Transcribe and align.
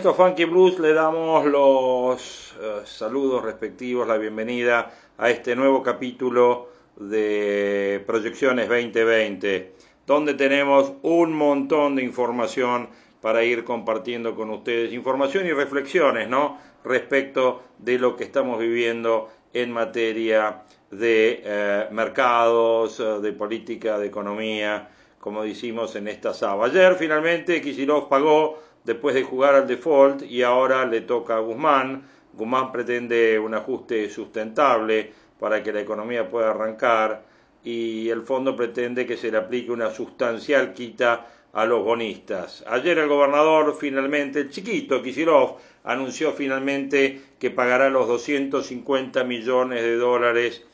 Estos 0.00 0.16
Funky 0.16 0.46
Blues 0.46 0.78
le 0.78 0.94
damos 0.94 1.44
los 1.44 2.54
uh, 2.54 2.86
saludos 2.86 3.44
respectivos, 3.44 4.08
la 4.08 4.16
bienvenida 4.16 4.90
a 5.18 5.28
este 5.28 5.54
nuevo 5.54 5.82
capítulo 5.82 6.70
de 6.96 8.02
Proyecciones 8.06 8.66
2020, 8.66 9.74
donde 10.06 10.32
tenemos 10.32 10.94
un 11.02 11.34
montón 11.34 11.96
de 11.96 12.02
información 12.02 12.88
para 13.20 13.44
ir 13.44 13.62
compartiendo 13.62 14.34
con 14.34 14.48
ustedes, 14.48 14.94
información 14.94 15.46
y 15.46 15.52
reflexiones, 15.52 16.30
¿no? 16.30 16.56
Respecto 16.82 17.62
de 17.76 17.98
lo 17.98 18.16
que 18.16 18.24
estamos 18.24 18.58
viviendo 18.58 19.28
en 19.52 19.70
materia 19.70 20.62
de 20.90 21.42
eh, 21.44 21.88
mercados, 21.90 23.02
de 23.20 23.32
política, 23.34 23.98
de 23.98 24.06
economía, 24.06 24.88
como 25.18 25.42
decimos 25.42 25.94
en 25.94 26.08
esta 26.08 26.32
sábado. 26.32 26.64
Ayer 26.64 26.94
finalmente 26.94 27.60
Kicillof 27.60 28.08
pagó 28.08 28.69
después 28.84 29.14
de 29.14 29.22
jugar 29.22 29.54
al 29.54 29.66
default 29.66 30.22
y 30.22 30.42
ahora 30.42 30.84
le 30.86 31.02
toca 31.02 31.36
a 31.36 31.40
Guzmán. 31.40 32.02
Guzmán 32.32 32.72
pretende 32.72 33.38
un 33.38 33.54
ajuste 33.54 34.08
sustentable 34.08 35.12
para 35.38 35.62
que 35.62 35.72
la 35.72 35.80
economía 35.80 36.28
pueda 36.28 36.50
arrancar 36.50 37.24
y 37.62 38.08
el 38.08 38.22
fondo 38.22 38.56
pretende 38.56 39.06
que 39.06 39.16
se 39.16 39.30
le 39.30 39.38
aplique 39.38 39.70
una 39.70 39.90
sustancial 39.90 40.72
quita 40.72 41.26
a 41.52 41.64
los 41.64 41.84
bonistas. 41.84 42.64
Ayer 42.68 42.98
el 42.98 43.08
gobernador 43.08 43.76
finalmente, 43.78 44.40
el 44.40 44.50
chiquito 44.50 45.02
Kisilov, 45.02 45.56
anunció 45.84 46.32
finalmente 46.32 47.20
que 47.38 47.50
pagará 47.50 47.90
los 47.90 48.06
250 48.06 49.24
millones 49.24 49.82
de 49.82 49.96
dólares 49.96 50.64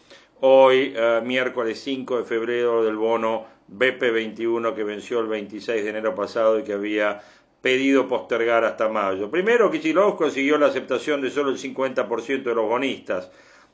hoy, 0.41 0.93
eh, 0.95 1.21
miércoles 1.25 1.81
5 1.81 2.19
de 2.19 2.25
febrero, 2.25 2.85
del 2.85 2.97
bono 2.97 3.47
BP21 3.73 4.75
que 4.75 4.85
venció 4.85 5.21
el 5.21 5.29
26 5.29 5.83
de 5.83 5.91
enero 5.91 6.15
pasado 6.15 6.59
y 6.59 6.65
que 6.65 6.75
había 6.75 7.23
pedido 7.67 8.07
postergar 8.07 8.63
hasta 8.63 8.89
mayo. 8.89 9.29
Primero, 9.29 9.73
Kichilov 9.73 10.17
consiguió 10.17 10.57
la 10.57 10.69
aceptación 10.69 11.21
de 11.21 11.31
solo 11.31 11.51
el 11.51 11.59
50% 11.59 12.45
de 12.45 12.55
los 12.55 12.69
bonistas. 12.69 13.29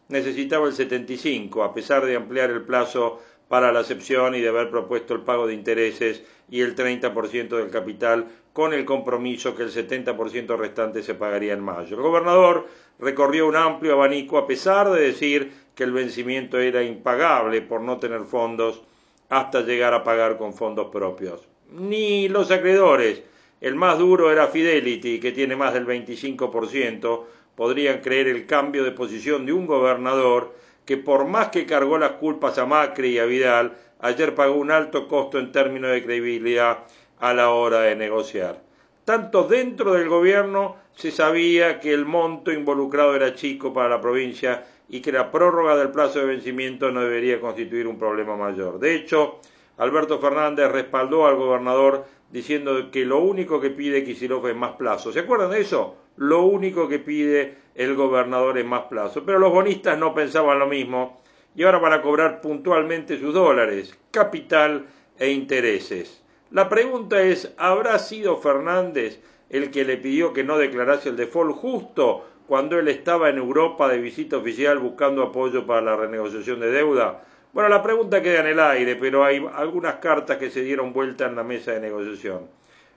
Necesitaba 0.09 0.67
el 0.67 0.73
75%, 0.73 1.63
a 1.63 1.75
pesar 1.75 2.07
de 2.07 2.17
ampliar 2.17 2.49
el 2.49 2.63
plazo 2.63 3.21
para 3.49 3.71
la 3.71 3.81
acepción 3.81 4.35
y 4.35 4.41
de 4.41 4.49
haber 4.49 4.71
propuesto 4.71 5.13
el 5.13 5.21
pago 5.21 5.47
de 5.47 5.53
intereses 5.53 6.25
y 6.49 6.63
el 6.63 6.75
30% 6.75 7.49
del 7.51 7.69
capital 7.69 8.29
con 8.55 8.73
el 8.73 8.87
compromiso 8.87 9.55
que 9.55 9.65
el 9.65 9.71
70% 9.71 10.57
restante 10.57 11.03
se 11.03 11.13
pagaría 11.13 11.53
en 11.53 11.61
mayo. 11.61 11.95
El 11.95 12.03
gobernador 12.03 12.67
recorrió 12.99 13.47
un 13.47 13.57
amplio 13.57 13.93
abanico 13.93 14.39
a 14.39 14.47
pesar 14.47 14.91
de 14.91 15.03
decir 15.03 15.53
que 15.75 15.85
el 15.85 15.93
vencimiento 15.93 16.59
era 16.59 16.83
impagable 16.83 17.61
por 17.61 17.83
no 17.83 17.99
tener 17.99 18.23
fondos 18.23 18.85
hasta 19.29 19.61
llegar 19.61 19.93
a 19.93 20.03
pagar 20.03 20.39
con 20.39 20.55
fondos 20.55 20.87
propios. 20.91 21.47
Ni 21.71 22.31
los 22.31 22.51
acreedores, 22.51 23.23
el 23.63 23.77
más 23.77 23.97
duro 23.97 24.33
era 24.33 24.49
Fidelity, 24.49 25.21
que 25.21 25.31
tiene 25.31 25.55
más 25.55 25.73
del 25.73 25.87
25%, 25.87 27.25
podrían 27.55 28.01
creer 28.01 28.27
el 28.27 28.45
cambio 28.45 28.83
de 28.83 28.91
posición 28.91 29.47
de 29.47 29.53
un 29.53 29.67
gobernador 29.67 30.53
que 30.85 30.97
por 30.97 31.29
más 31.29 31.49
que 31.49 31.65
cargó 31.65 31.97
las 31.97 32.13
culpas 32.13 32.59
a 32.59 32.67
Macri 32.67 33.11
y 33.11 33.19
a 33.21 33.25
Vidal, 33.25 33.73
ayer 34.01 34.35
pagó 34.35 34.57
un 34.57 34.73
alto 34.73 35.07
costo 35.07 35.39
en 35.39 35.53
términos 35.53 35.93
de 35.93 36.03
credibilidad 36.03 36.79
a 37.21 37.33
la 37.35 37.51
hora 37.51 37.83
de 37.83 37.95
negociar. 37.95 38.61
Tanto 39.05 39.45
dentro 39.45 39.93
del 39.93 40.09
gobierno 40.09 40.77
se 40.97 41.13
sabía 41.13 41.79
que 41.79 41.93
el 41.93 42.05
monto 42.05 42.51
involucrado 42.51 43.15
era 43.15 43.37
chico 43.37 43.73
para 43.73 43.89
la 43.89 44.01
provincia 44.01 44.65
y 44.89 45.01
que 45.01 45.13
la 45.13 45.31
prórroga 45.31 45.77
del 45.77 45.93
plazo 45.93 46.19
de 46.19 46.27
vencimiento 46.27 46.91
no 46.91 47.03
debería 47.03 47.41
constituir 47.41 47.87
un 47.87 47.97
problema 47.97 48.37
mayor. 48.37 48.81
De 48.81 48.97
hecho, 48.97 49.39
Alberto 49.79 50.19
Fernández 50.19 50.71
respaldó 50.71 51.27
al 51.27 51.37
gobernador 51.37 52.05
diciendo 52.31 52.91
que 52.91 53.05
lo 53.05 53.19
único 53.19 53.61
que 53.61 53.71
pide 53.71 54.05
Kicillof 54.05 54.47
es 54.47 54.57
más 54.57 54.73
plazo. 54.73 55.13
¿Se 55.13 55.21
acuerdan 55.21 55.51
de 55.51 55.61
eso? 55.61 55.97
Lo 56.17 56.43
único 56.43 56.89
que 56.89 56.99
pide 56.99 57.57
el 57.75 57.95
gobernador 57.95 58.59
es 58.59 58.65
más 58.65 58.83
plazo. 58.83 59.25
Pero 59.25 59.39
los 59.39 59.53
bonistas 59.53 59.99
no 59.99 60.15
pensaban 60.15 60.59
lo 60.59 60.67
mismo 60.67 61.21
y 61.55 61.65
ahora 61.65 61.79
van 61.79 61.93
a 61.93 62.03
cobrar 62.03 62.41
puntualmente 62.41 63.19
sus 63.19 63.35
dólares, 63.35 63.99
capital 64.11 64.87
e 65.19 65.31
intereses. 65.31 66.23
La 66.51 66.69
pregunta 66.69 67.23
es, 67.23 67.55
¿habrá 67.57 67.99
sido 67.99 68.37
Fernández 68.37 69.21
el 69.51 69.71
que 69.71 69.85
le 69.85 69.97
pidió 69.97 70.33
que 70.33 70.45
no 70.45 70.59
declarase 70.59 71.11
el 71.11 71.17
default 71.17 71.57
justo 71.57 72.27
cuando 72.47 72.79
él 72.79 72.89
estaba 72.89 73.29
en 73.31 73.39
Europa 73.39 73.89
de 73.89 73.99
visita 73.99 74.39
oficial 74.39 74.79
buscando 74.79 75.23
apoyo 75.23 75.67
para 75.67 75.83
la 75.83 75.97
renegociación 75.97 76.61
de 76.61 76.71
deuda? 76.71 77.23
Bueno, 77.53 77.69
la 77.69 77.83
pregunta 77.83 78.23
queda 78.23 78.41
en 78.41 78.47
el 78.47 78.61
aire, 78.61 78.97
pero 78.97 79.27
hay 79.27 79.47
algunas 79.55 79.97
cartas 79.97 80.39
que 80.39 80.51
se 80.51 80.63
dieron 80.63 80.95
vuelta 80.95 81.27
en 81.27 81.37
la 81.37 81.43
mesa 81.43 81.73
de 81.73 81.81
negociación. 81.81 82.49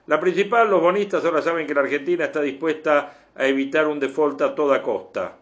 La 0.06 0.18
principal, 0.18 0.70
los 0.70 0.80
bonistas 0.80 1.22
ahora 1.26 1.42
saben 1.42 1.66
que 1.66 1.74
la 1.74 1.82
Argentina 1.82 2.24
está 2.24 2.40
dispuesta 2.40 3.12
a 3.34 3.46
evitar 3.46 3.86
un 3.86 4.00
default 4.00 4.40
a 4.40 4.54
toda 4.54 4.80
costa. 4.80 5.36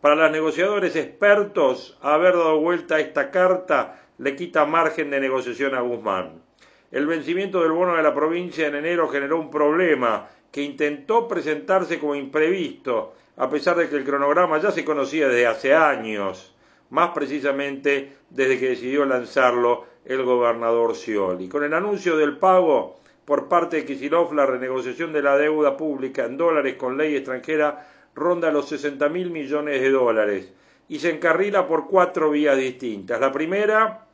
Para 0.00 0.14
los 0.14 0.30
negociadores 0.30 0.94
expertos, 0.94 1.98
haber 2.00 2.34
dado 2.34 2.60
vuelta 2.60 2.94
a 2.94 3.00
esta 3.00 3.32
carta 3.32 4.02
le 4.18 4.36
quita 4.36 4.64
margen 4.66 5.10
de 5.10 5.18
negociación 5.18 5.74
a 5.74 5.80
Guzmán. 5.80 6.40
El 6.92 7.08
vencimiento 7.08 7.62
del 7.62 7.72
bono 7.72 7.96
de 7.96 8.04
la 8.04 8.14
provincia 8.14 8.68
en 8.68 8.76
enero 8.76 9.08
generó 9.08 9.40
un 9.40 9.50
problema 9.50 10.28
que 10.52 10.62
intentó 10.62 11.26
presentarse 11.26 11.98
como 11.98 12.14
imprevisto, 12.14 13.14
a 13.36 13.50
pesar 13.50 13.78
de 13.78 13.88
que 13.88 13.96
el 13.96 14.04
cronograma 14.04 14.58
ya 14.58 14.70
se 14.70 14.84
conocía 14.84 15.26
desde 15.26 15.48
hace 15.48 15.74
años 15.74 16.54
más 16.90 17.10
precisamente 17.10 18.12
desde 18.28 18.58
que 18.58 18.70
decidió 18.70 19.04
lanzarlo 19.04 19.86
el 20.04 20.22
gobernador 20.24 20.94
Scioli. 20.94 21.48
Con 21.48 21.64
el 21.64 21.74
anuncio 21.74 22.16
del 22.16 22.36
pago 22.36 22.98
por 23.24 23.48
parte 23.48 23.76
de 23.76 23.84
Kisilov, 23.84 24.32
la 24.34 24.46
renegociación 24.46 25.12
de 25.12 25.22
la 25.22 25.36
deuda 25.36 25.76
pública 25.76 26.24
en 26.24 26.36
dólares 26.36 26.74
con 26.74 26.96
ley 26.96 27.14
extranjera 27.14 27.86
ronda 28.14 28.50
los 28.50 28.68
60 28.68 29.08
mil 29.08 29.30
millones 29.30 29.80
de 29.80 29.90
dólares 29.90 30.52
y 30.88 30.98
se 30.98 31.10
encarrila 31.10 31.68
por 31.68 31.86
cuatro 31.86 32.30
vías 32.30 32.56
distintas. 32.56 33.20
La 33.20 33.30
primera, 33.30 34.06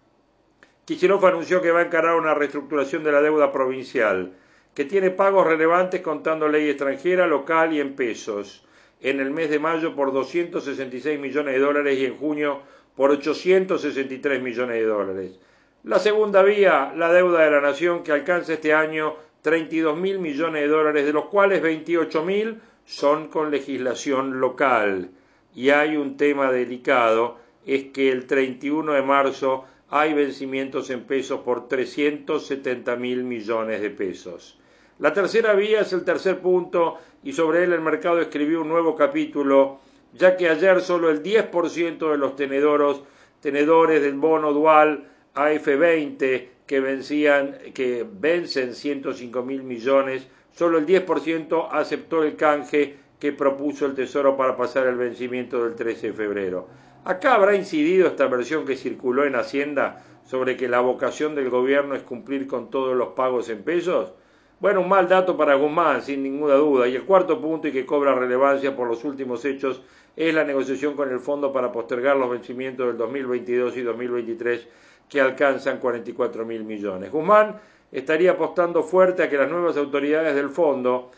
Kisilov 0.85 1.25
anunció 1.25 1.63
que 1.63 1.71
va 1.71 1.81
a 1.81 1.87
encarar 1.87 2.17
una 2.17 2.35
reestructuración 2.35 3.03
de 3.03 3.13
la 3.13 3.23
deuda 3.23 3.51
provincial, 3.53 4.35
que 4.75 4.85
tiene 4.85 5.11
pagos 5.11 5.47
relevantes 5.47 6.03
contando 6.03 6.49
ley 6.49 6.69
extranjera, 6.69 7.27
local 7.27 7.73
y 7.73 7.81
en 7.81 7.97
pesos 7.97 8.66
en 9.01 9.21
el 9.21 9.31
mes 9.31 9.51
de 9.51 9.59
mayo 9.59 9.95
por 9.95 10.13
266 10.13 11.19
millones 11.21 11.55
de 11.55 11.61
dólares 11.61 11.99
y 11.99 12.07
en 12.07 12.17
junio 12.17 12.61
por 12.95 13.11
863 13.11 14.43
millones 14.43 14.77
de 14.77 14.87
dólares. 14.87 15.39
La 15.85 15.99
segunda 15.99 16.43
vía, 16.43 16.93
la 16.97 17.13
deuda 17.13 17.45
de 17.45 17.51
la 17.51 17.61
nación, 17.61 18.03
que 18.03 18.13
alcanza 18.13 18.55
este 18.55 18.73
año 18.73 19.15
32 19.43 19.97
mil 19.97 20.19
millones 20.19 20.63
de 20.63 20.69
dólares, 20.69 21.07
de 21.07 21.13
los 21.13 21.27
cuales 21.27 21.63
28 21.63 22.25
mil 22.25 22.61
son 22.85 23.29
con 23.29 23.51
legislación 23.51 24.41
local. 24.41 25.11
Y 25.55 25.71
hay 25.71 25.97
un 25.97 26.17
tema 26.17 26.51
delicado, 26.51 27.39
es 27.65 27.85
que 27.93 28.11
el 28.11 28.27
31 28.27 28.95
de 28.95 29.03
marzo 29.03 29.65
hay 29.89 30.15
vencimientos 30.15 30.91
en 30.91 31.05
pesos 31.05 31.41
por 31.41 31.69
370 31.69 32.97
mil 32.97 33.23
millones 33.23 33.81
de 33.81 33.91
pesos. 33.91 34.59
La 34.99 35.13
tercera 35.13 35.53
vía 35.53 35.81
es 35.81 35.93
el 35.93 36.05
tercer 36.05 36.41
punto 36.41 36.99
y 37.23 37.33
sobre 37.33 37.65
él 37.65 37.73
el 37.73 37.83
mercado 37.83 38.19
escribió 38.21 38.63
un 38.63 38.69
nuevo 38.69 38.97
capítulo, 38.97 39.79
ya 40.15 40.37
que 40.37 40.49
ayer 40.49 40.81
solo 40.81 41.11
el 41.11 41.23
10% 41.23 42.11
de 42.11 42.17
los 42.17 42.35
tenedores, 42.35 43.03
tenedores 43.41 44.01
del 44.01 44.15
bono 44.15 44.53
dual 44.55 45.05
AF20 45.35 46.49
que, 46.67 46.81
vencían, 46.81 47.59
que 47.75 48.07
vencen 48.11 48.75
105 48.75 49.43
mil 49.43 49.63
millones, 49.63 50.27
solo 50.53 50.79
el 50.79 50.87
10% 50.87 51.69
aceptó 51.71 52.23
el 52.23 52.37
canje 52.37 52.97
que 53.21 53.33
propuso 53.33 53.85
el 53.85 53.95
Tesoro 53.95 54.37
para 54.37 54.57
pasar 54.57 54.87
el 54.87 54.97
vencimiento 54.97 55.63
del 55.63 55.75
13 55.75 56.09
de 56.09 56.13
febrero. 56.15 56.69
Acá 57.05 57.35
habrá 57.35 57.55
incidido 57.55 58.09
esta 58.09 58.27
versión 58.27 58.65
que 58.65 58.77
circuló 58.77 59.25
en 59.25 59.37
Hacienda 59.37 60.05
sobre 60.25 60.57
que 60.57 60.69
la 60.69 60.81
vocación 60.81 61.35
del 61.35 61.51
gobierno 61.51 61.95
es 61.95 62.03
cumplir 62.03 62.47
con 62.47 62.71
todos 62.71 62.97
los 62.97 63.09
pagos 63.11 63.49
en 63.49 63.63
pesos. 63.63 64.13
Bueno, 64.59 64.81
un 64.81 64.89
mal 64.89 65.07
dato 65.07 65.37
para 65.37 65.55
Guzmán, 65.55 66.01
sin 66.01 66.23
ninguna 66.23 66.55
duda. 66.55 66.89
Y 66.89 66.97
el 66.97 67.05
cuarto 67.05 67.39
punto 67.41 67.69
y 67.69 67.73
que 67.73 67.85
cobra 67.85 68.15
relevancia 68.15 68.75
por 68.75 68.89
los 68.89 69.05
últimos 69.05 69.45
hechos 69.45 69.83
es 70.17 70.35
la 70.35 70.45
negociación 70.45 70.95
con 70.95 71.11
el 71.11 71.21
fondo 71.21 71.53
para 71.53 71.71
postergar 71.71 72.17
los 72.17 72.31
vencimientos 72.31 72.87
del 72.87 72.97
2022 72.97 73.77
y 73.77 73.83
2023 73.83 74.69
que 75.11 75.21
alcanzan 75.21 75.79
44 75.79 76.47
mil 76.47 76.65
millones. 76.65 77.13
Guzmán 77.13 77.61
estaría 77.93 78.33
apostando 78.33 78.83
fuerte 78.83 79.23
a 79.23 79.29
que 79.29 79.37
las 79.37 79.51
nuevas 79.51 79.77
autoridades 79.77 80.35
del 80.35 80.49
fondo 80.49 81.11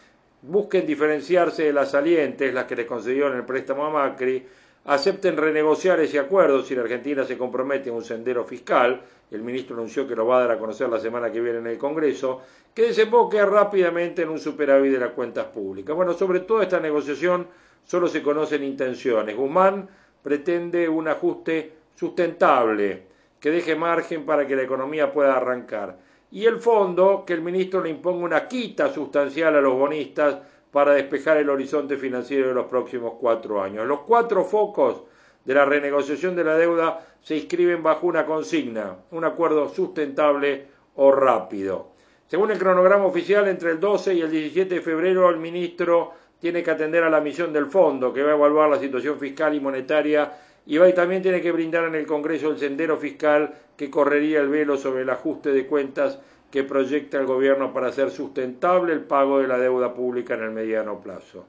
busquen 0.42 0.84
diferenciarse 0.84 1.62
de 1.62 1.72
las 1.72 1.92
salientes, 1.92 2.52
las 2.52 2.64
que 2.64 2.74
le 2.74 2.86
concedieron 2.86 3.36
el 3.36 3.44
préstamo 3.44 3.86
a 3.86 3.90
Macri, 3.90 4.46
acepten 4.88 5.36
renegociar 5.36 6.00
ese 6.00 6.18
acuerdo 6.18 6.62
si 6.62 6.74
la 6.74 6.80
Argentina 6.80 7.22
se 7.22 7.36
compromete 7.36 7.90
en 7.90 7.96
un 7.96 8.02
sendero 8.02 8.44
fiscal, 8.44 9.02
el 9.30 9.42
ministro 9.42 9.76
anunció 9.76 10.08
que 10.08 10.16
lo 10.16 10.26
va 10.26 10.38
a 10.38 10.40
dar 10.40 10.52
a 10.52 10.58
conocer 10.58 10.88
la 10.88 10.98
semana 10.98 11.30
que 11.30 11.42
viene 11.42 11.58
en 11.58 11.66
el 11.66 11.76
Congreso, 11.76 12.40
que 12.72 12.86
desemboque 12.86 13.44
rápidamente 13.44 14.22
en 14.22 14.30
un 14.30 14.38
superávit 14.38 14.92
de 14.92 15.00
las 15.00 15.10
cuentas 15.10 15.44
públicas. 15.46 15.94
Bueno, 15.94 16.14
sobre 16.14 16.40
toda 16.40 16.62
esta 16.62 16.80
negociación 16.80 17.46
solo 17.84 18.08
se 18.08 18.22
conocen 18.22 18.64
intenciones. 18.64 19.36
Guzmán 19.36 19.86
pretende 20.22 20.88
un 20.88 21.06
ajuste 21.06 21.70
sustentable 21.94 23.02
que 23.38 23.50
deje 23.50 23.76
margen 23.76 24.24
para 24.24 24.46
que 24.46 24.56
la 24.56 24.62
economía 24.62 25.12
pueda 25.12 25.36
arrancar. 25.36 25.98
Y 26.30 26.46
el 26.46 26.60
fondo, 26.60 27.24
que 27.26 27.34
el 27.34 27.42
ministro 27.42 27.82
le 27.82 27.90
imponga 27.90 28.24
una 28.24 28.48
quita 28.48 28.90
sustancial 28.90 29.54
a 29.54 29.60
los 29.60 29.74
bonistas 29.74 30.38
para 30.72 30.92
despejar 30.94 31.38
el 31.38 31.50
horizonte 31.50 31.96
financiero 31.96 32.48
de 32.48 32.54
los 32.54 32.66
próximos 32.66 33.14
cuatro 33.20 33.62
años. 33.62 33.86
Los 33.86 34.00
cuatro 34.00 34.44
focos 34.44 35.02
de 35.44 35.54
la 35.54 35.64
renegociación 35.64 36.36
de 36.36 36.44
la 36.44 36.56
deuda 36.56 37.06
se 37.22 37.36
inscriben 37.36 37.82
bajo 37.82 38.06
una 38.06 38.26
consigna, 38.26 38.96
un 39.10 39.24
acuerdo 39.24 39.68
sustentable 39.68 40.66
o 40.96 41.10
rápido. 41.12 41.88
Según 42.26 42.50
el 42.50 42.58
cronograma 42.58 43.06
oficial, 43.06 43.48
entre 43.48 43.70
el 43.70 43.80
12 43.80 44.14
y 44.14 44.20
el 44.20 44.30
17 44.30 44.74
de 44.74 44.80
febrero 44.82 45.30
el 45.30 45.38
ministro 45.38 46.12
tiene 46.38 46.62
que 46.62 46.70
atender 46.70 47.02
a 47.02 47.10
la 47.10 47.20
misión 47.20 47.52
del 47.52 47.66
fondo, 47.66 48.12
que 48.12 48.22
va 48.22 48.32
a 48.32 48.34
evaluar 48.34 48.68
la 48.68 48.78
situación 48.78 49.18
fiscal 49.18 49.54
y 49.54 49.60
monetaria 49.60 50.32
y 50.66 50.76
va 50.76 50.92
también 50.92 51.22
tiene 51.22 51.40
que 51.40 51.50
brindar 51.50 51.84
en 51.84 51.94
el 51.94 52.06
Congreso 52.06 52.50
el 52.50 52.58
sendero 52.58 52.98
fiscal 52.98 53.54
que 53.74 53.88
correría 53.88 54.40
el 54.40 54.50
velo 54.50 54.76
sobre 54.76 55.02
el 55.02 55.08
ajuste 55.08 55.50
de 55.50 55.66
cuentas 55.66 56.18
que 56.50 56.64
proyecta 56.64 57.18
el 57.18 57.26
gobierno 57.26 57.72
para 57.72 57.88
hacer 57.88 58.10
sustentable 58.10 58.92
el 58.92 59.00
pago 59.00 59.40
de 59.40 59.48
la 59.48 59.58
deuda 59.58 59.92
pública 59.92 60.34
en 60.34 60.44
el 60.44 60.50
mediano 60.50 61.00
plazo. 61.00 61.46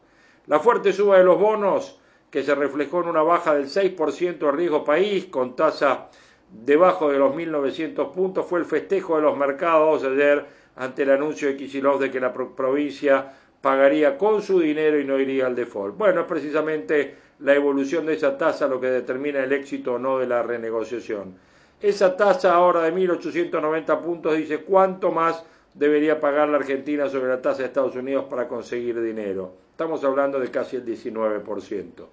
La 0.47 0.59
fuerte 0.59 0.91
suba 0.91 1.17
de 1.17 1.23
los 1.23 1.39
bonos, 1.39 1.99
que 2.29 2.43
se 2.43 2.53
reflejó 2.53 3.01
en 3.01 3.09
una 3.09 3.23
baja 3.23 3.55
del 3.55 3.67
6% 3.67 4.37
de 4.37 4.51
riesgo 4.51 4.83
país, 4.83 5.25
con 5.25 5.55
tasa 5.55 6.09
debajo 6.51 7.11
de 7.11 7.19
los 7.19 7.33
1.900 7.33 8.11
puntos, 8.11 8.45
fue 8.45 8.59
el 8.59 8.65
festejo 8.65 9.15
de 9.15 9.21
los 9.21 9.37
mercados 9.37 10.03
ayer 10.03 10.45
ante 10.75 11.03
el 11.03 11.11
anuncio 11.11 11.47
de 11.47 11.57
Kicillof 11.57 11.99
de 11.99 12.11
que 12.11 12.19
la 12.19 12.33
provincia 12.33 13.33
pagaría 13.61 14.17
con 14.17 14.41
su 14.41 14.59
dinero 14.59 14.99
y 14.99 15.05
no 15.05 15.19
iría 15.19 15.45
al 15.45 15.55
default. 15.55 15.97
Bueno, 15.97 16.21
es 16.21 16.27
precisamente 16.27 17.15
la 17.39 17.53
evolución 17.53 18.05
de 18.05 18.13
esa 18.13 18.37
tasa 18.37 18.67
lo 18.67 18.79
que 18.79 18.87
determina 18.87 19.43
el 19.43 19.51
éxito 19.51 19.93
o 19.93 19.99
no 19.99 20.19
de 20.19 20.27
la 20.27 20.43
renegociación. 20.43 21.35
Esa 21.81 22.17
tasa 22.17 22.53
ahora 22.53 22.81
de 22.81 22.93
1.890 22.93 24.01
puntos 24.01 24.35
dice 24.35 24.63
cuánto 24.63 25.11
más 25.11 25.45
debería 25.73 26.19
pagar 26.19 26.49
la 26.49 26.57
Argentina 26.57 27.07
sobre 27.07 27.29
la 27.29 27.41
tasa 27.41 27.59
de 27.59 27.67
Estados 27.67 27.95
Unidos 27.95 28.25
para 28.29 28.49
conseguir 28.49 29.01
dinero. 29.01 29.53
Estamos 29.71 30.03
hablando 30.03 30.41
de 30.41 30.51
casi 30.51 30.75
el 30.75 30.85
19%. 30.85 32.05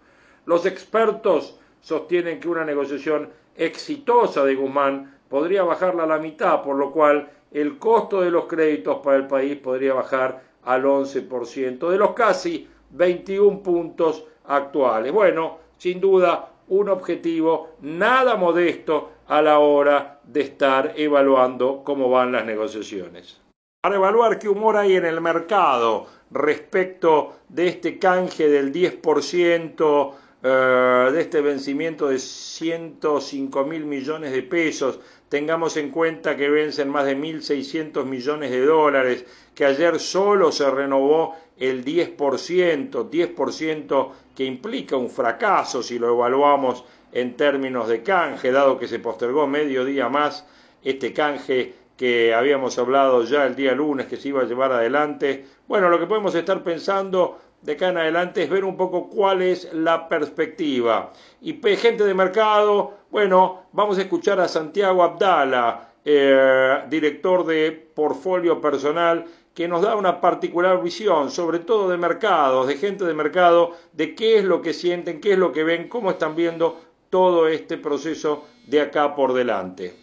Los 0.45 0.67
expertos 0.67 1.59
sostienen 1.81 2.39
que 2.39 2.49
una 2.49 2.65
negociación 2.65 3.31
exitosa 3.57 4.45
de 4.45 4.55
Guzmán 4.55 5.19
podría 5.29 5.65
bajarla 5.65 6.05
a 6.05 6.07
la 6.07 6.19
mitad, 6.19 6.63
por 6.63 6.77
lo 6.77 6.93
cual 6.93 7.29
el 7.51 7.77
costo 7.79 8.21
de 8.21 8.31
los 8.31 8.45
créditos 8.45 8.99
para 8.99 9.17
el 9.17 9.27
país 9.27 9.57
podría 9.57 9.95
bajar 9.95 10.45
al 10.63 10.85
11%, 10.85 11.91
de 11.91 11.99
los 11.99 12.13
casi 12.13 12.69
21 12.91 13.65
puntos 13.65 14.25
actuales. 14.45 15.11
Bueno, 15.11 15.59
sin 15.77 16.01
duda, 16.01 16.51
un 16.69 16.89
objetivo 16.89 17.71
nada 17.81 18.37
modesto 18.37 19.16
a 19.29 19.43
la 19.43 19.59
hora 19.59 20.21
de 20.25 20.41
estar 20.41 20.95
evaluando 20.97 21.83
cómo 21.85 22.09
van 22.11 22.33
las 22.33 22.45
negociaciones. 22.45 23.41
Para 23.83 23.97
evaluar 23.97 24.39
qué 24.39 24.49
humor 24.49 24.77
hay 24.77 24.97
en 24.97 25.07
el 25.07 25.21
mercado 25.21 26.07
respecto 26.31 27.37
de 27.49 27.69
este 27.69 27.99
canje 27.99 28.49
del 28.49 28.73
10%, 28.73 30.15
eh, 30.43 31.11
de 31.13 31.21
este 31.21 31.41
vencimiento 31.41 32.09
de 32.09 32.19
105 32.19 33.65
mil 33.65 33.85
millones 33.85 34.33
de 34.33 34.43
pesos, 34.43 35.01
tengamos 35.29 35.77
en 35.77 35.91
cuenta 35.91 36.37
que 36.37 36.49
vencen 36.51 36.89
más 36.89 37.05
de 37.05 37.17
1.600 37.17 38.05
millones 38.05 38.51
de 38.51 38.65
dólares, 38.65 39.25
que 39.55 39.65
ayer 39.65 39.99
solo 39.99 40.53
se 40.53 40.71
renovó 40.71 41.35
el 41.57 41.85
10%, 41.85 43.11
10% 43.11 44.11
que 44.35 44.45
implica 44.45 44.97
un 44.97 45.11
fracaso 45.11 45.83
si 45.83 45.99
lo 45.99 46.11
evaluamos 46.11 46.85
en 47.13 47.37
términos 47.37 47.89
de 47.89 48.03
canje, 48.03 48.53
dado 48.53 48.79
que 48.79 48.89
se 48.89 48.99
postergó 48.99 49.47
medio 49.47 49.85
día 49.85 50.09
más 50.09 50.47
este 50.83 51.13
canje 51.13 51.75
que 51.97 52.35
habíamos 52.35 52.79
hablado 52.79 53.25
ya 53.25 53.47
el 53.47 53.57
día 53.57 53.73
lunes 53.73 54.07
que 54.07 54.17
se 54.17 54.29
iba 54.29 54.43
a 54.43 54.45
llevar 54.45 54.73
adelante. 54.73 55.47
Bueno, 55.67 55.89
lo 55.89 55.99
que 55.99 56.07
podemos 56.07 56.35
estar 56.35 56.63
pensando 56.63 57.39
de 57.63 57.73
acá 57.73 57.89
en 57.89 57.99
adelante 57.99 58.43
es 58.43 58.51
ver 58.51 58.65
un 58.65 58.77
poco 58.77 59.09
cuál 59.09 59.43
es 59.43 59.73
la 59.73 60.09
perspectiva. 60.09 61.13
Y 61.41 61.55
gente 61.77 62.05
de 62.05 62.15
mercado, 62.15 62.95
bueno, 63.11 63.67
vamos 63.73 63.99
a 63.99 64.03
escuchar 64.03 64.39
a 64.41 64.49
Santiago 64.49 65.03
Abdala, 65.03 65.95
eh, 66.05 66.85
director 66.89 67.45
de 67.47 67.73
portfolio 67.73 68.61
personal 68.61 69.25
que 69.57 69.67
nos 69.67 69.81
da 69.81 69.97
una 69.97 70.21
particular 70.21 70.83
visión, 70.83 71.31
sobre 71.31 71.61
todo 71.61 71.89
de 71.89 71.97
mercados, 71.97 72.67
de 72.67 72.77
gente 72.77 73.07
de 73.07 73.15
mercado, 73.15 73.73
de 73.95 74.15
qué 74.15 74.39
es 74.39 74.45
lo 74.45 74.61
que 74.61 74.75
sienten, 74.75 75.19
qué 75.19 75.33
es 75.33 75.39
lo 75.39 75.51
que 75.51 75.65
ven, 75.65 75.89
cómo 75.89 76.11
están 76.11 76.37
viendo 76.37 76.79
todo 77.11 77.49
este 77.49 77.77
proceso 77.77 78.49
de 78.67 78.81
acá 78.81 79.15
por 79.15 79.33
delante. 79.33 79.95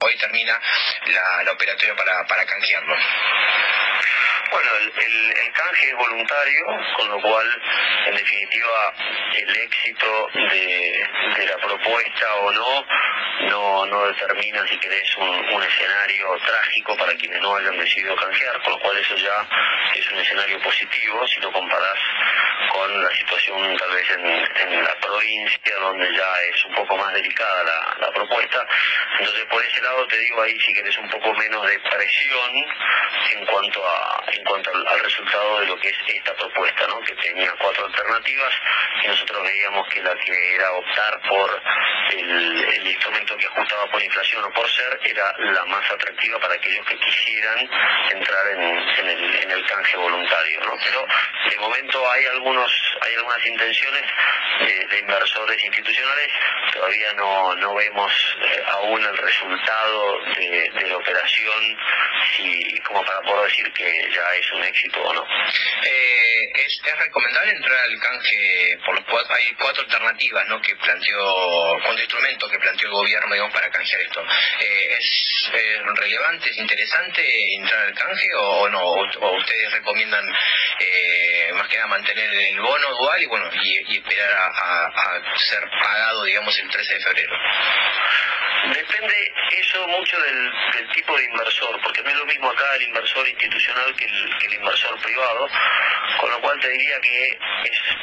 Hoy 0.00 0.12
termina 0.18 0.52
la, 1.44 1.52
operatoria 1.52 1.96
para, 1.96 2.26
para 2.26 2.44
canjearlo. 2.44 2.94
Bueno, 4.54 4.70
el, 4.76 5.52
canje 5.52 5.88
es 5.88 5.96
voluntario, 5.96 6.66
con 6.96 7.08
lo 7.08 7.20
cual, 7.20 7.62
en 8.06 8.14
definitiva, 8.14 8.94
el 9.34 9.56
éxito 9.56 10.28
de, 10.32 11.08
la 11.44 11.56
propuesta 11.56 12.34
o 12.36 12.52
no 12.52 12.86
no, 13.50 13.86
no 13.86 14.06
determina, 14.06 14.64
si 14.68 14.78
querés, 14.78 15.16
un, 15.16 15.60
escenario 15.60 16.36
trágico 16.46 16.96
para 16.96 17.14
quienes 17.14 17.40
no 17.42 17.56
hayan 17.56 17.76
decidido 17.78 18.14
canjear, 18.14 18.62
con 18.62 18.74
lo 18.74 18.78
cual 18.78 18.96
eso 18.96 19.16
ya 19.16 19.44
es 19.94 20.12
un 20.12 20.18
escenario 20.20 20.60
positivo 20.60 21.26
si 21.26 21.40
lo 21.40 21.50
comparás 21.50 21.98
con 22.72 23.02
la 23.02 23.10
situación 23.10 23.76
tal 23.76 23.90
vez 23.90 24.10
en, 24.10 24.84
la 24.84 24.94
provincia, 25.00 25.76
donde 25.80 26.14
ya 26.14 26.40
es 26.42 26.64
un 26.64 26.74
poco 26.74 26.96
más 26.96 27.12
delicada 27.12 27.96
la, 27.98 28.10
propuesta. 28.12 28.66
Entonces, 29.18 29.44
por 29.46 29.64
ese 29.64 29.80
lado, 29.80 30.06
te 30.06 30.18
digo 30.18 30.40
ahí, 30.40 30.58
si 30.60 30.72
querés, 30.72 30.96
un 30.98 31.08
poco 31.08 31.32
menos 31.34 31.66
de 31.66 31.78
presión 31.80 32.50
en 33.32 33.46
cuanto 33.46 33.86
a 33.86 34.22
cuanto 34.44 34.70
al, 34.70 35.00
resultado 35.00 35.60
de 35.60 35.66
lo 35.66 35.76
que 35.78 35.88
es 35.88 35.96
esta 36.06 36.34
propuesta, 36.34 36.86
¿no? 36.86 37.00
que 37.00 37.14
tenía 37.16 37.52
cuatro 37.58 37.86
alternativas 37.86 38.52
y 39.02 39.08
nosotros 39.08 39.42
veíamos 39.42 39.88
que 39.88 40.02
la 40.02 40.14
que 40.16 40.54
era 40.54 40.72
optar 40.72 41.20
por 41.28 41.62
el, 42.12 42.86
instrumento 42.86 43.36
que 43.36 43.46
ajustaba 43.46 43.86
por 43.90 44.02
inflación 44.02 44.44
o 44.44 44.50
por 44.52 44.68
ser 44.70 44.98
era 45.02 45.34
la 45.38 45.64
más 45.66 45.90
atractiva 45.90 46.38
para 46.38 46.54
aquellos 46.54 46.86
que 46.86 46.98
quisieran 46.98 47.68
entrar 48.10 48.46
en, 48.48 49.50
el, 49.50 49.66
canje 49.66 49.96
voluntario. 49.96 50.60
¿no? 50.60 50.72
Pero 50.84 51.06
de 51.50 51.56
momento 51.58 52.10
hay 52.10 52.26
algunos 52.26 52.70
hay 53.00 53.14
algunas 53.14 53.46
intenciones 53.46 54.02
de, 54.60 54.98
inversores 54.98 55.62
institucionales, 55.64 56.28
todavía 56.72 57.12
no, 57.14 57.54
no 57.56 57.74
vemos 57.74 58.12
eh, 58.40 58.62
aún 58.68 59.02
el 59.04 59.16
resultado 59.16 60.20
de, 60.36 60.70
de 60.70 60.88
la 60.88 60.96
operación 60.96 61.76
si, 62.36 62.80
como 62.80 63.04
para 63.04 63.20
poder 63.22 63.50
decir 63.50 63.72
que 63.72 64.10
ya 64.14 64.33
es 64.36 64.52
un 64.52 64.64
éxito 64.64 65.00
o 65.02 65.12
no. 65.12 65.24
Eh, 65.82 66.52
es, 66.54 66.80
recomendable 66.98 67.52
entrar 67.52 67.78
al 67.78 67.98
canje 68.00 68.78
por 68.84 68.94
los 68.94 69.04
cuatro, 69.04 69.34
hay 69.34 69.52
cuatro 69.54 69.82
alternativas 69.82 70.46
¿no? 70.48 70.60
que 70.60 70.74
planteó, 70.76 71.78
cuatro 71.82 72.00
instrumentos 72.00 72.50
que 72.50 72.58
planteó 72.58 72.88
el 72.88 72.94
gobierno 72.94 73.32
digamos, 73.32 73.52
para 73.52 73.70
canjear 73.70 74.00
esto. 74.02 74.24
Eh, 74.60 74.98
¿Es 74.98 75.50
relevante, 75.96 76.50
es 76.50 76.58
interesante 76.58 77.54
entrar 77.54 77.86
al 77.86 77.94
canje 77.94 78.28
o, 78.36 78.68
no? 78.68 78.82
O, 78.82 79.36
ustedes 79.36 79.72
recomiendan 79.72 80.24
eh, 80.80 81.50
más 81.54 81.68
que 81.68 81.76
nada 81.76 81.88
mantener 81.88 82.32
el 82.32 82.60
bono 82.60 82.88
dual 82.96 83.22
y 83.22 83.26
bueno 83.26 83.50
y, 83.62 83.96
esperar 83.96 84.32
a, 84.32 84.86
a 84.86 85.38
ser 85.38 85.68
pagado 85.82 86.24
digamos 86.24 86.58
el 86.58 86.70
13 86.70 86.94
de 86.94 87.00
febrero? 87.00 87.36
Depende 88.72 89.32
eso 89.50 89.86
mucho 89.88 90.18
del, 90.18 90.52
tipo 90.94 91.16
de 91.16 91.24
inversor, 91.24 91.80
porque 91.82 92.02
no 92.02 92.10
es 92.10 92.16
lo 92.16 92.26
mismo 92.26 92.50
acá 92.50 92.76
el 92.76 92.82
inversor 92.82 93.28
institucional 93.28 93.94
que 93.96 94.04
el, 94.06 94.54
inversor 94.54 94.98
privado, 95.02 95.48
con 96.18 96.30
lo 96.30 96.40
cual 96.40 96.58
te 96.60 96.68
diría 96.70 97.00
que 97.00 97.38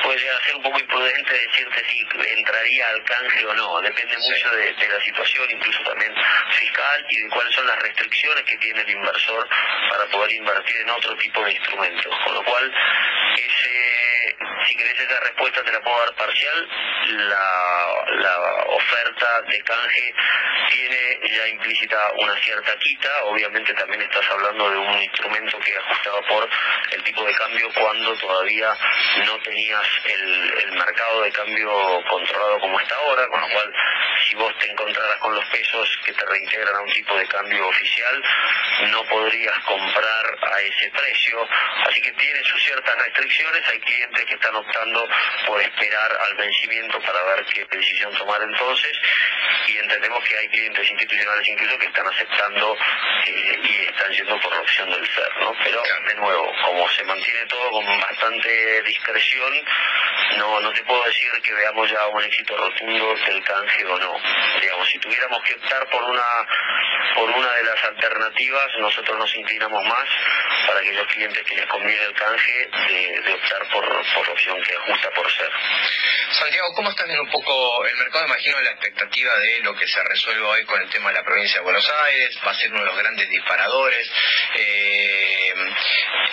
puede 0.03 0.19
llegar 0.19 0.35
a 0.35 0.45
ser 0.45 0.55
un 0.55 0.63
poco 0.63 0.79
imprudente 0.79 1.33
decirte 1.33 1.83
si 1.89 2.05
entraría 2.37 2.89
al 2.89 3.03
canje 3.03 3.45
o 3.45 3.53
no, 3.53 3.81
depende 3.81 4.17
mucho 4.17 4.51
de, 4.51 4.73
de, 4.73 4.87
la 4.87 5.01
situación, 5.01 5.49
incluso 5.49 5.83
también 5.83 6.13
fiscal, 6.51 7.05
y 7.09 7.21
de 7.21 7.29
cuáles 7.29 7.55
son 7.55 7.65
las 7.65 7.79
restricciones 7.79 8.43
que 8.43 8.57
tiene 8.57 8.81
el 8.81 8.89
inversor 8.89 9.47
para 9.89 10.05
poder 10.11 10.31
invertir 10.31 10.77
en 10.81 10.89
otro 10.89 11.15
tipo 11.17 11.43
de 11.43 11.53
instrumentos, 11.53 12.15
con 12.23 12.35
lo 12.35 12.43
cual 12.43 12.71
ese, 13.35 13.90
si 14.67 14.75
querés 14.75 14.99
esa 14.99 15.19
respuesta 15.19 15.63
te 15.63 15.71
la 15.71 15.79
puedo 15.81 15.97
dar 15.99 16.13
parcial, 16.15 16.69
la, 17.07 18.05
la 18.09 18.37
oferta 18.67 19.41
de 19.41 19.61
canje 19.61 20.13
tiene 20.69 21.19
ya 21.29 21.47
implícita 21.47 22.11
una 22.17 22.35
cierta 22.37 22.75
quita, 22.77 23.23
obviamente 23.25 23.73
también 23.73 24.01
estás 24.01 24.29
hablando 24.29 24.69
de 24.69 24.77
un 24.77 25.01
instrumento 25.01 25.59
que 25.59 25.77
ajustaba 25.77 26.21
por 26.27 26.49
el 26.91 27.03
tipo 27.03 27.23
de 27.25 27.33
cambio 27.33 27.69
cuando 27.73 28.15
todavía 28.17 28.75
no 29.25 29.39
tenías 29.39 29.87
el, 30.05 30.71
mercado 30.71 31.21
de 31.21 31.31
cambio 31.31 31.69
controlado 32.09 32.59
como 32.59 32.79
está 32.79 32.95
ahora, 32.95 33.27
con 33.27 33.41
lo 33.41 33.49
cual 33.49 33.73
si 34.27 34.35
vos 34.35 34.53
te 34.57 34.69
encontraras 34.69 35.17
con 35.17 35.35
los 35.35 35.45
pesos 35.45 35.97
que 36.05 36.13
te 36.13 36.25
reintegran 36.25 36.75
a 36.75 36.81
un 36.81 36.91
tipo 36.91 37.15
de 37.17 37.27
cambio 37.27 37.67
oficial, 37.67 38.23
no 38.91 39.03
podrías 39.05 39.57
comprar 39.59 40.39
a 40.41 40.61
ese 40.61 40.89
precio. 40.91 41.47
Así 41.87 42.01
que 42.01 42.11
tiene 42.13 42.43
sus 42.43 42.63
ciertas 42.63 42.95
restricciones. 42.95 43.67
Hay 43.69 43.79
clientes 43.79 44.25
que 44.25 44.33
están 44.35 44.55
optando 44.55 45.07
por 45.45 45.61
esperar 45.61 46.17
al 46.21 46.35
vencimiento 46.35 46.99
para 47.01 47.23
ver 47.23 47.45
qué 47.45 47.65
decisión 47.69 48.13
tomar 48.17 48.41
entonces. 48.43 48.91
Y 49.67 49.77
entendemos 49.77 50.23
que 50.23 50.37
hay 50.37 50.47
clientes 50.49 50.89
institucionales 50.89 51.47
incluso 51.47 51.77
que 51.77 51.85
están 51.85 52.07
aceptando 52.07 52.77
eh, 53.25 53.59
y 53.63 53.85
están 53.85 54.11
yendo 54.11 54.39
por 54.39 54.53
la 54.53 54.61
opción 54.61 54.89
del 54.89 55.05
ser, 55.07 55.31
¿no? 55.39 55.53
Pero, 55.63 55.83
de 56.07 56.15
nuevo, 56.15 56.51
como 56.65 56.89
se 56.89 57.03
mantiene 57.03 57.45
todo 57.45 57.71
con 57.71 57.85
bastante 57.85 58.81
discreción, 58.83 59.65
no, 60.37 60.59
no 60.59 60.71
te 60.73 60.83
puedo 60.83 61.03
decir 61.05 61.31
que 61.43 61.53
veamos 61.53 61.89
ya 61.89 62.07
un 62.07 62.23
éxito 62.23 62.57
rotundo 62.57 63.15
del 63.15 63.43
canje 63.43 63.85
o 63.85 63.97
no. 63.99 64.10
Digamos, 64.61 64.89
si 64.89 64.99
tuviéramos 64.99 65.41
que 65.43 65.53
optar 65.55 65.87
por 65.89 66.03
una 66.03 66.47
por 67.15 67.29
una 67.29 67.51
de 67.53 67.63
las 67.63 67.83
alternativas, 67.83 68.67
nosotros 68.79 69.17
nos 69.17 69.35
inclinamos 69.35 69.83
más 69.85 70.07
para 70.67 70.79
aquellos 70.79 71.07
clientes 71.07 71.43
que 71.43 71.55
les 71.55 71.65
conviene 71.65 72.03
el 72.03 72.13
canje 72.13 72.69
de, 72.87 73.33
optar 73.33 73.67
por, 73.69 73.85
por 74.13 74.27
la 74.27 74.33
opción 74.33 74.61
que 74.61 74.75
ajusta 74.75 75.09
por 75.11 75.31
ser. 75.31 75.49
Santiago, 76.31 76.73
¿cómo 76.75 76.89
estás 76.89 77.05
viendo 77.05 77.23
un 77.23 77.31
poco 77.31 77.85
el 77.85 77.95
mercado? 77.97 78.25
Imagino 78.25 78.61
la 78.61 78.71
expectativa 78.71 79.35
de 79.35 79.59
lo 79.59 79.75
que 79.75 79.87
se 79.87 80.01
resuelve 80.03 80.41
hoy 80.41 80.63
con 80.65 80.81
el 80.81 80.89
tema 80.89 81.09
de 81.09 81.15
la 81.15 81.23
provincia 81.23 81.59
de 81.59 81.63
Buenos 81.63 81.91
Aires, 82.05 82.39
va 82.45 82.51
a 82.51 82.55
ser 82.55 82.71
uno 82.71 82.79
de 82.79 82.85
los 82.85 82.97
grandes 82.97 83.29
disparadores. 83.29 84.11
Eh, 84.55 85.20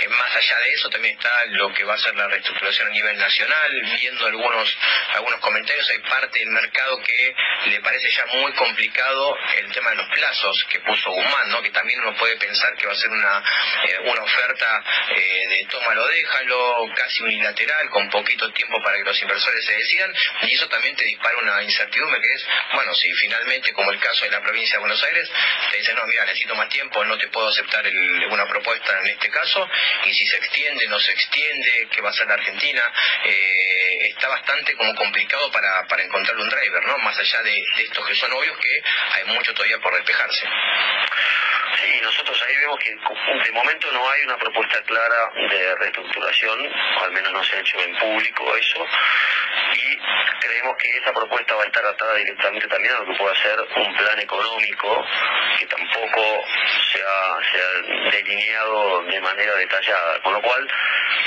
más 0.09 0.37
allá 0.37 0.59
de 0.61 0.73
eso 0.73 0.89
también 0.91 1.15
está 1.15 1.47
lo 1.47 1.73
que 1.73 1.85
va 1.85 1.95
a 1.95 1.99
ser 1.99 2.15
la 2.15 2.29
reestructuración 2.29 2.89
a 2.89 2.91
nivel 2.91 3.19
nacional, 3.19 3.83
viendo 4.01 4.27
algunos, 4.27 4.79
algunos 5.15 5.41
comentarios, 5.41 5.89
hay 5.91 5.99
parte 5.99 6.39
del 6.39 6.51
mercado 6.51 7.01
que 7.03 7.35
le 7.67 7.81
parece 7.81 8.11
ya 8.11 8.27
muy 8.27 8.53
complicado 8.53 9.37
el 9.57 9.73
tema 9.73 9.91
de 9.91 9.97
los 9.97 10.09
plazos 10.09 10.65
que 10.71 10.81
puso 10.81 11.11
Guzmán, 11.11 11.51
¿no? 11.51 11.63
que 11.63 11.71
también 11.71 12.01
uno 12.01 12.17
puede 12.17 12.37
pensar 12.37 12.75
que 12.77 12.87
va 12.87 12.93
a 12.93 12.97
ser 12.97 13.11
una, 13.11 13.43
eh, 13.89 13.99
una 14.05 14.23
oferta 14.23 14.85
eh, 15.11 15.47
de 15.49 15.67
tómalo, 15.71 16.07
déjalo, 16.07 16.87
casi 16.95 17.23
unilateral, 17.23 17.91
con 17.91 18.11
poquito 18.11 18.51
tiempo 18.53 18.83
para 18.83 18.97
que 18.97 19.05
los 19.05 19.21
inversores 19.23 19.65
se 19.65 19.73
decidan, 19.73 20.15
y 20.43 20.55
eso 20.55 20.69
también 20.69 20.97
te 20.97 21.05
dispara 21.05 21.37
una 21.39 21.63
incertidumbre 21.63 22.21
que 22.21 22.33
es, 22.35 22.47
bueno, 22.75 22.95
si 22.95 23.13
finalmente, 23.15 23.73
como 23.73 23.91
el 23.91 23.99
caso 23.99 24.25
de 24.25 24.31
la 24.31 24.41
provincia 24.41 24.75
de 24.75 24.81
Buenos 24.81 25.03
Aires, 25.03 25.31
te 25.71 25.79
dicen, 25.79 25.97
no, 25.97 26.07
mira, 26.07 26.25
necesito 26.25 26.55
más 26.55 26.69
tiempo, 26.69 27.05
no 27.05 27.19
te 27.19 27.29
puedo 27.29 27.49
aceptar 27.49 27.85
una 28.31 28.47
propuesta 28.47 29.01
en 29.01 29.09
este 29.09 29.31
caso, 29.31 29.69
y 30.07 30.15
si 30.15 30.27
se 30.27 30.37
extiende, 30.37 30.87
no 30.89 30.99
se 30.99 31.13
extiende, 31.13 31.89
qué 31.91 32.01
va 32.01 32.11
a 32.11 32.13
ser 32.13 32.27
la 32.27 32.35
Argentina, 32.35 32.83
eh, 33.25 34.09
está 34.09 34.29
bastante 34.29 34.75
como 34.75 34.95
complicado 34.95 35.51
para, 35.51 35.87
para 35.87 36.03
encontrar 36.03 36.37
un 36.37 36.49
driver, 36.49 36.87
¿no? 36.87 36.99
Más 36.99 37.19
allá 37.19 37.43
de, 37.43 37.65
de 37.77 37.83
estos 37.85 38.07
que 38.07 38.15
son 38.15 38.33
obvios 38.33 38.57
que 38.59 38.83
hay 39.15 39.25
mucho 39.27 39.55
todavía 39.55 39.79
por 39.79 39.95
despejarse. 39.95 40.47
Sí, 41.81 42.01
nosotros 42.03 42.43
ahí 42.47 42.57
vemos 42.57 42.79
que 42.81 42.91
de 42.91 43.53
momento 43.53 43.93
no 43.93 44.11
hay 44.11 44.23
una 44.23 44.37
propuesta 44.37 44.83
clara 44.83 45.31
de 45.35 45.75
reestructuración, 45.77 46.59
o 47.01 47.05
al 47.05 47.13
menos 47.13 47.33
no 47.33 47.45
se 47.45 47.57
ha 47.57 47.61
hecho 47.61 47.79
en 47.81 47.97
público 47.97 48.57
eso, 48.57 48.85
y 49.75 49.99
creemos 50.41 50.77
que 50.77 50.91
esa 50.99 51.13
propuesta 51.13 51.55
va 51.55 51.63
a 51.63 51.67
estar 51.67 51.85
atada 51.85 52.15
directamente 52.15 52.67
también 52.67 52.95
a 52.95 52.99
lo 53.01 53.07
que 53.07 53.19
pueda 53.19 53.35
ser 53.37 53.61
un 53.61 53.97
plan 53.97 54.19
económico 54.19 55.07
que 55.59 55.67
tampoco 55.67 56.45
se 56.93 57.03
ha, 57.03 57.39
delineado 58.11 59.03
de 59.05 59.21
manera 59.21 59.55
detallada, 59.55 60.21
con 60.23 60.33
lo 60.33 60.43
cual 60.43 60.69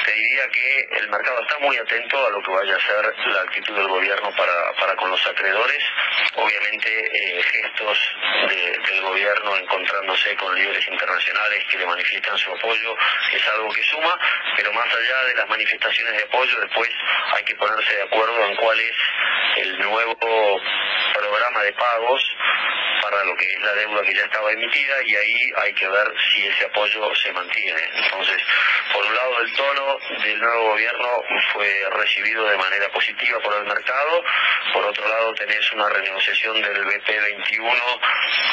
te 0.05 0.11
diría 0.11 0.47
que 0.49 0.87
el 0.99 1.09
mercado 1.09 1.41
está 1.41 1.59
muy 1.59 1.77
atento 1.77 2.25
a 2.25 2.29
lo 2.29 2.41
que 2.41 2.51
vaya 2.51 2.75
a 2.75 2.79
ser 2.79 3.13
la 3.27 3.41
actitud 3.41 3.75
del 3.75 3.87
gobierno 3.87 4.31
para, 4.35 4.73
para 4.73 4.95
con 4.95 5.09
los 5.09 5.27
acreedores, 5.27 5.83
obviamente 6.35 6.89
eh, 6.89 7.43
gestos 7.43 8.15
del 8.49 9.01
gobierno 9.01 9.57
encontrándose 9.57 10.35
con 10.41 10.55
líderes 10.55 10.87
internacionales 10.87 11.63
que 11.69 11.77
le 11.77 11.85
manifiestan 11.85 12.37
su 12.37 12.51
apoyo 12.51 12.95
es 13.31 13.47
algo 13.47 13.69
que 13.69 13.83
suma, 13.83 14.17
pero 14.57 14.73
más 14.73 14.87
allá 14.87 15.23
de 15.25 15.35
las 15.35 15.47
manifestaciones 15.47 16.17
de 16.17 16.23
apoyo, 16.23 16.59
después 16.59 16.89
hay 17.35 17.43
que 17.43 17.55
ponerse 17.55 17.95
de 17.95 18.03
acuerdo 18.03 18.45
en 18.45 18.55
cuál 18.55 18.79
es 18.79 18.95
el 19.57 19.79
nuevo 19.79 20.17
programa 21.13 21.63
de 21.63 21.73
pagos 21.73 22.35
lo 23.23 23.35
que 23.35 23.45
es 23.45 23.61
la 23.61 23.73
deuda 23.73 24.01
que 24.01 24.13
ya 24.13 24.23
estaba 24.23 24.51
emitida 24.51 24.95
y 25.05 25.15
ahí 25.15 25.51
hay 25.57 25.73
que 25.73 25.87
ver 25.87 26.13
si 26.31 26.47
ese 26.47 26.65
apoyo 26.65 27.13
se 27.15 27.33
mantiene. 27.33 27.81
Entonces, 27.95 28.41
por 28.93 29.05
un 29.05 29.15
lado 29.15 29.41
el 29.41 29.53
tono 29.53 29.99
del 30.23 30.39
nuevo 30.39 30.63
gobierno 30.69 31.23
fue 31.53 31.89
recibido 31.91 32.45
de 32.45 32.57
manera 32.57 32.89
positiva 32.89 33.39
por 33.39 33.55
el 33.55 33.65
mercado, 33.65 34.23
por 34.73 34.85
otro 34.85 35.07
lado 35.07 35.33
tenés 35.35 35.71
una 35.73 35.89
renegociación 35.89 36.61
del 36.61 36.85
BP21 36.85 37.99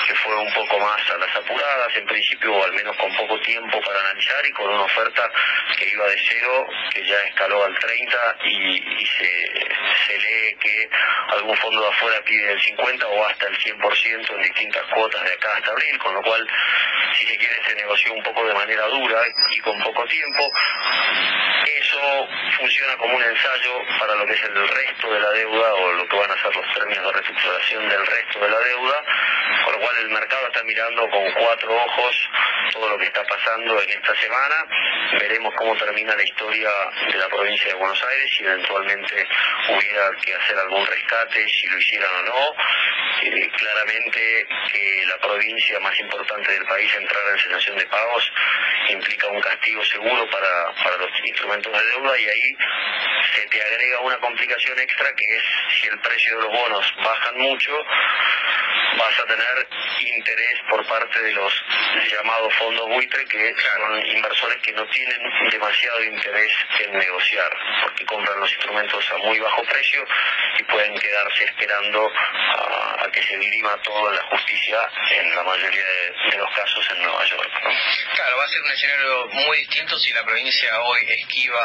que 0.06 0.14
fue 0.16 0.36
un 0.36 0.52
poco 0.52 0.78
más 0.80 1.10
a 1.10 1.18
las 1.18 1.36
apuradas 1.36 1.96
en 1.96 2.06
principio 2.06 2.54
o 2.54 2.64
al 2.64 2.72
menos 2.72 2.96
con 2.96 3.14
poco 3.16 3.38
tiempo 3.40 3.80
para 3.80 4.00
analizar 4.00 4.44
y 4.46 4.52
con 4.52 4.68
una 4.68 4.84
oferta 4.84 5.30
que 5.78 5.88
iba 5.88 6.06
de 6.06 6.18
cero, 6.28 6.66
que 6.92 7.06
ya 7.06 7.20
escaló 7.22 7.64
al 7.64 7.78
30 7.78 8.36
y, 8.44 9.06
se, 9.06 9.52
se 10.06 10.18
lee 10.18 10.56
que 10.60 10.88
algún 11.28 11.56
fondo 11.56 11.82
de 11.82 11.88
afuera 11.88 12.22
pide 12.24 12.52
el 12.52 12.60
50 12.60 13.06
o 13.06 13.26
hasta 13.26 13.46
el 13.48 13.58
100% 13.58 14.34
en 14.34 14.44
distintas 14.48 14.82
cuotas 14.94 15.22
de 15.24 15.32
acá 15.32 15.48
hasta 15.56 15.70
abril, 15.70 15.98
con 15.98 16.14
lo 16.14 16.22
cual, 16.22 16.46
si 17.14 17.26
se 17.26 17.36
quiere, 17.36 17.54
se 17.66 17.74
negoció 17.74 18.12
un 18.14 18.22
poco 18.22 18.46
de 18.46 18.54
manera 18.54 18.86
dura 18.86 19.18
y 19.50 19.58
con 19.60 19.78
poco 19.80 20.04
tiempo. 20.06 20.50
Eso 21.80 22.28
funciona 22.58 22.97
como 22.97 23.14
un 23.14 23.23
ensayo 23.23 23.73
para 24.00 24.14
lo 24.16 24.26
que 24.26 24.32
es 24.32 24.42
el 24.42 24.68
resto 24.68 25.12
de 25.12 25.20
la 25.20 25.30
deuda 25.30 25.75
o 25.75 25.92
lo 25.92 26.08
que 26.08 26.16
van 26.16 26.30
a 26.30 26.42
ser 26.42 26.56
los 26.56 26.75
términos 26.75 27.04
de 27.04 27.12
reestructuración 27.12 27.88
del 27.88 28.06
resto 28.06 28.40
de 28.40 28.49
la 28.50 28.58
deuda, 28.58 29.04
por 29.64 29.75
lo 29.75 29.80
cual 29.80 29.97
el 29.99 30.08
mercado 30.08 30.47
está 30.49 30.64
mirando 30.64 31.08
con 31.08 31.32
cuatro 31.32 31.76
ojos 31.76 32.30
todo 32.73 32.88
lo 32.88 32.99
que 32.99 33.04
está 33.04 33.23
pasando 33.25 33.80
en 33.80 33.90
esta 33.90 34.14
semana. 34.16 34.66
Veremos 35.20 35.54
cómo 35.56 35.76
termina 35.76 36.16
la 36.16 36.23
historia 36.23 36.70
de 37.12 37.18
la 37.18 37.28
provincia 37.28 37.68
de 37.68 37.75
Buenos 37.75 38.02
Aires, 38.02 38.30
si 38.37 38.44
eventualmente 38.44 39.28
hubiera 39.68 40.11
que 40.25 40.35
hacer 40.35 40.58
algún 40.58 40.85
rescate, 40.85 41.49
si 41.49 41.66
lo 41.68 41.78
hicieran 41.78 42.11
o 42.11 42.23
no. 42.23 42.54
Eh, 43.23 43.50
claramente 43.56 44.47
que 44.73 45.04
la 45.06 45.18
provincia 45.18 45.80
más 45.80 45.99
importante 45.99 46.52
del 46.52 46.64
país 46.66 46.94
entrara 46.94 47.30
en 47.32 47.38
situación 47.38 47.76
de 47.76 47.87
pagos 47.87 48.32
implica 48.90 49.26
un 49.28 49.40
castigo 49.40 49.85
seguro 49.85 50.28
para, 50.30 50.73
para 50.82 50.97
los 50.99 51.11
instrumentos 51.25 51.67
de 51.72 51.87
deuda 51.87 52.18
y 52.18 52.28
ahí 52.28 52.56
se 53.34 53.46
te 53.46 53.62
agrega 53.62 54.00
una 54.00 54.18
complicación 54.18 54.78
extra 54.78 55.14
que 55.14 55.37
es 55.37 55.42
si 55.80 55.88
el 55.88 56.00
precio 56.00 56.37
de 56.37 56.42
los 56.42 56.52
bonos 56.52 56.94
bajan 57.02 57.38
mucho, 57.38 57.84
vas 58.96 59.20
a 59.20 59.26
tener 59.26 59.68
interés 60.00 60.58
por 60.68 60.87
parte 60.87 61.20
de 61.22 61.32
los 61.32 61.52
llamados 62.10 62.54
fondos 62.54 62.88
buitre, 62.88 63.25
que 63.26 63.54
son 63.54 64.06
inversores 64.06 64.58
que 64.62 64.72
no 64.72 64.87
tienen 64.87 65.50
demasiado 65.50 66.02
interés 66.04 66.52
en 66.80 66.98
negociar, 66.98 67.50
porque 67.82 68.04
compran 68.06 68.40
los 68.40 68.50
instrumentos 68.50 69.10
a 69.10 69.18
muy 69.18 69.38
bajo 69.38 69.62
precio 69.64 70.04
y 70.58 70.62
pueden 70.64 70.98
quedarse 70.98 71.44
esperando 71.44 72.10
a, 72.10 73.08
que 73.12 73.22
se 73.22 73.38
dirima 73.38 73.76
todo 73.82 74.10
en 74.10 74.16
la 74.16 74.22
justicia 74.25 74.90
en 75.10 75.34
la 75.34 75.42
mayoría 75.42 75.84
de, 75.84 76.37
los 76.38 76.50
casos 76.54 76.88
en 76.92 77.02
Nueva 77.02 77.25
York. 77.25 77.50
Claro, 78.14 78.37
va 78.37 78.44
a 78.44 78.48
ser 78.48 78.62
un 78.62 78.70
escenario 78.70 79.26
muy 79.28 79.58
distinto 79.58 79.98
si 79.98 80.12
la 80.12 80.25
provincia 80.25 80.80
hoy 80.82 81.00
esquiva 81.08 81.57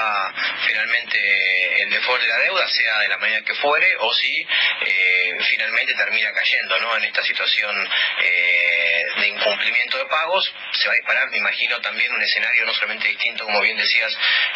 finalmente 0.65 1.81
el 1.83 1.89
default 1.89 2.21
de 2.21 2.27
la 2.27 2.39
deuda, 2.39 2.67
sea 2.67 3.00
de 3.00 3.07
la 3.07 3.17
manera 3.17 3.41
que 3.43 3.53
fuere, 3.55 3.95
o 4.00 4.13
si 4.13 4.47
eh, 4.85 5.38
finalmente 5.50 5.93
termina 5.95 6.31
cayendo 6.31 6.79
¿no? 6.79 6.95
en 6.97 7.03
esta 7.05 7.23
situación 7.23 7.89
eh, 8.19 9.05
de 9.17 9.27
incumplimiento 9.27 9.97
de 9.97 10.05
pagos, 10.05 10.53
se 10.71 10.88
va 10.88 10.93
a 10.93 10.95
disparar, 10.95 11.29
me 11.29 11.38
imagino, 11.38 11.79
también 11.81 12.12
un 12.13 12.21
escenario 12.21 12.65
no 12.65 12.73
solamente 12.73 13.07
distinto, 13.07 13.45
como 13.45 13.62
bien 13.62 13.77
decías, 13.77 14.15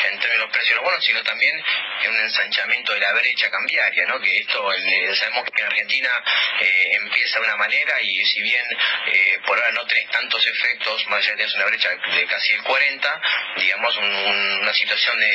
en 0.09 0.19
términos 0.19 0.31
de 0.31 0.37
los 0.37 0.51
precios 0.51 0.69
de 0.69 0.75
los 0.75 0.83
bonos, 0.85 1.05
sino 1.05 1.23
también 1.23 1.63
en 2.03 2.11
un 2.11 2.19
ensanchamiento 2.19 2.93
de 2.93 2.99
la 2.99 3.13
brecha 3.13 3.49
cambiaria, 3.49 4.05
¿no? 4.07 4.19
que 4.19 4.37
esto 4.37 4.73
eh, 4.73 5.15
sabemos 5.15 5.45
que 5.53 5.61
en 5.61 5.67
Argentina 5.67 6.09
eh, 6.61 6.89
empieza 6.95 7.39
de 7.39 7.45
una 7.45 7.57
manera 7.57 8.01
y 8.01 8.25
si 8.25 8.41
bien 8.41 8.65
por 9.45 9.57
ahora 9.57 9.71
no 9.71 9.85
tenés 9.85 10.09
tantos 10.09 10.45
efectos, 10.45 11.07
más 11.07 11.25
allá 11.25 11.35
de 11.35 11.55
una 11.55 11.65
brecha 11.65 11.89
de 11.89 12.25
casi 12.25 12.53
el 12.53 12.63
40, 12.63 13.21
digamos, 13.57 13.97
una 13.97 14.73
situación 14.73 15.19
de 15.19 15.26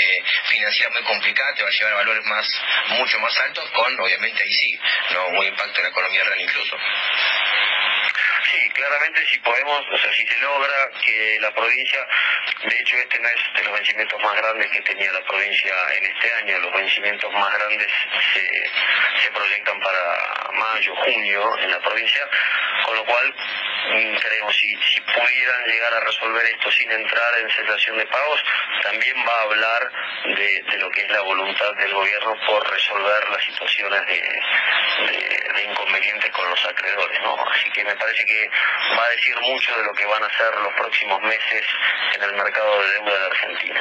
financiera 0.49 0.91
muy 0.91 1.03
complicada 1.03 1.55
te 1.55 1.63
va 1.63 1.69
a 1.69 1.73
llevar 1.73 1.93
a 1.93 1.97
valores 1.97 2.25
más 2.27 2.61
mucho 2.89 3.19
más 3.21 3.39
altos 3.41 3.71
con, 3.71 4.01
obviamente, 4.01 4.43
ahí 4.43 4.53
sí, 4.53 4.79
no 5.11 5.31
muy 5.31 5.47
impacto 5.47 5.79
en 5.79 5.85
la 5.85 5.91
economía 5.91 6.25
real 6.25 6.41
incluso. 6.41 6.77
Claramente 8.83 9.25
si 9.27 9.39
podemos, 9.39 9.81
o 9.93 9.97
sea, 9.97 10.13
si 10.13 10.27
se 10.27 10.41
logra 10.41 10.91
que 11.05 11.39
la 11.41 11.55
provincia, 11.55 12.05
de 12.65 12.77
hecho 12.81 12.97
este 12.97 13.21
no 13.21 13.29
es 13.29 13.55
de 13.55 13.63
los 13.63 13.73
vencimientos 13.75 14.21
más 14.21 14.35
grandes 14.35 14.71
que 14.73 14.81
tenía 14.81 15.13
la 15.13 15.21
provincia 15.21 15.73
en 15.97 16.07
este 16.07 16.33
año, 16.35 16.59
los 16.59 16.73
vencimientos 16.73 17.33
más 17.33 17.55
grandes 17.55 17.87
se, 18.35 19.31
proyectan 19.31 19.81
para 19.81 20.51
mayo, 20.53 20.97
junio 20.97 21.59
en 21.61 21.71
la 21.71 21.79
provincia, 21.79 22.29
con 22.85 22.97
lo 22.97 23.05
cual 23.05 23.35
mm, 23.93 24.17
creemos 24.17 24.57
si, 24.57 24.77
pudieran 25.01 25.65
llegar 25.65 25.95
a 25.95 26.01
resolver 26.01 26.45
esto 26.47 26.71
sin 26.73 26.91
entrar 26.91 27.39
en 27.39 27.51
cesación 27.51 27.99
de 27.99 28.07
pagos, 28.07 28.45
también 28.83 29.17
va 29.27 29.33
a 29.33 29.43
hablar 29.43 29.93
de, 30.25 30.63
de 30.71 30.79
lo 30.79 30.91
que 30.91 31.03
es 31.03 31.11
la 31.11 31.21
voluntad 31.21 31.73
del 31.77 31.95
gobierno 31.95 32.37
por 32.47 32.69
resolver 32.69 33.29
las 33.29 33.45
situaciones 33.45 34.07
de, 34.07 34.43
de, 35.55 35.63
inconvenientes 35.65 36.31
con 36.33 36.51
los 36.51 36.65
acreedores. 36.67 37.21
¿no? 37.23 37.37
Así 37.49 37.71
que 37.71 37.85
me 37.85 37.95
parece 37.97 38.25
que 38.25 38.51
va 38.97 39.05
a 39.05 39.11
decir 39.17 39.35
mucho 39.51 39.77
de 39.77 39.85
lo 39.85 39.93
que 39.93 40.07
van 40.07 40.23
a 40.23 40.31
ser 40.37 40.61
los 40.63 40.73
próximos 40.75 41.21
meses 41.23 41.65
en 42.17 42.23
el 42.23 42.33
mercado 42.35 42.81
de 42.81 42.93
deuda 42.93 43.19
de 43.19 43.27
Argentina. 43.27 43.81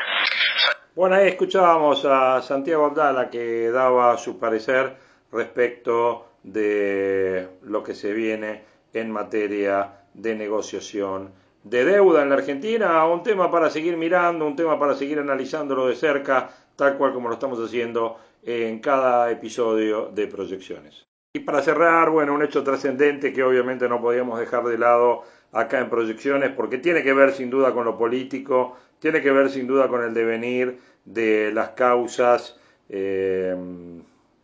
Bueno, 0.96 1.16
ahí 1.16 1.28
escuchábamos 1.30 2.06
a 2.06 2.42
Santiago 2.42 2.86
Abdala 2.86 3.30
que 3.30 3.70
daba 3.72 4.18
su 4.18 4.40
parecer 4.40 4.96
respecto 5.32 6.32
de 6.44 7.48
lo 7.64 7.84
que 7.84 7.96
se 7.96 8.14
viene 8.14 8.64
en 8.94 9.12
materia 9.12 10.02
de 10.14 10.36
negociación 10.36 11.34
de 11.64 11.86
deuda 11.86 12.24
en 12.24 12.30
la 12.30 12.36
Argentina, 12.36 13.06
un 13.06 13.24
tema 13.24 13.52
para 13.52 13.70
seguir 13.70 13.96
mirando, 13.96 14.46
un 14.46 14.56
tema 14.56 14.80
para 14.80 14.96
seguir 14.96 15.20
analizándolo 15.20 15.88
de 15.88 15.96
cerca, 15.96 16.50
tal 16.76 16.98
cual 16.98 17.14
como 17.14 17.30
lo 17.30 17.36
estamos 17.36 17.60
haciendo 17.60 18.20
en 18.44 18.80
cada 18.80 19.30
episodio 19.30 20.08
de 20.08 20.28
Proyecciones. 20.28 21.11
Y 21.34 21.40
para 21.40 21.62
cerrar, 21.62 22.10
bueno, 22.10 22.34
un 22.34 22.44
hecho 22.44 22.62
trascendente 22.62 23.32
que 23.32 23.42
obviamente 23.42 23.88
no 23.88 24.02
podíamos 24.02 24.38
dejar 24.38 24.66
de 24.66 24.78
lado 24.78 25.24
acá 25.54 25.80
en 25.80 25.90
Proyecciones, 25.90 26.50
porque 26.50 26.78
tiene 26.78 27.04
que 27.04 27.14
ver 27.14 27.32
sin 27.32 27.50
duda 27.50 27.72
con 27.72 27.86
lo 27.86 27.98
político, 27.98 28.76
tiene 29.00 29.22
que 29.22 29.32
ver 29.32 29.50
sin 29.50 29.66
duda 29.66 29.88
con 29.88 30.04
el 30.04 30.14
devenir 30.14 30.80
de 31.06 31.54
las 31.54 31.70
causas 31.70 32.60
eh, 32.90 33.56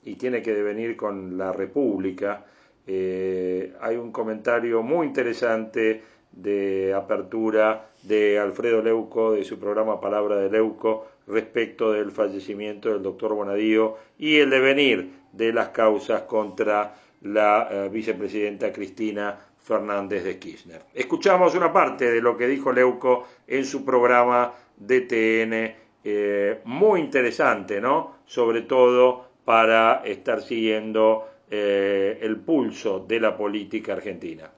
y 0.06 0.16
tiene 0.16 0.42
que 0.42 0.54
devenir 0.54 0.96
con 0.96 1.38
la 1.38 1.52
República. 1.52 2.46
Eh, 2.86 3.74
hay 3.82 3.98
un 3.98 4.14
comentario 4.14 4.82
muy 4.82 5.08
interesante 5.08 6.02
de 6.32 6.94
apertura 6.94 7.90
de 8.04 8.40
Alfredo 8.40 8.82
Leuco, 8.82 9.34
de 9.34 9.44
su 9.44 9.60
programa 9.60 10.00
Palabra 10.00 10.38
de 10.38 10.50
Leuco, 10.50 11.06
respecto 11.28 11.92
del 11.92 12.12
fallecimiento 12.12 12.90
del 12.90 13.04
doctor 13.04 13.34
Bonadío 13.34 13.98
y 14.18 14.38
el 14.38 14.50
devenir 14.50 15.12
de 15.32 15.54
las 15.54 15.70
causas 15.70 16.24
contra 16.24 16.96
la 17.22 17.68
eh, 17.70 17.90
vicepresidenta 17.90 18.72
Cristina 18.72 19.38
Fernández 19.64 20.24
de 20.24 20.40
Kirchner. 20.40 20.84
Escuchamos 20.94 21.54
una 21.56 21.74
parte 21.74 22.10
de 22.10 22.22
lo 22.22 22.38
que 22.38 22.48
dijo 22.48 22.72
Leuco 22.72 23.28
en 23.46 23.66
su 23.66 23.84
programa 23.84 24.54
DTN, 24.78 25.76
eh, 26.04 26.62
muy 26.64 27.02
interesante, 27.02 27.82
¿no? 27.82 28.20
Sobre 28.26 28.62
todo 28.62 29.28
para 29.44 30.04
estar 30.06 30.42
siguiendo 30.42 31.30
eh, 31.50 32.20
el 32.22 32.38
pulso 32.38 33.00
de 33.00 33.20
la 33.20 33.36
política 33.36 33.94
argentina. 33.94 34.50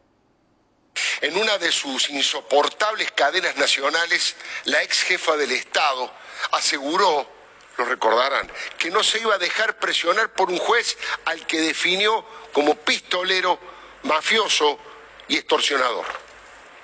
En 1.21 1.35
una 1.37 1.57
de 1.57 1.71
sus 1.71 2.09
insoportables 2.09 3.11
cadenas 3.11 3.57
nacionales, 3.57 4.35
la 4.65 4.81
ex 4.83 5.03
jefa 5.03 5.35
del 5.37 5.51
Estado 5.51 6.09
aseguró, 6.51 7.27
lo 7.77 7.85
recordarán, 7.85 8.49
que 8.77 8.91
no 8.91 9.03
se 9.03 9.19
iba 9.19 9.35
a 9.35 9.37
dejar 9.37 9.77
presionar 9.79 10.29
por 10.33 10.49
un 10.49 10.57
juez 10.57 10.97
al 11.25 11.45
que 11.45 11.61
definió 11.61 12.25
como 12.51 12.75
pistolero, 12.75 13.59
mafioso 14.03 14.79
y 15.27 15.37
extorsionador. 15.37 16.05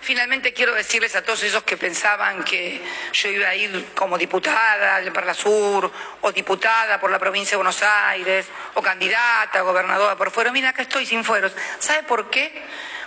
Finalmente 0.02 0.54
quiero 0.54 0.76
decirles 0.76 1.16
a 1.16 1.24
todos 1.24 1.42
esos 1.42 1.64
que 1.64 1.78
pensaban 1.78 2.44
que 2.44 2.80
yo 3.12 3.30
iba 3.30 3.50
a 3.50 3.56
ir 3.56 3.94
como 3.96 4.20
diputada 4.20 5.02
para 5.12 5.26
la 5.26 5.34
Sur, 5.34 5.92
o 6.22 6.32
diputada 6.32 7.00
por 7.00 7.10
la 7.10 7.18
provincia 7.18 7.52
de 7.52 7.58
Buenos 7.58 7.82
Aires, 7.82 8.46
o 8.76 8.84
candidata, 8.84 9.62
gobernadora 9.62 10.16
por 10.16 10.30
fuero. 10.30 10.52
Mira, 10.52 10.70
acá 10.70 10.84
estoy 10.84 11.08
sin 11.08 11.24
fueros. 11.24 11.54
¿Sabe 11.80 12.04
por 12.04 12.30
qué? 12.30 12.64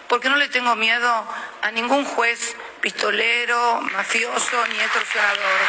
porque 0.08 0.28
no 0.30 0.36
le 0.36 0.48
tengo 0.48 0.74
miedo 0.74 1.28
a 1.62 1.70
ningún 1.70 2.04
juez 2.04 2.56
pistolero, 2.80 3.80
mafioso 3.92 4.66
ni 4.68 4.80
extorsionador. 4.80 5.60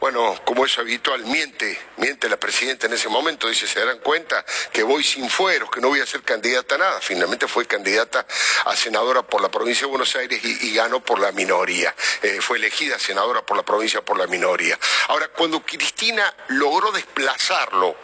Bueno, 0.00 0.40
como 0.44 0.64
es 0.64 0.78
habitual, 0.78 1.24
miente, 1.24 1.78
miente 1.96 2.28
la 2.28 2.38
presidenta 2.38 2.86
en 2.86 2.92
ese 2.92 3.08
momento, 3.08 3.48
dice, 3.48 3.66
se 3.66 3.80
darán 3.80 3.98
cuenta 3.98 4.44
que 4.72 4.82
voy 4.82 5.02
sin 5.02 5.28
fueros, 5.28 5.70
que 5.70 5.80
no 5.80 5.88
voy 5.88 6.00
a 6.00 6.06
ser 6.06 6.22
candidata 6.22 6.76
a 6.76 6.78
nada. 6.78 7.00
Finalmente 7.00 7.48
fue 7.48 7.66
candidata 7.66 8.26
a 8.64 8.76
senadora 8.76 9.22
por 9.22 9.40
la 9.42 9.50
provincia 9.50 9.86
de 9.86 9.90
Buenos 9.90 10.14
Aires 10.16 10.40
y, 10.42 10.74
ganó 10.74 11.00
por 11.00 11.18
la 11.18 11.32
minoría. 11.32 11.94
Eh, 12.22 12.38
fue 12.40 12.58
elegida 12.58 12.98
senadora 12.98 13.44
por 13.44 13.56
la 13.56 13.64
provincia 13.64 14.02
por 14.02 14.18
la 14.18 14.26
minoría. 14.26 14.78
Ahora, 15.08 15.28
cuando 15.28 15.64
Cristina 15.64 16.32
logró 16.48 16.92
desplazarlo, 16.92 17.96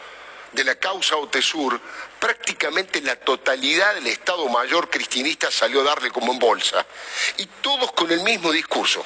de 0.54 0.64
la 0.64 0.76
causa 0.76 1.16
Otesur, 1.16 1.80
prácticamente 2.18 3.00
la 3.02 3.16
totalidad 3.16 3.94
del 3.94 4.06
Estado 4.06 4.48
Mayor 4.48 4.88
cristinista 4.88 5.50
salió 5.50 5.80
a 5.80 5.84
darle 5.84 6.10
como 6.10 6.32
en 6.32 6.38
bolsa, 6.38 6.86
y 7.38 7.46
todos 7.60 7.92
con 7.92 8.10
el 8.10 8.20
mismo 8.20 8.52
discurso. 8.52 9.04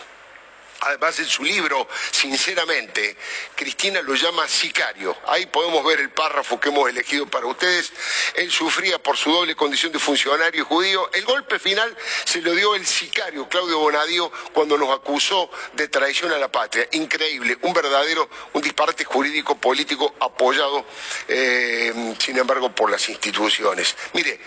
Además, 0.81 1.19
en 1.19 1.27
su 1.27 1.43
libro, 1.43 1.89
sinceramente, 2.13 3.17
Cristina 3.57 4.01
lo 4.01 4.15
llama 4.15 4.47
sicario. 4.47 5.17
Ahí 5.27 5.47
podemos 5.47 5.85
ver 5.85 5.99
el 5.99 6.11
párrafo 6.11 6.61
que 6.61 6.69
hemos 6.69 6.89
elegido 6.89 7.27
para 7.27 7.47
ustedes. 7.47 7.93
Él 8.35 8.51
sufría 8.53 8.99
por 9.03 9.17
su 9.17 9.33
doble 9.33 9.57
condición 9.57 9.91
de 9.91 9.99
funcionario 9.99 10.65
judío. 10.65 11.11
El 11.13 11.25
golpe 11.25 11.59
final 11.59 11.97
se 12.25 12.41
lo 12.43 12.53
dio 12.55 12.77
el 12.77 12.87
sicario, 12.87 13.49
Claudio 13.49 13.81
Bonadío, 13.81 14.31
cuando 14.53 14.79
nos 14.79 14.91
acusó 14.91 15.51
de 15.73 15.89
traición 15.89 16.33
a 16.33 16.39
la 16.39 16.51
patria. 16.51 16.87
Increíble, 16.93 17.59
un 17.63 17.73
verdadero, 17.73 18.31
un 18.53 18.63
disparate 18.63 19.05
jurídico 19.05 19.57
político 19.57 20.15
apoyado, 20.21 20.87
eh, 21.27 22.15
sin 22.21 22.39
embargo, 22.39 22.73
por 22.73 22.89
las 22.89 23.09
instituciones. 23.09 23.97
Mire, 24.13 24.41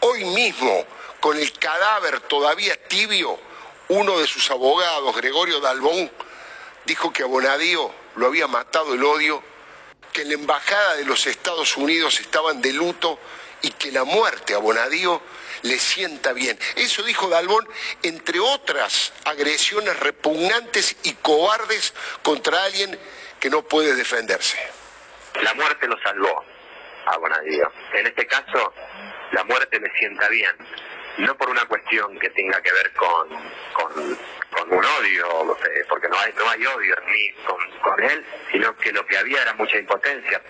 hoy 0.00 0.24
mismo, 0.26 0.86
con 1.20 1.38
el 1.38 1.50
cadáver 1.58 2.20
todavía 2.20 2.76
tibio, 2.88 3.47
uno 3.88 4.18
de 4.18 4.26
sus 4.26 4.50
abogados, 4.50 5.16
Gregorio 5.16 5.60
Dalbón, 5.60 6.10
dijo 6.84 7.12
que 7.12 7.22
a 7.22 7.26
Bonadío 7.26 7.92
lo 8.16 8.26
había 8.26 8.46
matado 8.46 8.94
el 8.94 9.02
odio, 9.04 9.42
que 10.12 10.22
en 10.22 10.28
la 10.28 10.34
embajada 10.34 10.96
de 10.96 11.04
los 11.04 11.26
Estados 11.26 11.76
Unidos 11.76 12.20
estaban 12.20 12.60
de 12.60 12.72
luto 12.72 13.18
y 13.62 13.70
que 13.70 13.90
la 13.90 14.04
muerte 14.04 14.54
a 14.54 14.58
Bonadío 14.58 15.20
le 15.62 15.78
sienta 15.78 16.32
bien. 16.32 16.58
Eso 16.76 17.02
dijo 17.02 17.28
Dalbón, 17.28 17.68
entre 18.02 18.40
otras 18.40 19.12
agresiones 19.24 19.98
repugnantes 20.00 20.96
y 21.02 21.14
cobardes 21.14 21.94
contra 22.22 22.64
alguien 22.64 22.98
que 23.40 23.50
no 23.50 23.62
puede 23.62 23.94
defenderse. 23.94 24.58
La 25.42 25.54
muerte 25.54 25.86
lo 25.86 26.00
salvó 26.02 26.44
a 27.06 27.16
Bonadío. 27.16 27.72
En 27.94 28.06
este 28.06 28.26
caso, 28.26 28.72
la 29.32 29.44
muerte 29.44 29.80
le 29.80 29.90
sienta 29.98 30.28
bien 30.28 30.56
no 31.18 31.36
por 31.36 31.50
una 31.50 31.64
cuestión 31.66 32.18
que 32.18 32.30
tenga 32.30 32.60
que 32.62 32.72
ver 32.72 32.92
con, 32.94 33.28
con, 33.72 34.18
un 34.70 34.84
odio, 34.84 35.56
eh, 35.56 35.84
porque 35.88 36.08
no 36.08 36.18
hay, 36.18 36.32
no 36.34 36.48
hay 36.48 36.64
odio 36.64 36.96
en 36.98 37.12
mí 37.12 37.30
con, 37.82 38.02
él, 38.02 38.24
sino 38.52 38.76
que 38.76 38.92
lo 38.92 39.04
que 39.06 39.18
había 39.18 39.42
era 39.42 39.54
mucha 39.54 39.76
impotencia. 39.76 40.40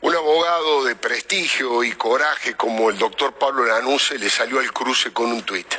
Un 0.00 0.14
abogado 0.14 0.84
de 0.84 0.96
prestigio 0.96 1.82
y 1.82 1.92
coraje 1.92 2.54
como 2.54 2.90
el 2.90 2.98
doctor 2.98 3.32
Pablo 3.34 3.64
Lanuse 3.64 4.18
le 4.18 4.28
salió 4.28 4.60
al 4.60 4.72
cruce 4.72 5.12
con 5.12 5.32
un 5.32 5.42
tuit. 5.42 5.74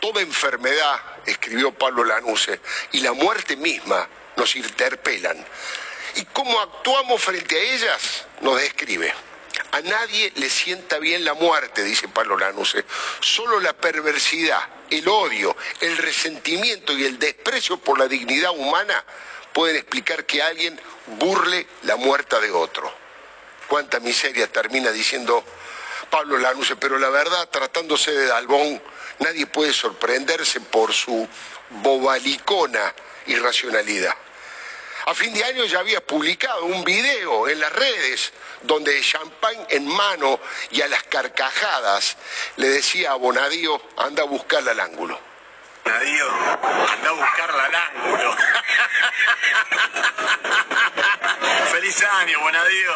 Toda 0.00 0.20
enfermedad, 0.22 1.00
escribió 1.26 1.72
Pablo 1.72 2.04
Lanuse, 2.04 2.60
y 2.92 3.00
la 3.00 3.12
muerte 3.12 3.56
misma 3.56 4.08
nos 4.36 4.56
interpelan. 4.56 5.44
Y 6.16 6.24
cómo 6.26 6.58
actuamos 6.60 7.22
frente 7.22 7.56
a 7.56 7.74
ellas 7.74 8.26
nos 8.40 8.60
describe. 8.60 9.12
A 9.72 9.80
nadie 9.82 10.32
le 10.36 10.48
sienta 10.50 10.98
bien 10.98 11.24
la 11.24 11.34
muerte, 11.34 11.82
dice 11.82 12.08
Pablo 12.08 12.36
Lanuse. 12.36 12.84
Solo 13.20 13.60
la 13.60 13.72
perversidad, 13.72 14.60
el 14.90 15.06
odio, 15.08 15.56
el 15.80 15.96
resentimiento 15.96 16.92
y 16.96 17.04
el 17.04 17.18
desprecio 17.18 17.76
por 17.78 17.98
la 17.98 18.08
dignidad 18.08 18.50
humana 18.50 19.04
pueden 19.52 19.76
explicar 19.76 20.24
que 20.24 20.42
alguien 20.42 20.80
burle 21.18 21.66
la 21.82 21.96
muerte 21.96 22.40
de 22.40 22.50
otro. 22.50 22.92
Cuánta 23.68 24.00
miseria 24.00 24.50
termina 24.50 24.90
diciendo 24.90 25.44
Pablo 26.10 26.38
Lanuse, 26.38 26.76
pero 26.76 26.98
la 26.98 27.08
verdad, 27.08 27.48
tratándose 27.48 28.12
de 28.12 28.26
Dalbón, 28.26 28.82
nadie 29.20 29.46
puede 29.46 29.72
sorprenderse 29.72 30.60
por 30.60 30.92
su 30.92 31.28
bobalicona 31.70 32.94
irracionalidad. 33.26 34.14
A 35.10 35.14
fin 35.14 35.34
de 35.34 35.42
año 35.42 35.64
ya 35.64 35.80
había 35.80 36.00
publicado 36.00 36.66
un 36.66 36.84
video 36.84 37.48
en 37.48 37.58
las 37.58 37.72
redes 37.72 38.32
donde 38.62 39.00
champán 39.00 39.56
en 39.68 39.84
mano 39.84 40.38
y 40.70 40.82
a 40.82 40.86
las 40.86 41.02
carcajadas 41.02 42.16
le 42.54 42.68
decía 42.68 43.10
a 43.10 43.16
Bonadío, 43.16 43.82
anda 43.96 44.22
a 44.22 44.26
buscarla 44.26 44.70
al 44.70 44.78
ángulo. 44.78 45.18
Bonadío, 45.84 46.30
anda 46.30 47.08
a 47.08 47.12
buscarla 47.12 47.64
al 47.64 47.74
ángulo. 47.74 48.36
Feliz 51.72 52.04
año, 52.04 52.38
Bonadío. 52.38 52.94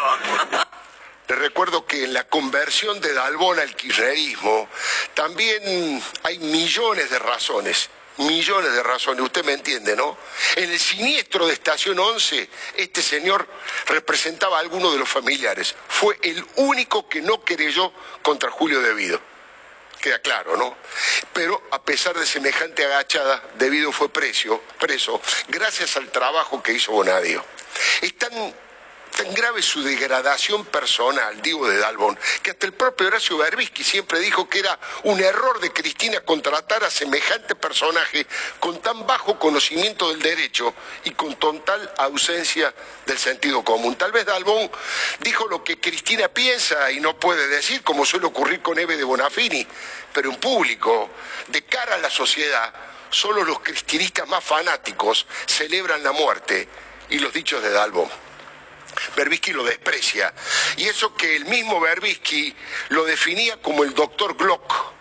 Les 1.26 1.38
recuerdo 1.38 1.84
que 1.84 2.04
en 2.04 2.14
la 2.14 2.28
conversión 2.28 3.00
de 3.00 3.12
Dalbón 3.12 3.58
al 3.58 3.74
kirchnerismo 3.74 4.68
también 5.14 6.00
hay 6.22 6.38
millones 6.38 7.10
de 7.10 7.18
razones, 7.18 7.90
millones 8.18 8.72
de 8.72 8.82
razones, 8.82 9.22
usted 9.22 9.44
me 9.44 9.52
entiende, 9.52 9.96
¿no? 9.96 10.16
En 10.56 10.70
el 10.70 10.78
siniestro 10.78 11.46
de 11.46 11.54
Estación 11.54 11.98
11, 11.98 12.48
este 12.76 13.02
señor 13.02 13.46
representaba 13.86 14.58
a 14.58 14.60
alguno 14.60 14.92
de 14.92 14.98
los 14.98 15.08
familiares. 15.08 15.74
Fue 15.88 16.18
el 16.22 16.44
único 16.56 17.08
que 17.08 17.20
no 17.20 17.44
querelló 17.44 17.92
contra 18.22 18.50
Julio 18.50 18.80
Devido. 18.80 19.20
Queda 20.00 20.18
claro, 20.18 20.56
¿no? 20.56 20.76
Pero 21.32 21.62
a 21.70 21.82
pesar 21.82 22.16
de 22.18 22.26
semejante 22.26 22.84
agachada, 22.84 23.42
Devido 23.56 23.90
fue 23.90 24.10
preso, 24.10 24.62
preso 24.78 25.20
gracias 25.48 25.96
al 25.96 26.10
trabajo 26.10 26.62
que 26.62 26.72
hizo 26.72 26.92
Bonadio. 26.92 27.44
Están 28.02 28.54
grave 29.22 29.62
su 29.62 29.82
degradación 29.82 30.64
personal, 30.66 31.40
digo 31.40 31.68
de 31.68 31.78
Dalbón, 31.78 32.18
que 32.42 32.50
hasta 32.50 32.66
el 32.66 32.72
propio 32.72 33.06
Horacio 33.06 33.36
Berbisky 33.36 33.84
siempre 33.84 34.18
dijo 34.18 34.48
que 34.48 34.58
era 34.58 34.78
un 35.04 35.20
error 35.20 35.60
de 35.60 35.72
Cristina 35.72 36.20
contratar 36.20 36.82
a 36.82 36.90
semejante 36.90 37.54
personaje 37.54 38.26
con 38.58 38.80
tan 38.80 39.06
bajo 39.06 39.38
conocimiento 39.38 40.10
del 40.10 40.20
derecho 40.20 40.74
y 41.04 41.10
con 41.12 41.36
total 41.36 41.92
ausencia 41.98 42.74
del 43.06 43.18
sentido 43.18 43.62
común. 43.62 43.96
Tal 43.96 44.12
vez 44.12 44.26
Dalbón 44.26 44.70
dijo 45.20 45.46
lo 45.48 45.62
que 45.62 45.78
Cristina 45.78 46.28
piensa 46.28 46.90
y 46.90 47.00
no 47.00 47.18
puede 47.18 47.46
decir, 47.48 47.82
como 47.82 48.04
suele 48.04 48.26
ocurrir 48.26 48.62
con 48.62 48.78
Eve 48.78 48.96
de 48.96 49.04
Bonafini, 49.04 49.66
pero 50.12 50.30
en 50.30 50.36
público, 50.36 51.10
de 51.48 51.62
cara 51.64 51.94
a 51.94 51.98
la 51.98 52.10
sociedad, 52.10 52.72
solo 53.10 53.44
los 53.44 53.60
cristinistas 53.60 54.26
más 54.28 54.42
fanáticos 54.42 55.26
celebran 55.46 56.02
la 56.02 56.12
muerte 56.12 56.68
y 57.10 57.18
los 57.18 57.32
dichos 57.32 57.62
de 57.62 57.70
Dalbón. 57.70 58.23
Berbisky 59.16 59.52
lo 59.52 59.64
desprecia. 59.64 60.32
Y 60.76 60.88
eso 60.88 61.14
que 61.14 61.36
el 61.36 61.44
mismo 61.46 61.80
Berbisky 61.80 62.54
lo 62.88 63.04
definía 63.04 63.60
como 63.60 63.84
el 63.84 63.94
doctor 63.94 64.36
Glock. 64.36 64.94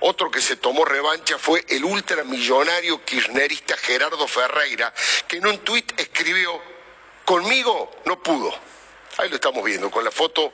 Otro 0.00 0.30
que 0.30 0.40
se 0.40 0.56
tomó 0.56 0.84
revancha 0.84 1.38
fue 1.38 1.64
el 1.68 1.84
ultramillonario 1.84 3.04
kirchnerista 3.04 3.76
Gerardo 3.76 4.26
Ferreira, 4.26 4.92
que 5.28 5.36
en 5.36 5.46
un 5.46 5.58
tuit 5.58 5.98
escribió, 6.00 6.60
conmigo 7.24 8.00
no 8.06 8.22
pudo. 8.22 8.52
Ahí 9.18 9.28
lo 9.28 9.34
estamos 9.34 9.62
viendo, 9.62 9.90
con 9.90 10.02
la 10.02 10.10
foto 10.10 10.52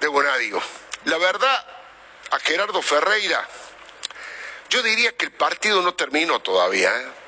de 0.00 0.08
Bonadio. 0.08 0.60
La 1.04 1.18
verdad, 1.18 1.66
a 2.30 2.38
Gerardo 2.38 2.80
Ferreira, 2.80 3.46
yo 4.70 4.82
diría 4.82 5.14
que 5.16 5.26
el 5.26 5.32
partido 5.32 5.82
no 5.82 5.94
terminó 5.94 6.40
todavía. 6.40 6.90
¿eh? 6.96 7.23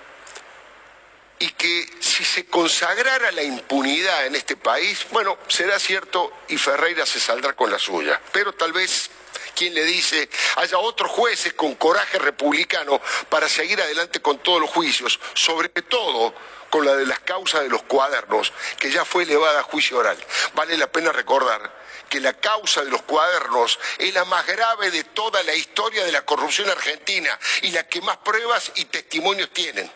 Y 1.39 1.51
que 1.51 1.89
si 2.01 2.25
se 2.25 2.47
consagrara 2.47 3.31
la 3.33 3.43
impunidad 3.43 4.27
en 4.27 4.37
este 4.37 4.57
país, 4.57 5.07
bueno, 5.11 5.39
será 5.49 5.79
cierto 5.79 6.33
y 6.49 6.57
Ferreira 6.57 7.05
se 7.05 7.21
saldrá 7.21 7.55
con 7.55 7.71
la 7.71 7.79
suya, 7.79 8.21
pero 8.33 8.53
tal 8.53 8.73
vez 8.73 9.11
quien 9.55 9.75
le 9.75 9.85
dice, 9.85 10.29
haya 10.57 10.79
otros 10.79 11.11
jueces 11.11 11.55
con 11.55 11.75
coraje 11.75 12.19
republicano 12.19 13.01
para 13.29 13.49
seguir 13.49 13.81
adelante 13.81 14.21
con 14.21 14.39
todos 14.39 14.61
los 14.61 14.71
juicios, 14.71 15.19
sobre 15.35 15.69
todo 15.71 16.35
con 16.71 16.85
la 16.85 16.95
de 16.95 17.07
las 17.07 17.21
causas 17.21 17.63
de 17.63 17.69
los 17.69 17.83
cuadernos, 17.85 18.53
que 18.79 18.91
ya 18.91 19.05
fue 19.05 19.23
elevada 19.23 19.61
a 19.61 19.63
juicio 19.63 19.99
oral. 19.99 20.19
Vale 20.55 20.77
la 20.77 20.91
pena 20.91 21.11
recordar 21.13 21.75
que 22.09 22.21
la 22.21 22.35
causa 22.35 22.85
de 22.85 22.91
los 22.91 23.03
cuadernos 23.03 23.79
es 23.99 24.13
la 24.15 24.25
más 24.25 24.47
grave 24.47 24.91
de 24.91 25.05
toda 25.05 25.43
la 25.43 25.55
historia 25.55 26.05
de 26.05 26.13
la 26.13 26.25
corrupción 26.25 26.69
argentina 26.69 27.39
y 27.63 27.71
la 27.71 27.89
que 27.89 28.01
más 28.01 28.19
pruebas 28.19 28.73
y 28.75 28.85
testimonios 28.87 29.51
tienen. 29.51 29.91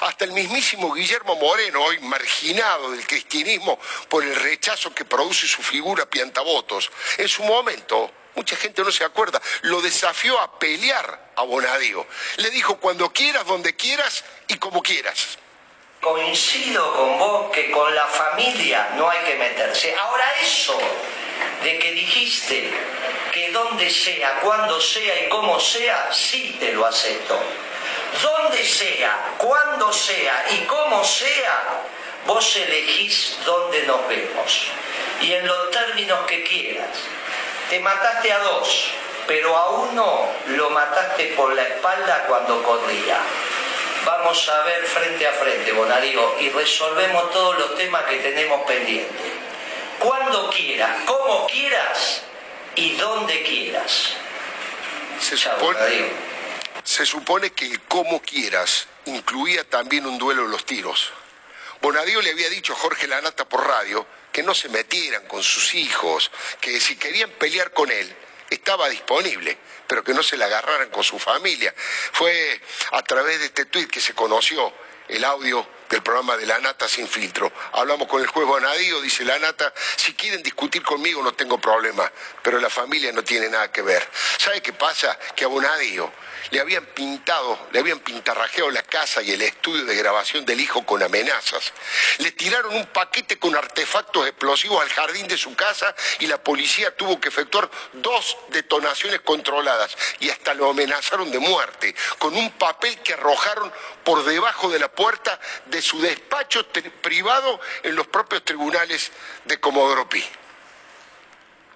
Hasta 0.00 0.24
el 0.24 0.32
mismísimo 0.32 0.92
Guillermo 0.92 1.36
Moreno, 1.36 1.82
hoy 1.82 1.98
marginado 2.00 2.90
del 2.90 3.06
cristianismo 3.06 3.78
por 4.08 4.24
el 4.24 4.34
rechazo 4.36 4.94
que 4.94 5.04
produce 5.04 5.46
su 5.46 5.62
figura 5.62 6.06
piantavotos, 6.06 6.90
en 7.16 7.28
su 7.28 7.42
momento, 7.44 8.10
mucha 8.34 8.56
gente 8.56 8.82
no 8.82 8.92
se 8.92 9.04
acuerda, 9.04 9.40
lo 9.62 9.80
desafió 9.80 10.38
a 10.38 10.58
pelear 10.58 11.32
a 11.36 11.42
Bonadio. 11.42 12.06
Le 12.36 12.50
dijo 12.50 12.76
cuando 12.76 13.12
quieras, 13.12 13.46
donde 13.46 13.74
quieras 13.74 14.24
y 14.48 14.56
como 14.56 14.82
quieras. 14.82 15.38
Coincido 16.00 16.94
con 16.94 17.18
vos 17.18 17.50
que 17.52 17.70
con 17.70 17.94
la 17.94 18.06
familia 18.06 18.90
no 18.96 19.08
hay 19.08 19.24
que 19.24 19.34
meterse. 19.36 19.94
Ahora 19.96 20.24
eso 20.42 20.78
de 21.62 21.78
que 21.78 21.92
dijiste 21.92 22.70
que 23.32 23.50
donde 23.50 23.90
sea, 23.90 24.40
cuando 24.40 24.80
sea 24.80 25.26
y 25.26 25.28
como 25.30 25.58
sea, 25.58 26.10
sí 26.12 26.56
te 26.60 26.72
lo 26.72 26.86
acepto 26.86 27.40
donde 28.22 28.64
sea, 28.64 29.34
cuando 29.38 29.92
sea 29.92 30.46
y 30.52 30.64
como 30.64 31.04
sea, 31.04 31.82
vos 32.26 32.56
elegís 32.56 33.38
dónde 33.44 33.82
nos 33.84 34.06
vemos 34.08 34.68
y 35.20 35.32
en 35.32 35.46
los 35.46 35.70
términos 35.70 36.26
que 36.26 36.42
quieras. 36.44 36.90
Te 37.70 37.80
mataste 37.80 38.32
a 38.32 38.38
dos, 38.38 38.88
pero 39.26 39.56
a 39.56 39.70
uno 39.70 40.28
lo 40.48 40.70
mataste 40.70 41.34
por 41.36 41.54
la 41.54 41.62
espalda 41.62 42.24
cuando 42.28 42.62
corría. 42.62 43.18
Vamos 44.04 44.48
a 44.48 44.62
ver 44.62 44.84
frente 44.84 45.26
a 45.26 45.32
frente, 45.32 45.72
Bonadio, 45.72 46.38
y 46.38 46.50
resolvemos 46.50 47.32
todos 47.32 47.58
los 47.58 47.74
temas 47.76 48.04
que 48.04 48.18
tenemos 48.18 48.62
pendientes. 48.62 49.32
Cuando 49.98 50.48
quieras, 50.50 50.90
como 51.06 51.46
quieras 51.46 52.22
y 52.76 52.94
donde 52.96 53.42
quieras. 53.42 54.12
Se 55.18 55.36
supone... 55.36 56.25
Se 56.86 57.04
supone 57.04 57.50
que 57.50 57.66
el 57.66 57.80
como 57.82 58.22
quieras 58.22 58.86
incluía 59.06 59.68
también 59.68 60.06
un 60.06 60.18
duelo 60.18 60.44
de 60.44 60.50
los 60.50 60.64
tiros. 60.64 61.12
Bonadío 61.82 62.22
le 62.22 62.30
había 62.30 62.48
dicho 62.48 62.74
a 62.74 62.76
Jorge 62.76 63.08
Lanata 63.08 63.44
por 63.48 63.66
radio 63.66 64.06
que 64.30 64.44
no 64.44 64.54
se 64.54 64.68
metieran 64.68 65.26
con 65.26 65.42
sus 65.42 65.74
hijos, 65.74 66.30
que 66.60 66.78
si 66.78 66.94
querían 66.94 67.30
pelear 67.32 67.72
con 67.72 67.90
él, 67.90 68.14
estaba 68.50 68.88
disponible, 68.88 69.58
pero 69.88 70.04
que 70.04 70.14
no 70.14 70.22
se 70.22 70.36
la 70.36 70.44
agarraran 70.44 70.88
con 70.90 71.02
su 71.02 71.18
familia. 71.18 71.74
Fue 72.12 72.60
a 72.92 73.02
través 73.02 73.40
de 73.40 73.46
este 73.46 73.64
tuit 73.64 73.90
que 73.90 74.00
se 74.00 74.14
conoció 74.14 74.72
el 75.08 75.24
audio 75.24 75.68
del 75.88 76.02
programa 76.02 76.36
de 76.36 76.46
La 76.46 76.58
Nata 76.58 76.88
sin 76.88 77.06
filtro. 77.08 77.52
Hablamos 77.72 78.08
con 78.08 78.20
el 78.20 78.26
juez 78.26 78.46
Bonadío, 78.46 79.00
dice 79.00 79.24
La 79.24 79.38
Nata, 79.38 79.72
si 79.96 80.14
quieren 80.14 80.42
discutir 80.42 80.82
conmigo 80.82 81.22
no 81.22 81.32
tengo 81.34 81.58
problema, 81.58 82.10
pero 82.42 82.60
la 82.60 82.70
familia 82.70 83.12
no 83.12 83.22
tiene 83.22 83.48
nada 83.48 83.70
que 83.70 83.82
ver. 83.82 84.06
¿Sabe 84.38 84.60
qué 84.62 84.72
pasa? 84.72 85.18
Que 85.34 85.44
a 85.44 85.48
Bonadío 85.48 86.12
le 86.50 86.60
habían 86.60 86.86
pintado, 86.86 87.68
le 87.72 87.80
habían 87.80 88.00
pintarrajeado 88.00 88.70
la 88.70 88.82
casa 88.82 89.22
y 89.22 89.32
el 89.32 89.42
estudio 89.42 89.84
de 89.84 89.96
grabación 89.96 90.44
del 90.44 90.60
hijo 90.60 90.84
con 90.84 91.02
amenazas. 91.02 91.72
Le 92.18 92.32
tiraron 92.32 92.74
un 92.74 92.86
paquete 92.86 93.38
con 93.38 93.54
artefactos 93.56 94.26
explosivos 94.26 94.82
al 94.82 94.88
jardín 94.90 95.26
de 95.28 95.36
su 95.36 95.54
casa 95.54 95.94
y 96.20 96.26
la 96.26 96.42
policía 96.42 96.96
tuvo 96.96 97.20
que 97.20 97.28
efectuar 97.28 97.70
dos 97.94 98.36
detonaciones 98.50 99.20
controladas 99.20 99.96
y 100.20 100.30
hasta 100.30 100.54
lo 100.54 100.70
amenazaron 100.70 101.30
de 101.30 101.38
muerte 101.38 101.94
con 102.18 102.34
un 102.36 102.50
papel 102.52 102.98
que 103.00 103.14
arrojaron 103.14 103.72
por 104.04 104.24
debajo 104.24 104.70
de 104.70 104.78
la 104.78 104.88
puerta 104.88 105.38
de 105.66 105.75
su 105.82 106.00
despacho 106.00 106.66
privado 107.02 107.60
en 107.82 107.94
los 107.94 108.06
propios 108.06 108.44
tribunales 108.44 109.10
de 109.44 109.58
Comodoro 109.58 110.08
Pi. 110.08 110.24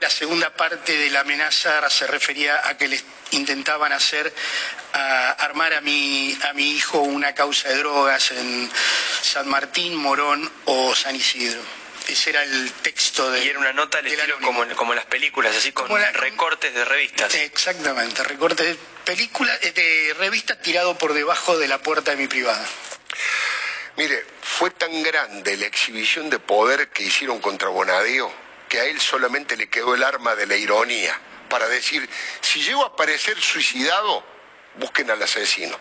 La 0.01 0.09
segunda 0.09 0.55
parte 0.55 0.97
de 0.97 1.11
la 1.11 1.21
amenaza 1.21 1.89
se 1.91 2.07
refería 2.07 2.67
a 2.67 2.77
que 2.79 2.89
les 2.89 3.05
intentaban 3.33 3.93
hacer 3.93 4.33
armar 4.93 5.75
a 5.75 5.81
mi, 5.83 6.37
a 6.49 6.55
mi 6.55 6.73
hijo 6.73 7.01
una 7.01 7.35
causa 7.35 7.69
de 7.69 7.77
drogas 7.77 8.31
en 8.31 8.71
San 9.23 9.47
Martín, 9.49 9.95
Morón 9.97 10.51
o 10.65 10.95
San 10.95 11.15
Isidro. 11.15 11.61
Ese 12.09 12.31
era 12.31 12.43
el 12.43 12.73
texto 12.73 13.31
de. 13.31 13.45
Y 13.45 13.49
era 13.49 13.59
una 13.59 13.73
nota 13.73 13.99
al 13.99 14.07
estilo 14.07 14.39
como, 14.41 14.67
como 14.75 14.93
en 14.93 14.97
las 14.97 15.07
películas, 15.07 15.55
así 15.55 15.71
con 15.73 15.89
recortes 16.15 16.75
de 16.75 16.85
revistas. 16.85 17.35
Exactamente, 17.35 18.25
recortes 18.25 18.67
de 18.67 18.79
películas, 19.05 19.59
eh, 19.63 19.73
de 19.73 20.15
revistas 20.15 20.61
tirado 20.61 20.97
por 20.99 21.13
debajo 21.13 21.59
de 21.59 21.69
la 21.69 21.79
puerta 21.79 22.13
de 22.13 22.17
mi 22.17 22.27
privada. 22.27 22.67
Mire, 24.01 24.25
fue 24.41 24.71
tan 24.71 25.03
grande 25.03 25.59
la 25.59 25.67
exhibición 25.67 26.31
de 26.31 26.39
poder 26.39 26.89
que 26.89 27.03
hicieron 27.03 27.39
contra 27.39 27.69
Bonadío 27.69 28.33
que 28.67 28.81
a 28.81 28.85
él 28.87 28.99
solamente 28.99 29.59
le 29.59 29.69
quedó 29.69 29.95
el 29.95 30.03
arma 30.03 30.35
de 30.35 30.47
la 30.47 30.57
ironía 30.57 31.21
para 31.51 31.69
decir, 31.69 32.09
si 32.41 32.63
llego 32.63 32.83
a 32.83 32.87
aparecer 32.87 33.39
suicidado, 33.39 34.25
busquen 34.77 35.11
al 35.11 35.23
asesino. 35.23 35.79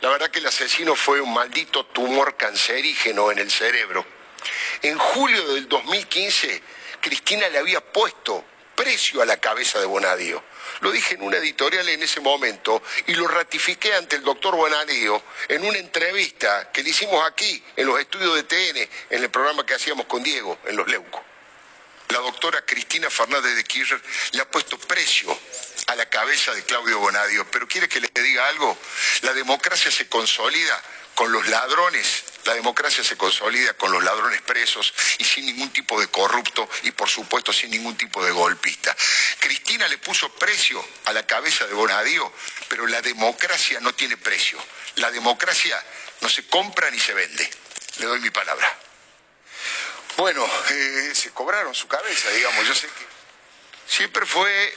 La 0.00 0.08
verdad 0.08 0.30
que 0.30 0.38
el 0.38 0.46
asesino 0.46 0.96
fue 0.96 1.20
un 1.20 1.34
maldito 1.34 1.84
tumor 1.84 2.34
cancerígeno 2.38 3.30
en 3.30 3.40
el 3.40 3.50
cerebro. 3.50 4.06
En 4.80 4.96
julio 4.96 5.52
del 5.52 5.68
2015, 5.68 6.62
Cristina 7.02 7.46
le 7.50 7.58
había 7.58 7.82
puesto 7.82 8.42
precio 8.82 9.22
a 9.22 9.26
la 9.26 9.36
cabeza 9.36 9.78
de 9.78 9.86
Bonadío. 9.86 10.42
Lo 10.80 10.90
dije 10.90 11.14
en 11.14 11.22
una 11.22 11.36
editorial 11.36 11.88
en 11.88 12.02
ese 12.02 12.20
momento 12.20 12.82
y 13.06 13.14
lo 13.14 13.28
ratifiqué 13.28 13.94
ante 13.94 14.16
el 14.16 14.24
doctor 14.24 14.56
Bonadío 14.56 15.22
en 15.48 15.64
una 15.64 15.78
entrevista 15.78 16.72
que 16.72 16.82
le 16.82 16.90
hicimos 16.90 17.24
aquí, 17.24 17.62
en 17.76 17.86
los 17.86 18.00
estudios 18.00 18.34
de 18.34 18.42
TN, 18.42 18.78
en 19.10 19.22
el 19.22 19.30
programa 19.30 19.64
que 19.64 19.74
hacíamos 19.74 20.06
con 20.06 20.20
Diego, 20.24 20.58
en 20.64 20.76
Los 20.76 20.88
Leucos 20.88 21.20
la 22.08 22.18
doctora 22.18 22.62
Cristina 22.66 23.08
Fernández 23.08 23.56
de 23.56 23.64
Kirchner 23.64 24.00
le 24.32 24.42
ha 24.42 24.50
puesto 24.50 24.78
precio 24.78 25.36
a 25.86 25.96
la 25.96 26.04
cabeza 26.10 26.52
de 26.52 26.62
Claudio 26.62 26.98
Bonadio. 26.98 27.46
Pero 27.50 27.66
quiere 27.66 27.88
que 27.88 28.00
le 28.00 28.08
diga 28.22 28.46
algo, 28.48 28.76
la 29.22 29.32
democracia 29.32 29.90
se 29.90 30.06
consolida 30.08 30.82
con 31.14 31.30
los 31.32 31.46
ladrones 31.48 32.24
La 32.44 32.54
democracia 32.54 33.04
se 33.04 33.16
consolida 33.16 33.74
con 33.74 33.92
los 33.92 34.02
ladrones 34.02 34.42
presos 34.42 34.92
y 35.18 35.24
sin 35.24 35.46
ningún 35.46 35.70
tipo 35.72 36.00
de 36.00 36.08
corrupto 36.08 36.68
y 36.82 36.90
por 36.90 37.08
supuesto 37.08 37.52
sin 37.52 37.70
ningún 37.70 37.96
tipo 37.96 38.24
de 38.24 38.32
golpista. 38.32 38.96
Cristina 39.38 39.86
le 39.86 39.98
puso 39.98 40.28
precio 40.34 40.84
a 41.04 41.12
la 41.12 41.24
cabeza 41.24 41.66
de 41.66 41.74
Bonadío, 41.74 42.32
pero 42.68 42.86
la 42.86 43.00
democracia 43.00 43.78
no 43.80 43.94
tiene 43.94 44.16
precio. 44.16 44.58
La 44.96 45.10
democracia 45.10 45.80
no 46.20 46.28
se 46.28 46.46
compra 46.48 46.90
ni 46.90 46.98
se 46.98 47.14
vende. 47.14 47.48
Le 47.98 48.06
doy 48.06 48.20
mi 48.20 48.30
palabra. 48.30 48.76
Bueno, 50.16 50.44
eh, 50.70 51.12
se 51.14 51.30
cobraron 51.30 51.74
su 51.74 51.86
cabeza, 51.86 52.28
digamos. 52.30 52.66
Yo 52.66 52.74
sé 52.74 52.88
que 52.88 53.06
siempre 53.86 54.26
fue 54.26 54.76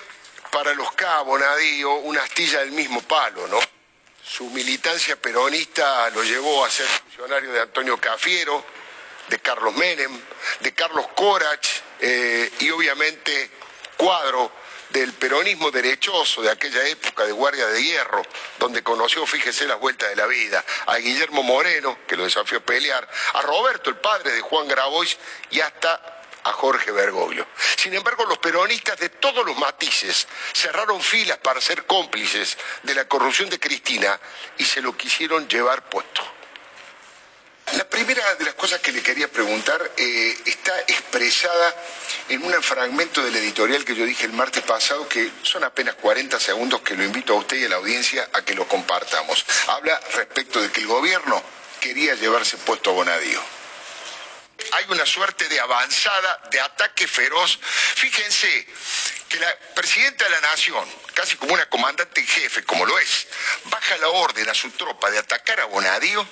para 0.51 0.73
los 0.73 0.91
cabos, 0.93 1.27
Bonadío, 1.27 1.95
una 1.95 2.23
astilla 2.23 2.59
del 2.59 2.71
mismo 2.71 3.01
palo, 3.01 3.47
¿no? 3.47 3.74
Su 4.27 4.49
militancia 4.49 5.15
peronista 5.15 6.09
lo 6.09 6.23
llevó 6.23 6.65
a 6.65 6.69
ser 6.69 6.87
funcionario 6.87 7.51
de 7.51 7.61
Antonio 7.61 7.97
Cafiero, 7.97 8.65
de 9.27 9.39
Carlos 9.39 9.75
Menem, 9.75 10.19
de 10.59 10.73
Carlos 10.73 11.07
Corach 11.15 11.67
eh, 11.99 12.51
y 12.59 12.69
obviamente 12.71 13.51
cuadro 13.95 14.51
del 14.89 15.13
peronismo 15.13 15.71
derechoso 15.71 16.41
de 16.41 16.49
aquella 16.49 16.87
época 16.87 17.25
de 17.25 17.31
Guardia 17.31 17.67
de 17.67 17.83
Hierro, 17.83 18.23
donde 18.59 18.81
conoció, 18.81 19.25
fíjese, 19.25 19.65
las 19.65 19.79
vueltas 19.79 20.09
de 20.09 20.15
la 20.15 20.25
vida, 20.25 20.63
a 20.85 20.97
Guillermo 20.97 21.43
Moreno, 21.43 21.99
que 22.07 22.15
lo 22.15 22.23
desafió 22.23 22.59
a 22.59 22.61
pelear, 22.61 23.07
a 23.33 23.41
Roberto, 23.41 23.89
el 23.89 23.97
padre 23.97 24.31
de 24.31 24.41
Juan 24.41 24.67
Grabois, 24.67 25.17
y 25.51 25.59
hasta 25.59 26.23
a 26.45 26.53
Jorge 26.53 26.91
Bergoglio. 26.91 27.47
Sin 27.75 27.93
embargo, 27.93 28.25
los 28.25 28.37
peronistas 28.37 28.99
de 28.99 29.09
todos 29.09 29.45
los 29.45 29.57
matices 29.57 30.27
cerraron 30.53 31.01
filas 31.01 31.39
para 31.39 31.59
ser 31.59 31.85
cómplices 31.85 32.57
de 32.83 32.95
la 32.95 33.07
corrupción 33.07 33.49
de 33.49 33.59
Cristina 33.59 34.19
y 34.57 34.63
se 34.63 34.81
lo 34.81 34.95
quisieron 34.95 35.47
llevar 35.47 35.89
puesto. 35.89 36.21
La 37.73 37.89
primera 37.89 38.35
de 38.35 38.45
las 38.45 38.53
cosas 38.53 38.79
que 38.79 38.91
le 38.91 39.01
quería 39.01 39.27
preguntar 39.27 39.91
eh, 39.97 40.37
está 40.45 40.79
expresada 40.81 41.75
en 42.29 42.43
un 42.43 42.53
fragmento 42.61 43.23
del 43.23 43.35
editorial 43.37 43.83
que 43.83 43.95
yo 43.95 44.05
dije 44.05 44.25
el 44.25 44.33
martes 44.33 44.61
pasado, 44.61 45.09
que 45.09 45.31
son 45.41 45.63
apenas 45.63 45.95
40 45.95 46.39
segundos 46.39 46.81
que 46.81 46.95
lo 46.95 47.03
invito 47.03 47.33
a 47.33 47.37
usted 47.37 47.57
y 47.57 47.65
a 47.65 47.69
la 47.69 47.77
audiencia 47.77 48.29
a 48.33 48.43
que 48.43 48.53
lo 48.53 48.67
compartamos. 48.67 49.43
Habla 49.67 49.99
respecto 50.13 50.61
de 50.61 50.71
que 50.71 50.81
el 50.81 50.87
gobierno 50.87 51.41
quería 51.79 52.13
llevarse 52.13 52.55
puesto 52.57 52.91
a 52.91 52.93
Bonadío 52.93 53.54
hay 54.75 54.85
una 54.89 55.05
suerte 55.05 55.47
de 55.47 55.59
avanzada, 55.59 56.41
de 56.51 56.59
ataque 56.59 57.07
feroz. 57.07 57.57
Fíjense 57.61 58.67
que 59.29 59.39
la 59.39 59.57
presidenta 59.73 60.25
de 60.25 60.31
la 60.31 60.41
Nación, 60.41 60.85
casi 61.13 61.37
como 61.37 61.53
una 61.53 61.65
comandante 61.69 62.19
en 62.19 62.27
jefe, 62.27 62.63
como 62.63 62.85
lo 62.85 62.99
es, 62.99 63.27
baja 63.65 63.97
la 63.97 64.09
orden 64.09 64.49
a 64.49 64.53
su 64.53 64.69
tropa 64.71 65.09
de 65.09 65.19
atacar 65.19 65.59
a 65.61 65.65
Bonadío 65.65 66.27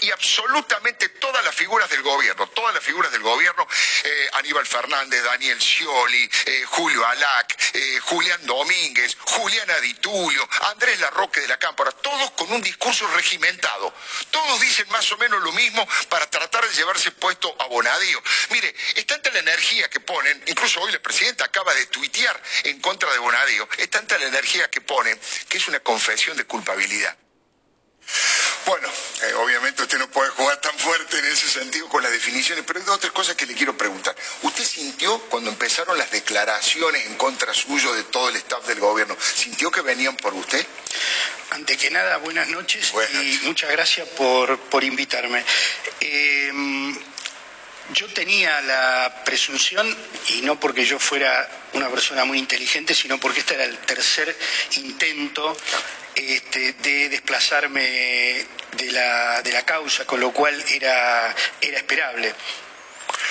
y 0.00 0.10
absolutamente 0.10 1.08
todas 1.10 1.44
las 1.44 1.54
figuras 1.54 1.88
del 1.90 2.02
gobierno, 2.02 2.46
todas 2.48 2.74
las 2.74 2.82
figuras 2.82 3.12
del 3.12 3.22
gobierno, 3.22 3.66
eh, 4.04 4.30
Aníbal 4.34 4.66
Fernández, 4.66 5.22
Daniel 5.22 5.60
Scioli, 5.60 6.30
eh, 6.46 6.64
Julio 6.66 7.06
Alac, 7.06 7.56
eh, 7.74 7.98
Julián 8.00 8.44
Domínguez, 8.46 9.16
Julián 9.20 9.70
Aditulio, 9.70 10.48
Andrés 10.70 11.00
Larroque 11.00 11.40
de 11.40 11.48
la 11.48 11.58
Cámpora, 11.58 11.92
todos 11.92 12.30
con 12.32 12.52
un 12.52 12.62
discurso 12.62 13.06
regimentado. 13.08 13.92
Todos 14.30 14.60
dicen 14.60 14.88
más 14.90 15.10
o 15.12 15.18
menos 15.18 15.42
lo 15.42 15.52
mismo 15.52 15.86
para 16.08 16.28
tratar 16.28 16.66
de 16.68 16.74
llevarse 16.74 17.10
puesto 17.12 17.54
a 17.60 17.66
Bonadío. 17.66 18.22
Mire, 18.50 18.74
es 18.94 19.06
tanta 19.06 19.30
la 19.30 19.40
energía 19.40 19.88
que 19.88 20.00
ponen, 20.00 20.42
incluso 20.46 20.80
hoy 20.80 20.92
la 20.92 21.00
presidenta 21.00 21.44
acaba 21.44 21.74
de 21.74 21.86
tuitear 21.86 22.40
en 22.64 22.80
contra 22.80 23.12
de 23.12 23.18
Bonadío, 23.18 23.68
es 23.78 23.90
tanta 23.90 24.18
la 24.18 24.26
energía 24.26 24.68
que 24.70 24.80
ponen 24.80 25.20
que 25.48 25.58
es 25.58 25.68
una 25.68 25.80
confesión 25.80 26.36
de 26.36 26.44
culpabilidad. 26.44 27.16
Bueno, 28.66 28.88
eh, 29.22 29.34
obviamente 29.34 29.82
usted 29.82 29.98
no 29.98 30.08
puede 30.10 30.30
jugar 30.30 30.60
tan 30.60 30.78
fuerte 30.78 31.18
en 31.18 31.24
ese 31.26 31.48
sentido 31.48 31.88
con 31.88 32.02
las 32.02 32.12
definiciones, 32.12 32.64
pero 32.66 32.78
hay 32.78 32.84
dos 32.84 32.96
otras 32.96 33.12
cosas 33.12 33.36
que 33.36 33.46
le 33.46 33.54
quiero 33.54 33.76
preguntar. 33.76 34.14
¿Usted 34.42 34.64
sintió 34.64 35.18
cuando 35.22 35.50
empezaron 35.50 35.98
las 35.98 36.10
declaraciones 36.10 37.06
en 37.06 37.16
contra 37.16 37.52
suyo 37.54 37.92
de 37.94 38.04
todo 38.04 38.28
el 38.28 38.36
staff 38.36 38.66
del 38.66 38.80
gobierno, 38.80 39.16
sintió 39.34 39.70
que 39.70 39.80
venían 39.80 40.16
por 40.16 40.34
usted? 40.34 40.64
Ante 41.50 41.76
que 41.76 41.90
nada, 41.90 42.18
buenas 42.18 42.48
noches, 42.48 42.92
y 43.14 43.40
muchas 43.42 43.70
gracias 43.70 44.08
por, 44.10 44.58
por 44.58 44.84
invitarme. 44.84 45.44
Em, 46.00 46.96
yo 47.92 48.06
tenía 48.08 48.60
la 48.62 49.22
presunción, 49.24 49.96
y 50.28 50.42
no 50.42 50.58
porque 50.58 50.84
yo 50.84 50.98
fuera 50.98 51.48
una 51.72 51.88
persona 51.88 52.24
muy 52.24 52.38
inteligente, 52.38 52.94
sino 52.94 53.18
porque 53.18 53.40
este 53.40 53.54
era 53.54 53.64
el 53.64 53.78
tercer 53.78 54.36
intento 54.76 55.56
este, 56.14 56.74
de 56.74 57.08
desplazarme 57.08 58.46
de 58.76 58.92
la, 58.92 59.42
de 59.42 59.52
la 59.52 59.64
causa, 59.64 60.04
con 60.04 60.20
lo 60.20 60.32
cual 60.32 60.62
era, 60.68 61.34
era 61.60 61.76
esperable. 61.76 62.34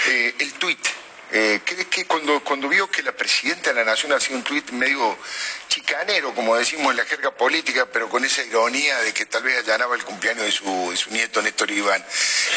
Eh, 0.08 0.36
el 0.39 0.54
tuit, 0.54 0.80
eh, 1.31 1.61
¿crees 1.63 1.87
que 1.87 2.05
cuando, 2.05 2.43
cuando 2.43 2.67
vio 2.67 2.89
que 2.89 3.03
la 3.03 3.11
presidenta 3.11 3.69
de 3.69 3.75
la 3.75 3.83
Nación 3.83 4.13
hacía 4.13 4.35
un 4.35 4.43
tuit 4.43 4.71
medio 4.71 5.17
chicanero, 5.67 6.33
como 6.33 6.55
decimos 6.55 6.91
en 6.91 6.97
la 6.97 7.05
jerga 7.05 7.31
política, 7.31 7.87
pero 7.91 8.09
con 8.09 8.25
esa 8.25 8.43
ironía 8.43 8.97
de 8.99 9.13
que 9.13 9.25
tal 9.25 9.43
vez 9.43 9.59
allanaba 9.59 9.95
el 9.95 10.03
cumpleaños 10.03 10.45
de 10.45 10.51
su, 10.51 10.91
de 10.91 10.97
su 10.97 11.11
nieto 11.11 11.41
Néstor 11.41 11.69
Iván, 11.71 12.03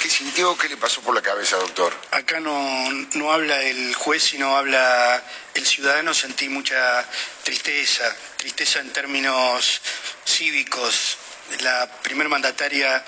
¿qué 0.02 0.08
sintió? 0.08 0.56
¿Qué 0.56 0.68
le 0.68 0.76
pasó 0.76 1.00
por 1.02 1.14
la 1.14 1.22
cabeza, 1.22 1.56
doctor? 1.56 1.92
Acá 2.10 2.40
no, 2.40 2.90
no 3.14 3.32
habla 3.32 3.60
el 3.62 3.94
juez, 3.94 4.22
sino 4.22 4.56
habla 4.56 5.22
el 5.54 5.66
ciudadano. 5.66 6.14
Sentí 6.14 6.48
mucha 6.48 7.06
tristeza, 7.42 8.04
tristeza 8.36 8.80
en 8.80 8.92
términos 8.92 9.80
cívicos, 10.24 11.18
la 11.60 11.86
primer 12.02 12.28
mandataria 12.28 13.04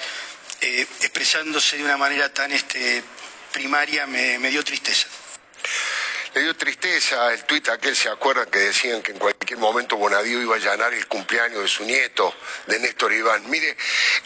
eh, 0.61 0.87
expresándose 1.00 1.77
de 1.77 1.85
una 1.85 1.96
manera 1.96 2.33
tan 2.33 2.53
este, 2.53 3.03
primaria 3.53 4.07
me, 4.07 4.38
dio 4.50 4.64
tristeza. 4.64 5.07
Le 6.35 6.42
dio 6.42 6.57
tristeza 6.57 7.33
el 7.33 7.44
tuit 7.44 7.68
aquel, 7.68 7.94
¿se 7.94 8.09
acuerdan 8.09 8.51
que 8.51 8.59
decían 8.59 9.03
que 9.03 9.12
en 9.12 9.18
cualquier 9.18 9.57
momento 9.61 9.97
Bonadío 9.97 10.42
iba 10.42 10.55
a 10.55 10.59
allanar 10.59 10.92
el 10.92 11.07
cumpleaños 11.07 11.62
de 11.62 11.68
su 11.68 11.85
nieto, 11.85 12.35
de 12.66 12.81
Néstor 12.81 13.12
Iván? 13.12 13.49
Mire, 13.49 13.77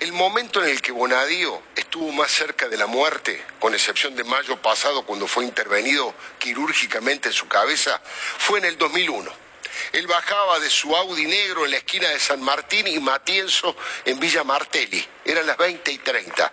el 0.01 0.12
momento 0.12 0.64
en 0.64 0.71
el 0.71 0.81
que 0.81 0.90
Bonadío 0.90 1.62
estuvo 1.77 2.11
más 2.12 2.31
cerca 2.31 2.66
de 2.66 2.79
la 2.79 2.87
muerte, 2.87 3.44
con 3.59 3.75
excepción 3.75 4.16
de 4.16 4.25
mayo 4.25 4.57
pasado 4.62 5.05
cuando 5.05 5.27
fue 5.27 5.44
intervenido 5.44 6.14
quirúrgicamente 6.38 7.29
en 7.29 7.35
su 7.35 7.47
cabeza, 7.47 8.01
fue 8.38 8.61
en 8.61 8.64
el 8.64 8.79
2001 8.79 9.49
él 9.92 10.07
bajaba 10.07 10.59
de 10.59 10.71
su 10.71 10.94
Audi 10.97 11.27
negro 11.27 11.64
en 11.64 11.71
la 11.71 11.77
esquina 11.77 12.09
de 12.09 12.18
San 12.18 12.42
Martín 12.42 12.87
y 12.88 12.99
Matienzo 12.99 13.77
en 14.05 14.18
Villa 14.18 14.44
Martelli. 14.44 15.07
Eran 15.25 15.47
las 15.47 15.57
20 15.57 15.92
y 15.92 15.99
30. 15.99 16.53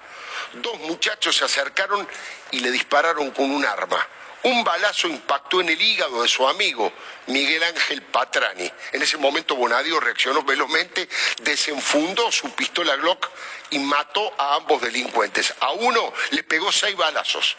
Dos 0.54 0.80
muchachos 0.82 1.36
se 1.36 1.46
acercaron 1.46 2.08
y 2.52 2.60
le 2.60 2.72
dispararon 2.72 3.32
con 3.32 3.52
un 3.52 3.66
arma. 3.66 4.06
Un 4.46 4.64
balazo 4.64 5.08
impactó 5.08 5.62
en 5.62 5.70
el 5.70 5.82
hígado 5.82 6.22
de 6.22 6.28
su 6.28 6.48
amigo, 6.48 6.94
Miguel 7.28 7.64
Ángel 7.64 8.04
Patrani. 8.04 8.72
En 8.92 9.02
ese 9.02 9.18
momento 9.18 9.56
Bonadio 9.56 10.00
reaccionó 10.00 10.44
velozmente, 10.44 11.10
desenfundó 11.42 12.32
su 12.32 12.52
pistola 12.52 12.96
Glock 12.96 13.28
y 13.72 13.80
mató 13.80 14.34
a 14.38 14.56
ambos 14.56 14.82
delincuentes. 14.84 15.52
A 15.60 15.72
uno 15.72 16.14
le 16.30 16.44
pegó 16.44 16.72
seis 16.72 16.96
balazos 16.96 17.58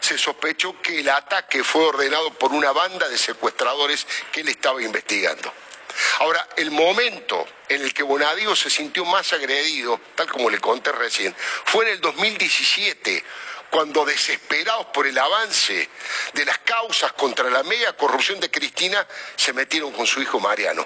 se 0.00 0.16
sospechó 0.16 0.80
que 0.80 1.00
el 1.00 1.08
ataque 1.08 1.64
fue 1.64 1.84
ordenado 1.84 2.32
por 2.34 2.52
una 2.52 2.72
banda 2.72 3.08
de 3.08 3.18
secuestradores 3.18 4.06
que 4.30 4.40
él 4.40 4.48
estaba 4.48 4.80
investigando. 4.80 5.52
Ahora, 6.20 6.48
el 6.56 6.70
momento 6.70 7.46
en 7.68 7.82
el 7.82 7.92
que 7.92 8.02
Bonadío 8.02 8.54
se 8.54 8.70
sintió 8.70 9.04
más 9.04 9.32
agredido, 9.32 10.00
tal 10.14 10.30
como 10.30 10.48
le 10.48 10.60
conté 10.60 10.92
recién, 10.92 11.34
fue 11.64 11.86
en 11.86 11.92
el 11.92 12.00
2017, 12.00 13.24
cuando 13.70 14.04
desesperados 14.04 14.86
por 14.86 15.06
el 15.06 15.18
avance 15.18 15.88
de 16.32 16.44
las 16.44 16.58
causas 16.58 17.12
contra 17.12 17.50
la 17.50 17.62
mega 17.62 17.92
corrupción 17.94 18.40
de 18.40 18.50
Cristina, 18.50 19.06
se 19.36 19.52
metieron 19.52 19.92
con 19.92 20.06
su 20.06 20.20
hijo 20.22 20.40
Mariano. 20.40 20.84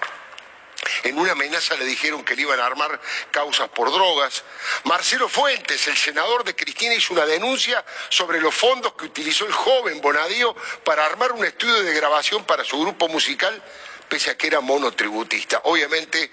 En 1.04 1.16
una 1.16 1.32
amenaza 1.32 1.76
le 1.76 1.84
dijeron 1.84 2.24
que 2.24 2.34
le 2.34 2.42
iban 2.42 2.58
a 2.58 2.66
armar 2.66 3.00
causas 3.30 3.68
por 3.68 3.92
drogas. 3.92 4.42
Marcelo 4.84 5.28
Fuentes, 5.28 5.86
el 5.86 5.96
senador 5.96 6.42
de 6.42 6.56
Cristina, 6.56 6.94
hizo 6.94 7.12
una 7.14 7.24
denuncia 7.24 7.84
sobre 8.08 8.40
los 8.40 8.54
fondos 8.54 8.94
que 8.94 9.04
utilizó 9.04 9.46
el 9.46 9.52
joven 9.52 10.00
Bonadío 10.00 10.56
para 10.84 11.06
armar 11.06 11.32
un 11.32 11.44
estudio 11.44 11.82
de 11.84 11.94
grabación 11.94 12.44
para 12.44 12.64
su 12.64 12.80
grupo 12.80 13.08
musical, 13.08 13.62
pese 14.08 14.30
a 14.30 14.36
que 14.36 14.48
era 14.48 14.60
monotributista. 14.60 15.60
Obviamente 15.64 16.32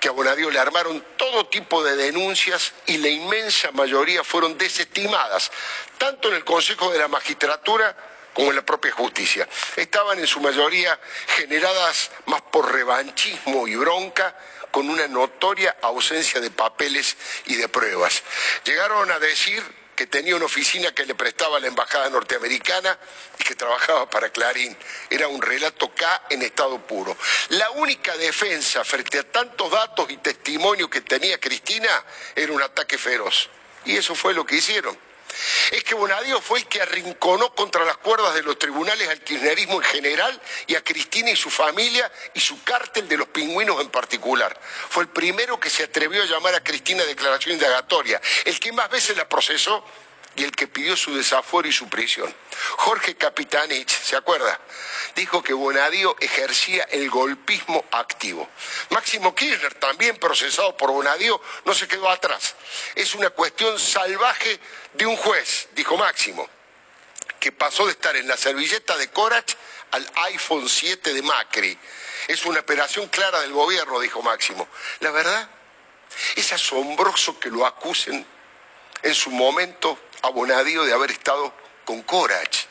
que 0.00 0.08
a 0.08 0.12
Bonadío 0.12 0.50
le 0.50 0.58
armaron 0.58 1.04
todo 1.16 1.46
tipo 1.46 1.82
de 1.82 1.96
denuncias 1.96 2.72
y 2.86 2.98
la 2.98 3.08
inmensa 3.08 3.70
mayoría 3.72 4.24
fueron 4.24 4.56
desestimadas, 4.56 5.50
tanto 5.98 6.28
en 6.28 6.34
el 6.34 6.44
Consejo 6.44 6.90
de 6.90 6.98
la 6.98 7.08
Magistratura 7.08 7.96
como 8.32 8.50
en 8.50 8.56
la 8.56 8.64
propia 8.64 8.92
justicia. 8.92 9.48
Estaban 9.76 10.18
en 10.18 10.26
su 10.26 10.40
mayoría 10.40 10.98
generadas 11.36 12.10
más 12.26 12.42
por 12.42 12.72
revanchismo 12.72 13.66
y 13.66 13.74
bronca, 13.74 14.36
con 14.70 14.88
una 14.88 15.08
notoria 15.08 15.76
ausencia 15.82 16.40
de 16.40 16.50
papeles 16.50 17.16
y 17.46 17.56
de 17.56 17.68
pruebas. 17.68 18.22
Llegaron 18.64 19.10
a 19.10 19.18
decir 19.18 19.62
que 19.98 20.06
tenía 20.06 20.36
una 20.36 20.44
oficina 20.44 20.94
que 20.94 21.04
le 21.04 21.16
prestaba 21.16 21.58
la 21.58 21.66
embajada 21.66 22.08
norteamericana 22.08 22.96
y 23.36 23.42
que 23.42 23.56
trabajaba 23.56 24.08
para 24.08 24.30
Clarín. 24.30 24.76
Era 25.10 25.26
un 25.26 25.42
relato 25.42 25.92
K 25.92 26.26
en 26.30 26.42
estado 26.42 26.78
puro. 26.86 27.16
La 27.48 27.68
única 27.72 28.16
defensa 28.16 28.84
frente 28.84 29.18
a 29.18 29.24
tantos 29.24 29.68
datos 29.72 30.08
y 30.08 30.18
testimonios 30.18 30.88
que 30.88 31.00
tenía 31.00 31.40
Cristina 31.40 31.90
era 32.36 32.52
un 32.52 32.62
ataque 32.62 32.96
feroz. 32.96 33.50
Y 33.86 33.96
eso 33.96 34.14
fue 34.14 34.34
lo 34.34 34.46
que 34.46 34.58
hicieron. 34.58 34.96
Es 35.70 35.84
que 35.84 35.94
Bonadío 35.94 36.40
fue 36.40 36.60
el 36.60 36.66
que 36.66 36.80
arrinconó 36.80 37.54
contra 37.54 37.84
las 37.84 37.98
cuerdas 37.98 38.34
de 38.34 38.42
los 38.42 38.58
tribunales 38.58 39.08
al 39.08 39.20
kirchnerismo 39.20 39.74
en 39.74 39.82
general 39.82 40.40
y 40.66 40.74
a 40.74 40.82
Cristina 40.82 41.30
y 41.30 41.36
su 41.36 41.50
familia 41.50 42.10
y 42.34 42.40
su 42.40 42.62
cártel 42.64 43.08
de 43.08 43.16
los 43.16 43.28
pingüinos 43.28 43.80
en 43.80 43.90
particular. 43.90 44.58
Fue 44.88 45.02
el 45.02 45.08
primero 45.10 45.60
que 45.60 45.70
se 45.70 45.84
atrevió 45.84 46.22
a 46.22 46.26
llamar 46.26 46.54
a 46.54 46.62
Cristina 46.62 47.04
declaración 47.04 47.54
indagatoria, 47.54 48.20
el 48.44 48.58
que 48.58 48.72
más 48.72 48.88
veces 48.90 49.16
la 49.16 49.28
procesó 49.28 49.84
y 50.38 50.44
el 50.44 50.52
que 50.52 50.68
pidió 50.68 50.96
su 50.96 51.14
desafuero 51.16 51.68
y 51.68 51.72
su 51.72 51.88
prisión. 51.88 52.32
Jorge 52.76 53.16
Capitanich, 53.16 53.90
¿se 53.90 54.14
acuerda? 54.14 54.60
Dijo 55.16 55.42
que 55.42 55.52
Bonadío 55.52 56.14
ejercía 56.20 56.84
el 56.84 57.10
golpismo 57.10 57.84
activo. 57.90 58.48
Máximo 58.90 59.34
Kirchner, 59.34 59.74
también 59.74 60.16
procesado 60.16 60.76
por 60.76 60.92
Bonadío, 60.92 61.40
no 61.64 61.74
se 61.74 61.88
quedó 61.88 62.08
atrás. 62.08 62.54
Es 62.94 63.16
una 63.16 63.30
cuestión 63.30 63.80
salvaje 63.80 64.60
de 64.94 65.06
un 65.06 65.16
juez, 65.16 65.68
dijo 65.72 65.96
Máximo, 65.96 66.48
que 67.40 67.50
pasó 67.50 67.86
de 67.86 67.92
estar 67.92 68.14
en 68.14 68.28
la 68.28 68.36
servilleta 68.36 68.96
de 68.96 69.10
Corach 69.10 69.54
al 69.90 70.08
iPhone 70.28 70.68
7 70.68 71.14
de 71.14 71.22
Macri. 71.22 71.76
Es 72.28 72.44
una 72.44 72.60
operación 72.60 73.08
clara 73.08 73.40
del 73.40 73.52
gobierno, 73.52 73.98
dijo 73.98 74.22
Máximo. 74.22 74.68
La 75.00 75.10
verdad, 75.10 75.50
es 76.36 76.52
asombroso 76.52 77.40
que 77.40 77.50
lo 77.50 77.66
acusen 77.66 78.24
en 79.02 79.14
su 79.14 79.30
momento 79.30 79.98
a 80.22 80.30
Bonadío 80.30 80.84
de 80.84 80.92
haber 80.92 81.10
estado 81.10 81.52
con 81.84 82.02
Corach 82.02 82.66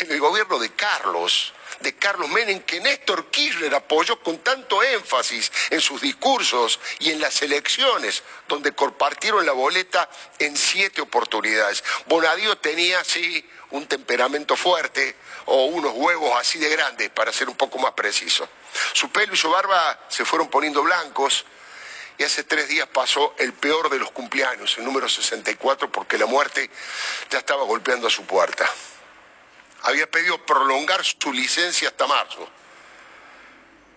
en 0.00 0.12
el 0.12 0.20
gobierno 0.20 0.58
de 0.58 0.70
Carlos, 0.74 1.52
de 1.80 1.96
Carlos 1.96 2.28
Menem, 2.28 2.60
que 2.60 2.80
Néstor 2.80 3.30
Kirchner 3.30 3.74
apoyó 3.74 4.20
con 4.22 4.38
tanto 4.38 4.82
énfasis 4.82 5.50
en 5.70 5.80
sus 5.80 6.00
discursos 6.00 6.78
y 6.98 7.10
en 7.10 7.20
las 7.20 7.40
elecciones, 7.42 8.22
donde 8.48 8.72
compartieron 8.72 9.46
la 9.46 9.52
boleta 9.52 10.08
en 10.38 10.56
siete 10.56 11.00
oportunidades. 11.00 11.82
Bonadío 12.06 12.58
tenía, 12.58 13.02
sí, 13.04 13.48
un 13.70 13.86
temperamento 13.86 14.56
fuerte 14.56 15.16
o 15.46 15.66
unos 15.66 15.92
huevos 15.94 16.38
así 16.38 16.58
de 16.58 16.68
grandes, 16.68 17.08
para 17.10 17.32
ser 17.32 17.48
un 17.48 17.56
poco 17.56 17.78
más 17.78 17.92
preciso. 17.92 18.48
Su 18.92 19.10
pelo 19.10 19.32
y 19.32 19.36
su 19.36 19.50
barba 19.50 20.06
se 20.08 20.24
fueron 20.24 20.48
poniendo 20.48 20.82
blancos, 20.82 21.44
y 22.20 22.22
hace 22.22 22.44
tres 22.44 22.68
días 22.68 22.86
pasó 22.86 23.34
el 23.38 23.54
peor 23.54 23.88
de 23.88 23.98
los 23.98 24.10
cumpleaños, 24.10 24.76
el 24.76 24.84
número 24.84 25.08
64, 25.08 25.90
porque 25.90 26.18
la 26.18 26.26
muerte 26.26 26.68
ya 27.30 27.38
estaba 27.38 27.64
golpeando 27.64 28.08
a 28.08 28.10
su 28.10 28.26
puerta. 28.26 28.70
Había 29.84 30.06
pedido 30.06 30.44
prolongar 30.44 31.02
su 31.02 31.32
licencia 31.32 31.88
hasta 31.88 32.06
marzo. 32.06 32.46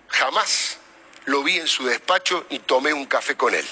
Jamás 0.08 0.78
lo 1.26 1.44
vi 1.44 1.58
en 1.58 1.68
su 1.68 1.86
despacho 1.86 2.46
y 2.50 2.60
tomé 2.60 2.94
un 2.94 3.08
café 3.08 3.36
con 3.36 3.54
él. 3.54 3.68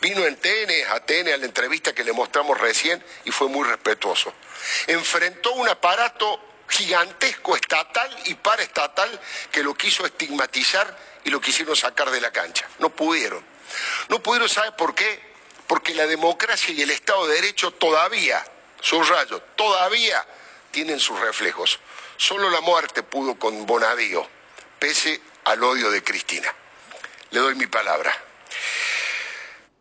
Vino 0.00 0.26
en 0.26 0.34
TN, 0.34 0.90
a 0.90 0.98
TN, 0.98 1.28
a 1.34 1.36
la 1.36 1.46
entrevista 1.46 1.94
que 1.94 2.02
le 2.02 2.12
mostramos 2.12 2.58
recién 2.58 3.00
y 3.24 3.30
fue 3.30 3.46
muy 3.46 3.68
respetuoso. 3.68 4.34
Enfrentó 4.88 5.52
un 5.52 5.68
aparato 5.68 6.40
gigantesco 6.68 7.54
estatal 7.54 8.10
y 8.24 8.34
paraestatal 8.34 9.20
que 9.52 9.62
lo 9.62 9.74
quiso 9.74 10.04
estigmatizar 10.04 10.98
y 11.22 11.30
lo 11.30 11.40
quisieron 11.40 11.76
sacar 11.76 12.10
de 12.10 12.20
la 12.20 12.32
cancha. 12.32 12.68
No 12.80 12.90
pudieron. 12.90 13.54
No 14.08 14.22
pudieron 14.22 14.48
saber 14.48 14.74
por 14.76 14.94
qué, 14.94 15.20
porque 15.66 15.94
la 15.94 16.06
democracia 16.06 16.74
y 16.74 16.82
el 16.82 16.90
Estado 16.90 17.26
de 17.26 17.34
Derecho 17.36 17.70
todavía, 17.72 18.44
subrayo, 18.80 19.40
todavía 19.56 20.24
tienen 20.70 21.00
sus 21.00 21.18
reflejos. 21.20 21.80
Solo 22.16 22.50
la 22.50 22.60
muerte 22.60 23.02
pudo 23.02 23.38
con 23.38 23.66
Bonadío, 23.66 24.26
pese 24.78 25.20
al 25.44 25.62
odio 25.62 25.90
de 25.90 26.02
Cristina. 26.02 26.48
Le 27.30 27.40
doy 27.40 27.54
mi 27.54 27.66
palabra. 27.66 28.12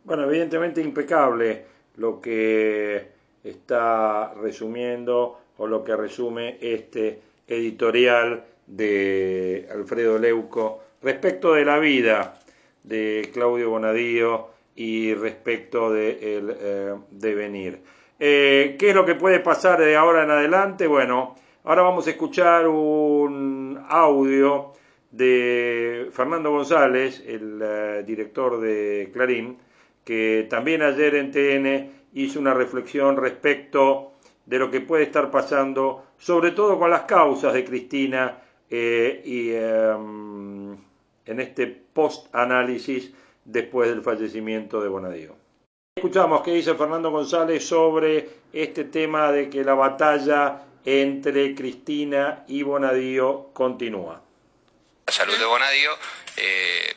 Bueno, 0.04 0.24
evidentemente 0.24 0.82
impecable 0.82 1.65
lo 1.98 2.21
que 2.21 3.12
está 3.43 4.34
resumiendo 4.36 5.41
o 5.58 5.67
lo 5.67 5.84
que 5.84 5.95
resume 5.95 6.58
este 6.62 7.22
editorial 7.47 8.45
de 8.66 9.68
Alfredo 9.72 10.18
Leuco 10.18 10.84
respecto 11.01 11.53
de 11.53 11.66
la 11.66 11.78
vida 11.78 12.39
de 12.88 13.29
Claudio 13.33 13.69
Bonadío 13.69 14.47
y 14.75 15.13
respecto 15.13 15.91
del 15.91 16.19
de 16.19 16.38
el 16.38 16.57
eh, 16.59 16.95
devenir. 17.11 17.79
Eh, 18.19 18.75
¿Qué 18.79 18.89
es 18.89 18.95
lo 18.95 19.05
que 19.05 19.15
puede 19.15 19.39
pasar 19.39 19.79
de 19.79 19.95
ahora 19.95 20.23
en 20.23 20.31
adelante? 20.31 20.88
Bueno, 20.88 21.36
ahora 21.63 21.81
vamos 21.81 22.07
a 22.07 22.11
escuchar 22.11 22.67
un 22.67 23.83
audio 23.89 24.73
de 25.11 26.09
Fernando 26.11 26.51
González, 26.51 27.23
el 27.25 27.59
eh, 27.63 28.03
director 28.05 28.59
de 28.59 29.09
Clarín, 29.13 29.57
que 30.03 30.45
también 30.49 30.81
ayer 30.81 31.15
en 31.15 31.31
TN 31.31 31.91
hizo 32.13 32.39
una 32.39 32.53
reflexión 32.53 33.17
respecto 33.17 34.13
de 34.45 34.59
lo 34.59 34.69
que 34.69 34.81
puede 34.81 35.03
estar 35.03 35.31
pasando, 35.31 36.05
sobre 36.17 36.51
todo 36.51 36.77
con 36.77 36.89
las 36.89 37.01
causas 37.01 37.53
de 37.53 37.65
Cristina 37.65 38.41
y 38.69 39.51
em, 39.51 40.55
en 41.26 41.39
este 41.39 41.67
post-análisis 41.67 43.11
después 43.43 43.89
del 43.89 44.01
fallecimiento 44.01 44.82
de 44.82 44.89
Bonadío. 44.89 45.36
Escuchamos 45.95 46.41
qué 46.43 46.51
dice 46.51 46.76
Fernando 46.76 47.09
González 47.09 47.65
sobre 47.65 48.30
este 48.51 48.84
tema 48.86 49.32
de 49.32 49.49
que 49.49 49.63
la 49.63 49.73
batalla 49.73 50.63
entre 50.84 51.55
Cristina 51.55 52.43
y 52.47 52.63
Bonadío 52.63 53.49
continúa. 53.53 54.21
La 55.07 55.13
salud 55.13 55.38
de 55.38 55.45
Bonadío, 55.45 55.91
eh, 56.38 56.95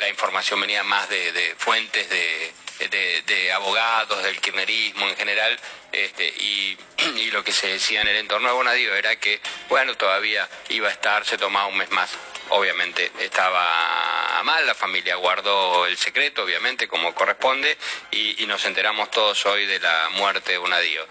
la 0.00 0.08
información 0.08 0.60
venía 0.60 0.82
más 0.82 1.08
de, 1.08 1.54
fuentes 1.58 2.08
de, 2.08 3.52
abogados, 3.52 4.22
del 4.22 4.40
kirchnerismo 4.40 5.08
en 5.08 5.16
general, 5.16 5.58
este, 5.92 6.28
y, 6.28 6.76
y, 7.16 7.30
lo 7.30 7.42
que 7.42 7.52
se 7.52 7.66
decía 7.66 8.02
en 8.02 8.08
el 8.08 8.16
entorno 8.16 8.48
de 8.48 8.54
Bonadío 8.54 8.94
era 8.94 9.16
que, 9.16 9.40
bueno, 9.68 9.96
todavía 9.96 10.48
iba 10.68 10.88
a 10.88 10.92
estar, 10.92 11.24
se 11.24 11.36
tomaba 11.36 11.66
un 11.66 11.76
mes 11.76 11.90
más 11.90 12.16
obviamente 12.50 13.10
estaba 13.20 14.42
mal, 14.42 14.66
la 14.66 14.74
familia 14.74 15.16
guardó 15.16 15.86
el 15.86 15.96
secreto, 15.96 16.42
obviamente, 16.42 16.88
como 16.88 17.14
corresponde, 17.14 17.76
y, 18.10 18.46
nos 18.46 18.64
enteramos 18.64 19.10
todos 19.10 19.44
hoy 19.44 19.66
de 19.66 19.78
la 19.78 20.08
muerte 20.12 20.52
de 20.52 20.58
Bonadío. 20.58 21.06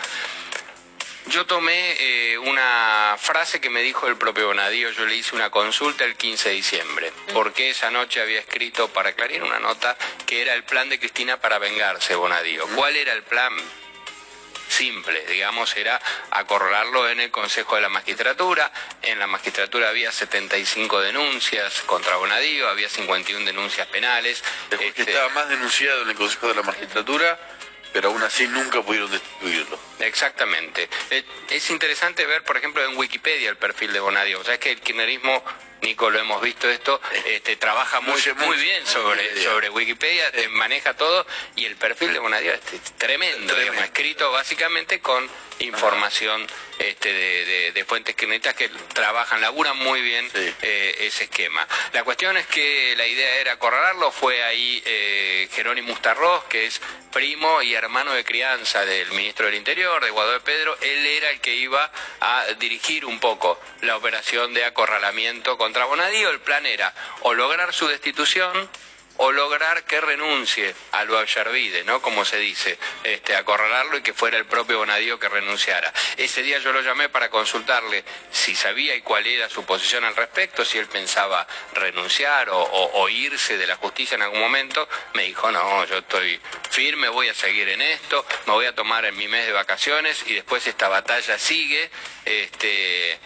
Yo 1.28 1.46
tomé 1.46 1.98
eh, 2.00 2.38
una 2.38 3.16
frase 3.20 3.60
que 3.60 3.70
me 3.70 3.82
dijo 3.82 4.08
el 4.08 4.18
propio 4.18 4.48
Bonadío, 4.48 4.90
yo 4.92 5.06
le 5.06 5.16
hice 5.16 5.36
una 5.36 5.52
consulta 5.52 6.04
el 6.06 6.16
15 6.16 6.50
de 6.50 6.56
diciembre, 6.56 7.14
porque 7.34 7.70
esa 7.70 7.92
noche 7.92 8.22
había 8.22 8.40
escrito 8.40 8.88
para 8.88 9.14
Clarín 9.14 9.44
una 9.44 9.60
nota 9.60 9.98
que 10.26 10.42
era 10.42 10.54
el 10.54 10.64
plan 10.64 10.90
de 10.90 10.98
Cristina 10.98 11.40
para 11.40 11.60
vengarse 11.60 12.16
Bonadío. 12.16 12.66
¿Cuál 12.76 12.96
era 12.96 13.14
el 13.14 13.24
plan? 13.24 13.54
Simple, 14.68 15.26
digamos, 15.28 15.76
era 15.76 16.02
acorralarlo 16.32 17.10
en 17.10 17.20
el 17.20 17.32
Consejo 17.32 17.76
de 17.76 17.82
la 17.82 17.90
Magistratura. 17.90 18.72
En 19.02 19.20
la 19.20 19.28
magistratura 19.28 19.90
había 19.90 20.12
75 20.12 21.02
denuncias 21.02 21.82
contra 21.82 22.18
Bonadío, 22.18 22.70
había 22.70 22.90
51 22.90 23.46
denuncias 23.46 23.88
penales. 23.88 24.44
Este... 24.72 25.02
estaba 25.02 25.30
más 25.30 25.50
denunciado 25.50 26.04
en 26.04 26.10
el 26.10 26.16
Consejo 26.16 26.48
de 26.50 26.56
la 26.56 26.64
Magistratura 26.64 27.40
pero 27.94 28.10
aún 28.10 28.22
así 28.22 28.48
nunca 28.48 28.82
pudieron 28.84 29.10
destruirlo. 29.10 29.80
Exactamente. 30.00 30.88
Eh, 31.10 31.24
es 31.50 31.70
interesante 31.72 32.28
ver, 32.28 32.44
por 32.44 32.56
ejemplo, 32.56 32.84
en 32.84 32.96
Wikipedia 32.96 33.50
el 33.50 33.58
perfil 33.58 33.92
de 33.92 34.00
Bonadío. 34.00 34.40
O 34.40 34.44
sea, 34.44 34.56
es 34.56 34.60
que 34.60 34.72
el 34.72 34.82
kirchnerismo 34.82 35.44
Nico, 35.82 36.10
lo 36.10 36.20
hemos 36.20 36.42
visto 36.42 36.70
esto, 36.70 37.00
este, 37.26 37.56
trabaja 37.56 38.00
muy, 38.02 38.22
muy 38.46 38.58
bien 38.58 38.86
sobre, 38.86 39.44
sobre 39.44 39.70
Wikipedia, 39.70 40.32
maneja 40.52 40.96
todo 40.96 41.26
y 41.56 41.66
el 41.66 41.76
perfil 41.76 42.14
de 42.14 42.20
Bonadío 42.20 42.54
es 42.54 42.62
tremendo, 42.98 43.56
Digamos, 43.56 43.84
escrito 43.84 44.32
básicamente 44.32 45.00
con 45.00 45.30
información 45.60 46.46
este, 46.80 47.12
de, 47.74 47.86
fuentes 47.86 48.16
kirchneristas 48.16 48.54
que 48.54 48.70
trabajan, 48.94 49.40
laburan 49.40 49.78
muy 49.78 50.02
bien 50.02 50.30
eh, 50.36 50.96
ese 51.00 51.26
esquema. 51.26 51.66
La 51.94 52.04
cuestión 52.04 52.36
es 52.36 52.46
que 52.48 52.96
la 52.98 53.08
idea 53.08 53.38
era 53.38 53.54
acorralarlo, 53.54 54.12
fue 54.12 54.44
ahí 54.44 54.84
eh, 54.86 55.48
Jerónimo 55.54 55.94
Ustarroz, 55.94 56.44
que 56.46 56.66
es 56.66 56.82
primo 57.14 57.62
y 57.62 57.74
hermano 57.74 58.14
de 58.14 58.24
crianza 58.24 58.86
del 58.86 59.10
ministro 59.12 59.46
del 59.46 59.56
Interior, 59.56 60.04
de 60.04 60.12
Guadalupe 60.12 60.52
Pedro, 60.52 60.78
él 60.82 61.06
era 61.06 61.32
el 61.32 61.40
que 61.40 61.56
iba 61.56 61.92
a 62.20 62.46
dirigir 62.60 63.06
un 63.06 63.20
poco 63.20 63.60
la 63.82 63.96
operación 63.96 64.54
de 64.54 64.66
acorralamiento 64.66 65.58
contra 65.68 65.84
Bonadío, 65.84 66.30
el 66.30 66.40
plan 66.40 66.66
era 66.66 66.94
o 67.24 67.34
lograr 67.34 67.74
su 67.74 67.90
destitución 67.90 68.70
o 69.18 69.34
lograr 69.34 69.84
que 69.84 70.00
renuncie 70.00 70.74
a 70.94 71.04
lo 71.04 71.22
¿no? 71.86 72.02
Como 72.02 72.24
se 72.24 72.38
dice, 72.38 72.80
este, 73.04 73.36
acorralarlo 73.36 73.98
y 73.98 74.02
que 74.02 74.14
fuera 74.14 74.38
el 74.38 74.46
propio 74.46 74.78
Bonadío 74.78 75.20
que 75.20 75.28
renunciara. 75.28 75.92
Ese 76.16 76.42
día 76.42 76.60
yo 76.60 76.72
lo 76.72 76.80
llamé 76.80 77.10
para 77.10 77.30
consultarle 77.30 78.06
si 78.32 78.56
sabía 78.56 78.96
y 78.96 79.02
cuál 79.02 79.28
era 79.28 79.50
su 79.50 79.66
posición 79.66 80.06
al 80.06 80.16
respecto, 80.16 80.64
si 80.64 80.78
él 80.78 80.88
pensaba 80.88 81.46
renunciar 81.74 82.48
o, 82.50 83.10
irse 83.10 83.58
de 83.58 83.68
la 83.68 83.76
justicia 83.76 84.16
en 84.16 84.22
algún 84.22 84.40
momento. 84.40 84.88
Me 85.16 85.24
dijo, 85.24 85.52
no, 85.52 85.84
yo 85.84 85.98
estoy 85.98 86.40
firme, 86.70 87.10
voy 87.10 87.28
a 87.28 87.34
seguir 87.34 87.68
en 87.68 87.82
esto, 87.82 88.26
me 88.46 88.54
voy 88.54 88.68
a 88.68 88.74
tomar 88.74 89.04
en 89.04 89.18
mi 89.18 89.28
mes 89.28 89.46
de 89.46 89.52
vacaciones 89.52 90.24
y 90.28 90.34
después 90.34 90.66
esta 90.66 90.88
batalla 90.88 91.38
sigue. 91.38 91.90
Este, 92.24 93.20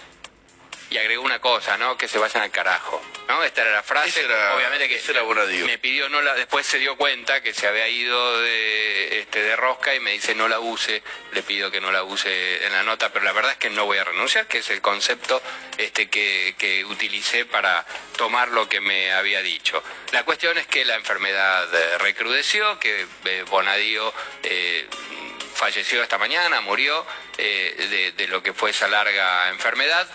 y 0.92 0.98
agregó 0.98 1.24
una 1.24 1.40
cosa, 1.40 1.78
¿no? 1.78 1.98
Que 1.98 2.10
se 2.10 2.20
vayan 2.20 2.44
al 2.44 2.52
carajo. 2.52 3.02
¿no? 3.30 3.42
Esta 3.44 3.62
era 3.62 3.72
la 3.72 3.82
frase. 3.82 4.26
Obviamente 4.26 4.90
que 4.90 5.02
era 5.10 5.24
me 5.66 5.78
pidió 5.78 6.10
no 6.10 6.22
la, 6.22 6.34
después 6.36 6.68
se 6.68 6.80
dio 6.80 6.98
cuenta 6.98 7.42
que 7.42 7.54
se 7.54 7.66
había 7.66 7.88
ido 7.88 8.42
de, 8.42 9.20
este, 9.22 9.42
de 9.42 9.56
rosca 9.56 9.96
y 9.96 10.02
me 10.02 10.12
dice 10.12 10.36
no 10.36 10.50
la 10.50 10.60
use, 10.60 11.02
le 11.32 11.44
pido 11.44 11.72
que 11.72 11.80
no 11.80 11.94
la 11.94 12.04
use 12.04 12.66
en 12.66 12.74
la 12.74 12.84
nota, 12.84 13.10
pero 13.14 13.24
la 13.24 13.32
verdad 13.32 13.54
es 13.54 13.58
que 13.58 13.70
no 13.70 13.86
voy 13.86 14.00
a 14.00 14.04
renunciar, 14.04 14.48
que 14.48 14.58
es 14.58 14.70
el 14.70 14.82
concepto 14.82 15.42
este, 15.78 16.10
que, 16.10 16.56
que 16.58 16.84
utilicé 16.84 17.46
para 17.46 17.86
tomar 18.18 18.50
lo 18.50 18.68
que 18.68 18.82
me 18.82 19.14
había 19.14 19.42
dicho. 19.42 19.82
La 20.12 20.26
cuestión 20.26 20.58
es 20.58 20.68
que 20.68 20.84
la 20.84 20.96
enfermedad 20.96 21.74
eh, 21.74 21.98
recrudeció, 22.00 22.78
que 22.80 23.08
eh, 23.24 23.46
Bonadío 23.50 24.14
eh, 24.44 24.86
falleció 25.56 26.04
esta 26.04 26.18
mañana, 26.18 26.60
murió 26.60 27.06
de, 27.38 28.14
de 28.16 28.28
lo 28.28 28.44
que 28.44 28.54
fue 28.54 28.72
esa 28.72 28.90
larga 28.90 29.50
enfermedad. 29.50 30.08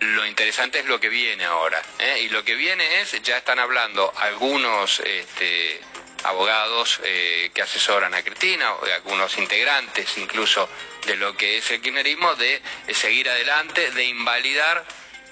Lo 0.00 0.26
interesante 0.26 0.80
es 0.80 0.86
lo 0.86 0.98
que 0.98 1.10
viene 1.10 1.44
ahora. 1.44 1.80
¿eh? 1.98 2.22
Y 2.22 2.28
lo 2.30 2.42
que 2.42 2.54
viene 2.54 3.00
es, 3.00 3.20
ya 3.22 3.36
están 3.36 3.58
hablando 3.58 4.12
algunos 4.16 5.00
este, 5.00 5.80
abogados 6.24 7.00
eh, 7.04 7.50
que 7.52 7.62
asesoran 7.62 8.14
a 8.14 8.22
Cristina, 8.22 8.72
algunos 8.94 9.36
integrantes 9.36 10.16
incluso 10.16 10.68
de 11.06 11.16
lo 11.16 11.36
que 11.36 11.58
es 11.58 11.70
el 11.70 11.80
kirchnerismo, 11.82 12.34
de 12.36 12.62
seguir 12.92 13.28
adelante, 13.28 13.90
de 13.90 14.04
invalidar 14.04 14.84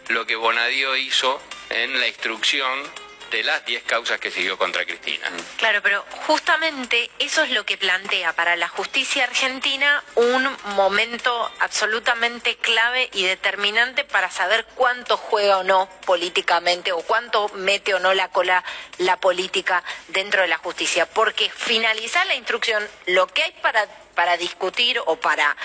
lo 0.08 0.26
que 0.26 0.36
Bonadío 0.36 0.96
hizo 0.96 1.42
en 1.70 1.98
la 1.98 2.06
instrucción 2.06 3.07
de 3.30 3.42
las 3.42 3.64
10 3.64 3.82
causas 3.84 4.18
que 4.18 4.30
siguió 4.30 4.56
contra 4.56 4.84
Cristina. 4.84 5.28
Claro, 5.56 5.82
pero 5.82 6.04
justamente 6.26 7.10
eso 7.18 7.42
es 7.42 7.50
lo 7.50 7.64
que 7.64 7.76
plantea 7.76 8.32
para 8.34 8.56
la 8.56 8.68
justicia 8.68 9.24
argentina 9.24 10.02
un 10.14 10.48
momento 10.76 11.50
absolutamente 11.60 12.56
clave 12.56 13.10
y 13.12 13.24
determinante 13.24 14.04
para 14.04 14.30
saber 14.30 14.66
cuánto 14.74 15.16
juega 15.16 15.58
o 15.58 15.64
no 15.64 15.88
políticamente 16.06 16.92
o 16.92 17.02
cuánto 17.02 17.48
mete 17.54 17.94
o 17.94 17.98
no 17.98 18.14
la 18.14 18.28
cola 18.28 18.64
la 18.98 19.18
política 19.18 19.82
dentro 20.08 20.42
de 20.42 20.48
la 20.48 20.58
justicia. 20.58 21.06
Porque 21.06 21.50
finalizar 21.50 22.26
la 22.26 22.34
instrucción, 22.34 22.86
lo 23.06 23.26
que 23.26 23.42
hay 23.42 23.52
para, 23.62 23.86
para 24.14 24.36
discutir 24.36 25.00
o 25.06 25.16
para 25.16 25.56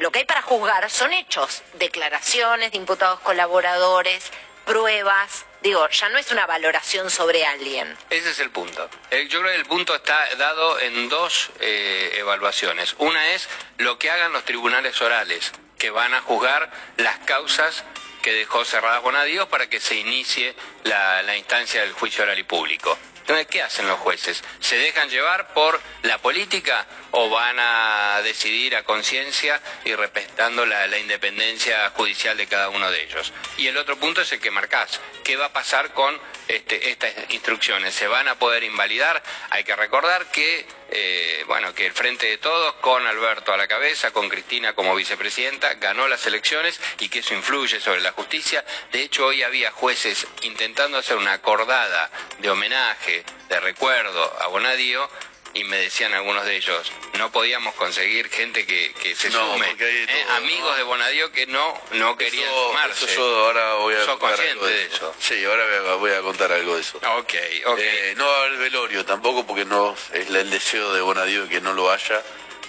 lo 0.00 0.10
que 0.10 0.20
hay 0.20 0.24
para 0.24 0.42
juzgar 0.42 0.90
son 0.90 1.12
hechos, 1.12 1.62
declaraciones 1.74 2.72
de 2.72 2.78
imputados 2.78 3.20
colaboradores, 3.20 4.32
pruebas, 4.64 5.46
Digo, 5.66 5.88
ya 5.88 6.08
no 6.10 6.18
es 6.18 6.30
una 6.30 6.46
valoración 6.46 7.10
sobre 7.10 7.44
alguien. 7.44 7.92
Ese 8.08 8.30
es 8.30 8.38
el 8.38 8.50
punto. 8.50 8.88
Yo 9.10 9.40
creo 9.40 9.50
que 9.50 9.56
el 9.56 9.66
punto 9.66 9.96
está 9.96 10.32
dado 10.36 10.78
en 10.78 11.08
dos 11.08 11.50
eh, 11.58 12.12
evaluaciones. 12.18 12.94
Una 12.98 13.34
es 13.34 13.48
lo 13.78 13.98
que 13.98 14.08
hagan 14.08 14.32
los 14.32 14.44
tribunales 14.44 15.02
orales, 15.02 15.50
que 15.76 15.90
van 15.90 16.14
a 16.14 16.20
juzgar 16.20 16.70
las 16.98 17.18
causas 17.18 17.82
que 18.22 18.32
dejó 18.32 18.64
cerradas 18.64 19.02
Bonadío 19.02 19.48
para 19.48 19.68
que 19.68 19.80
se 19.80 19.96
inicie 19.96 20.54
la 20.84 21.36
instancia 21.36 21.80
del 21.80 21.94
juicio 21.94 22.22
oral 22.22 22.38
y 22.38 22.44
público. 22.44 22.96
Entonces, 23.26 23.48
¿qué 23.48 23.60
hacen 23.60 23.88
los 23.88 23.98
jueces? 23.98 24.40
¿Se 24.60 24.78
dejan 24.78 25.10
llevar 25.10 25.52
por 25.52 25.80
la 26.02 26.18
política 26.18 26.86
o 27.10 27.28
van 27.28 27.56
a 27.58 28.20
decidir 28.22 28.76
a 28.76 28.84
conciencia 28.84 29.60
y 29.84 29.92
respetando 29.96 30.64
la, 30.64 30.96
independencia 30.96 31.90
judicial 31.90 32.36
de 32.36 32.46
cada 32.46 32.68
uno 32.68 32.88
de 32.88 33.02
ellos? 33.02 33.32
Y 33.56 33.66
el 33.66 33.76
otro 33.78 33.96
punto 33.96 34.20
es 34.20 34.30
el 34.30 34.38
que 34.38 34.52
marcás. 34.52 35.00
¿Qué 35.24 35.36
va 35.36 35.46
a 35.46 35.52
pasar 35.52 35.92
con 35.92 36.16
este, 36.46 36.90
estas 36.90 37.12
instrucciones? 37.30 37.96
¿Se 37.96 38.06
van 38.06 38.28
a 38.28 38.38
poder 38.38 38.62
invalidar? 38.62 39.20
Hay 39.50 39.64
que 39.64 39.74
recordar 39.74 40.26
que, 40.26 40.64
eh, 40.90 41.42
bueno, 41.48 41.74
que 41.74 41.86
el 41.86 41.94
Frente 41.94 42.26
de 42.26 42.38
Todos, 42.38 42.74
con 42.74 43.04
Alberto 43.08 43.52
a 43.52 43.56
la 43.56 43.66
cabeza, 43.66 44.12
con 44.12 44.28
Cristina 44.28 44.72
como 44.74 44.94
vicepresidenta, 44.94 45.74
ganó 45.74 46.06
las 46.06 46.24
elecciones 46.26 46.80
y 47.00 47.08
que 47.08 47.18
eso 47.18 47.34
influye 47.34 47.80
sobre 47.80 48.02
la 48.02 48.12
justicia. 48.12 48.64
De 48.92 49.02
hecho, 49.02 49.26
hoy 49.26 49.42
había 49.42 49.72
jueces 49.72 50.28
intentando 50.42 50.98
hacer 50.98 51.16
una 51.16 51.32
acordada 51.32 52.08
de 52.38 52.50
homenaje, 52.50 53.15
de 53.48 53.60
recuerdo 53.60 54.42
a 54.42 54.48
Bonadío, 54.48 55.08
y 55.56 55.64
me 55.64 55.78
decían 55.78 56.12
algunos 56.12 56.44
de 56.44 56.56
ellos, 56.56 56.92
no 57.18 57.32
podíamos 57.32 57.74
conseguir 57.74 58.28
gente 58.28 58.66
que, 58.66 58.92
se 59.16 59.30
sume, 59.30 59.74
eh, 59.78 60.26
amigos 60.36 60.76
de 60.76 60.82
Bonadío 60.82 61.32
que 61.32 61.46
no 61.46 61.80
no 61.92 62.16
querían 62.16 62.50
sumarse. 62.52 63.14
yo 63.14 63.46
ahora 63.46 63.74
voy 63.76 63.94
a 63.94 64.04
contar 64.04 64.38
algo 64.38 64.66
de 64.66 64.84
eso? 64.84 65.14
Sí, 65.18 65.42
ahora 65.44 65.94
voy 65.94 66.10
a, 66.12 66.20
contar 66.20 66.52
algo 66.52 66.74
de 66.74 66.82
eso. 66.82 66.98
Ok, 66.98 67.34
ok. 67.66 67.78
Eh, 67.78 68.14
no 68.18 68.26
va 68.26 68.34
a 68.34 68.44
haber 68.44 68.58
velorio 68.58 69.04
tampoco 69.06 69.46
porque 69.46 69.64
no 69.64 69.96
es 70.12 70.28
el 70.28 70.50
deseo 70.50 70.92
de 70.92 71.00
Bonadío 71.00 71.48
que 71.48 71.60
no 71.60 71.72
lo 71.72 71.90
haya. 71.90 72.22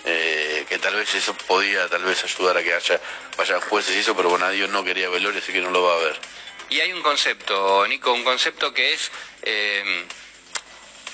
Eh, 0.09 0.65
que 0.69 0.79
tal 0.79 0.95
vez 0.95 1.13
eso 1.15 1.33
podía 1.33 1.89
tal 1.89 2.03
vez 2.03 2.23
ayudar 2.23 2.55
a 2.55 2.63
que 2.63 2.73
haya 2.73 3.01
vayan 3.35 3.59
jueces 3.59 3.93
y 3.93 3.99
eso, 3.99 4.15
pero 4.15 4.29
Bonadío 4.29 4.69
no 4.69 4.85
quería 4.85 5.09
velorio, 5.09 5.41
así 5.41 5.51
que 5.51 5.59
no 5.59 5.71
lo 5.71 5.83
va 5.83 5.95
a 5.95 5.97
haber. 5.97 6.17
Y 6.69 6.79
hay 6.79 6.93
un 6.93 7.01
concepto, 7.01 7.85
Nico, 7.87 8.13
un 8.13 8.23
concepto 8.23 8.73
que 8.73 8.93
es 8.93 9.11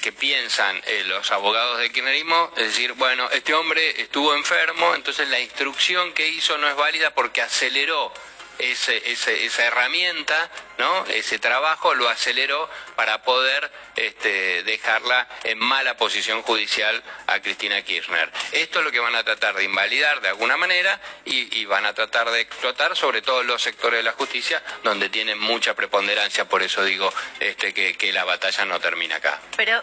que 0.04 0.12
piensan 0.12 0.82
eh, 0.86 1.06
los 1.06 1.32
abogados 1.32 1.80
del 1.80 1.90
kirchnerismo, 1.90 2.52
es 2.58 2.66
decir, 2.66 2.92
bueno, 2.92 3.30
este 3.32 3.54
hombre 3.54 4.02
estuvo 4.02 4.36
enfermo, 4.36 4.94
entonces 4.96 5.30
la 5.30 5.40
instrucción 5.40 6.12
que 6.12 6.28
hizo 6.28 6.58
no 6.58 6.68
es 6.68 6.76
válida 6.76 7.16
porque 7.16 7.42
aceleró 7.42 8.12
esa 8.60 9.66
herramienta, 9.66 10.52
¿no? 10.78 11.06
ese 11.08 11.40
trabajo 11.40 11.94
lo 11.94 12.10
aceleró 12.10 12.70
para 12.96 13.24
poder 13.24 13.72
este, 13.96 14.64
dejarla 14.64 15.28
en 15.44 15.60
mala 15.60 15.98
posición 15.98 16.42
judicial 16.42 17.02
a 17.28 17.40
Cristina 17.40 17.82
Kirchner. 17.82 18.32
Esto 18.52 18.80
es 18.80 18.86
lo 18.86 18.92
que 18.92 19.00
van 19.00 19.16
a 19.16 19.24
tratar 19.24 19.56
de 19.56 19.64
invalidar 19.64 20.22
de 20.22 20.30
alguna 20.30 20.58
manera 20.58 21.00
y, 21.26 21.64
van 21.64 21.86
a 21.86 21.94
tratar 21.94 22.30
de 22.30 22.42
explotar 22.42 22.96
sobre 22.96 23.22
todo 23.22 23.42
los 23.42 23.62
sectores 23.62 24.00
de 24.00 24.04
la 24.04 24.12
justicia 24.12 24.62
donde 24.84 25.10
tienen 25.10 25.40
mucha 25.40 25.74
preponderancia, 25.74 26.46
por 26.46 26.62
eso 26.62 26.84
digo 26.84 27.12
este, 27.40 27.74
que, 27.74 27.96
que 27.98 28.12
la 28.12 28.26
batalla 28.26 28.66
no 28.66 28.80
termina 28.80 29.16
acá. 29.16 29.40
Pero 29.56 29.82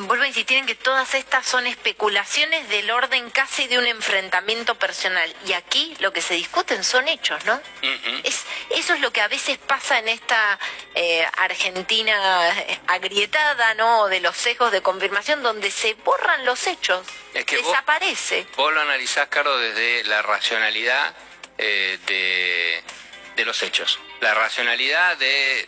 vuelvo 0.00 0.24
a 0.24 0.26
insistir 0.26 0.56
en 0.56 0.66
que 0.66 0.74
todas 0.74 1.14
estas 1.14 1.46
son 1.46 1.66
especulaciones 1.66 2.68
del 2.70 2.90
orden 2.90 3.30
casi 3.30 3.68
de 3.68 3.78
un 3.78 3.86
enfrentamiento 3.86 4.74
personal 4.76 5.32
y 5.46 5.52
aquí 5.52 5.94
lo 6.00 6.12
que 6.12 6.22
se 6.22 6.34
discuten 6.34 6.82
son 6.82 7.06
hechos, 7.08 7.44
¿no? 7.44 7.60
es, 8.24 8.44
eso 8.70 8.94
es 8.94 9.00
lo 9.00 9.12
que 9.12 9.20
a 9.20 9.28
veces 9.28 9.58
pasa 9.58 9.98
en 9.98 10.08
esta 10.28 10.58
eh, 10.94 11.26
Argentina 11.38 12.54
agrietada, 12.86 13.72
¿no? 13.74 14.08
De 14.08 14.20
los 14.20 14.36
sesgos 14.36 14.70
de 14.70 14.82
confirmación, 14.82 15.42
donde 15.42 15.70
se 15.70 15.94
borran 15.94 16.44
los 16.44 16.66
hechos, 16.66 17.06
desaparece. 17.32 18.46
Vos, 18.54 18.72
lo 18.74 18.82
analizás, 18.82 19.28
Caro, 19.28 19.56
desde 19.56 20.04
la 20.04 20.20
racionalidad 20.20 21.14
eh, 21.56 21.98
de, 22.06 22.82
de 23.36 23.44
los 23.46 23.62
hechos, 23.62 23.98
la 24.20 24.34
racionalidad 24.34 25.16
de 25.16 25.66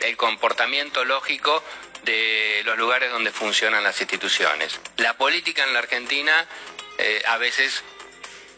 el 0.00 0.16
comportamiento 0.16 1.04
lógico 1.04 1.62
de 2.02 2.62
los 2.64 2.76
lugares 2.76 3.12
donde 3.12 3.30
funcionan 3.30 3.84
las 3.84 4.00
instituciones. 4.00 4.80
La 4.96 5.16
política 5.16 5.62
en 5.62 5.74
la 5.74 5.78
Argentina 5.78 6.44
eh, 6.98 7.22
a 7.28 7.36
veces 7.36 7.84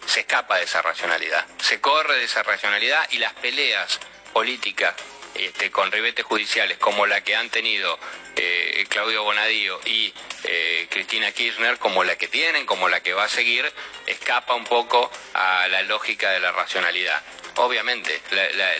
se 0.06 0.20
escapa 0.20 0.56
de 0.56 0.64
esa 0.64 0.80
racionalidad, 0.80 1.44
se 1.58 1.82
corre 1.82 2.16
de 2.16 2.24
esa 2.24 2.42
racionalidad 2.42 3.06
y 3.10 3.18
las 3.18 3.34
peleas 3.34 4.00
políticas 4.32 4.94
este, 5.34 5.70
con 5.70 5.90
ribetes 5.90 6.24
judiciales 6.24 6.78
como 6.78 7.06
la 7.06 7.22
que 7.22 7.34
han 7.34 7.50
tenido 7.50 7.98
eh, 8.36 8.84
Claudio 8.88 9.22
Bonadío 9.24 9.80
y 9.84 10.12
eh, 10.44 10.86
Cristina 10.90 11.32
Kirchner, 11.32 11.78
como 11.78 12.04
la 12.04 12.16
que 12.16 12.28
tienen, 12.28 12.66
como 12.66 12.88
la 12.88 13.00
que 13.00 13.12
va 13.12 13.24
a 13.24 13.28
seguir, 13.28 13.70
escapa 14.06 14.54
un 14.54 14.64
poco 14.64 15.10
a 15.34 15.68
la 15.68 15.82
lógica 15.82 16.30
de 16.30 16.40
la 16.40 16.52
racionalidad. 16.52 17.22
Obviamente, 17.56 18.20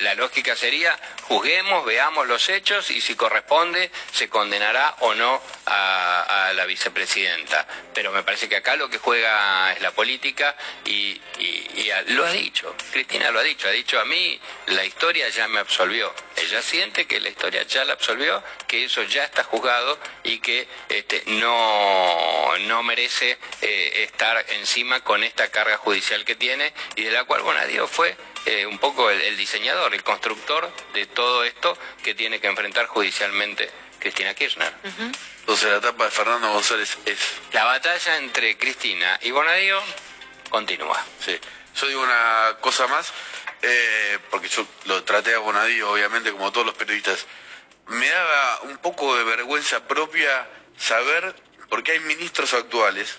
la, 0.01 0.15
lógica 0.15 0.57
sería 0.57 0.99
juzguemos, 1.23 1.85
veamos 1.85 2.27
los 2.27 2.49
hechos 2.49 2.91
y 2.91 3.01
si 3.01 3.15
corresponde 3.15 3.91
se 4.13 4.29
condenará 4.29 4.97
o 5.01 5.15
no 5.15 5.41
a, 5.67 6.53
la 6.55 6.65
vicepresidenta. 6.67 7.67
Pero 7.93 8.13
me 8.13 8.23
parece 8.23 8.49
que 8.49 8.57
acá 8.57 8.77
lo 8.77 8.89
que 8.89 8.99
juega 8.99 9.73
es 9.73 9.81
la 9.81 9.93
política 9.93 10.57
y, 10.85 11.21
lo 12.09 12.25
ha 12.25 12.33
dicho, 12.33 12.75
Cristina 12.91 13.31
lo 13.31 13.41
ha 13.41 13.43
dicho, 13.43 13.69
ha 13.69 13.73
dicho 13.73 13.99
a 14.01 14.05
mí 14.05 14.39
la 14.67 14.85
historia 14.85 15.29
ya 15.29 15.47
me 15.49 15.61
absolvió. 15.61 16.13
Ella 16.37 16.61
siente 16.61 17.07
que 17.07 17.21
la 17.21 17.29
historia 17.29 17.63
ya 17.63 17.85
la 17.85 17.93
absolvió, 17.95 18.43
que 18.67 18.85
eso 18.85 19.03
ya 19.05 19.25
está 19.25 19.45
juzgado 19.45 19.99
y 20.25 20.39
que 20.41 20.67
este, 20.89 21.23
no, 21.27 22.59
no 22.67 22.83
merece 22.83 23.39
eh, 23.63 24.05
estar 24.05 24.45
encima 24.51 25.01
con 25.03 25.23
esta 25.23 25.51
carga 25.51 25.77
judicial 25.77 26.25
que 26.25 26.35
tiene 26.35 26.73
y 26.97 27.05
de 27.05 27.13
la 27.13 27.25
cual 27.25 27.43
Bonadío 27.43 27.87
fue 27.87 28.17
eh, 28.47 28.67
un 28.67 28.79
poco 28.79 29.11
el, 29.11 29.37
diseñador, 29.37 29.95
el 29.95 30.03
constructor 30.03 30.71
de 30.93 31.07
todo 31.07 31.45
esto 31.45 31.79
que 32.03 32.15
tiene 32.15 32.41
que 32.41 32.47
enfrentar 32.47 32.87
judicialmente 32.87 33.71
Cristina 33.99 34.35
Kirchner. 34.35 34.73
Entonces 35.41 35.71
la 35.71 35.79
etapa 35.79 36.05
de 36.05 36.11
Fernando 36.11 36.53
González 36.53 36.99
es... 37.07 37.19
La 37.53 37.65
batalla 37.65 38.19
entre 38.19 38.59
Cristina 38.59 39.19
y 39.23 39.31
Bonadío 39.31 39.81
continúa. 40.51 41.03
Sí. 41.25 41.39
Yo 41.77 41.87
digo 41.89 42.03
una 42.03 42.57
cosa 42.61 42.87
más, 42.87 43.13
eh, 43.63 44.19
porque 44.31 44.49
yo 44.49 44.67
lo 44.85 45.03
traté 45.05 45.35
a 45.35 45.39
Bonadío, 45.39 45.91
obviamente, 45.91 46.31
como 46.31 46.53
todos 46.53 46.67
los 46.67 46.75
periodistas. 46.75 47.27
Me 47.87 48.09
daba 48.09 48.61
un 48.63 48.77
poco 48.79 49.17
de 49.17 49.25
vergüenza 49.25 49.89
propia 49.89 50.47
saber, 50.77 51.35
porque 51.71 51.93
hay 51.93 52.01
ministros 52.01 52.53
actuales 52.53 53.19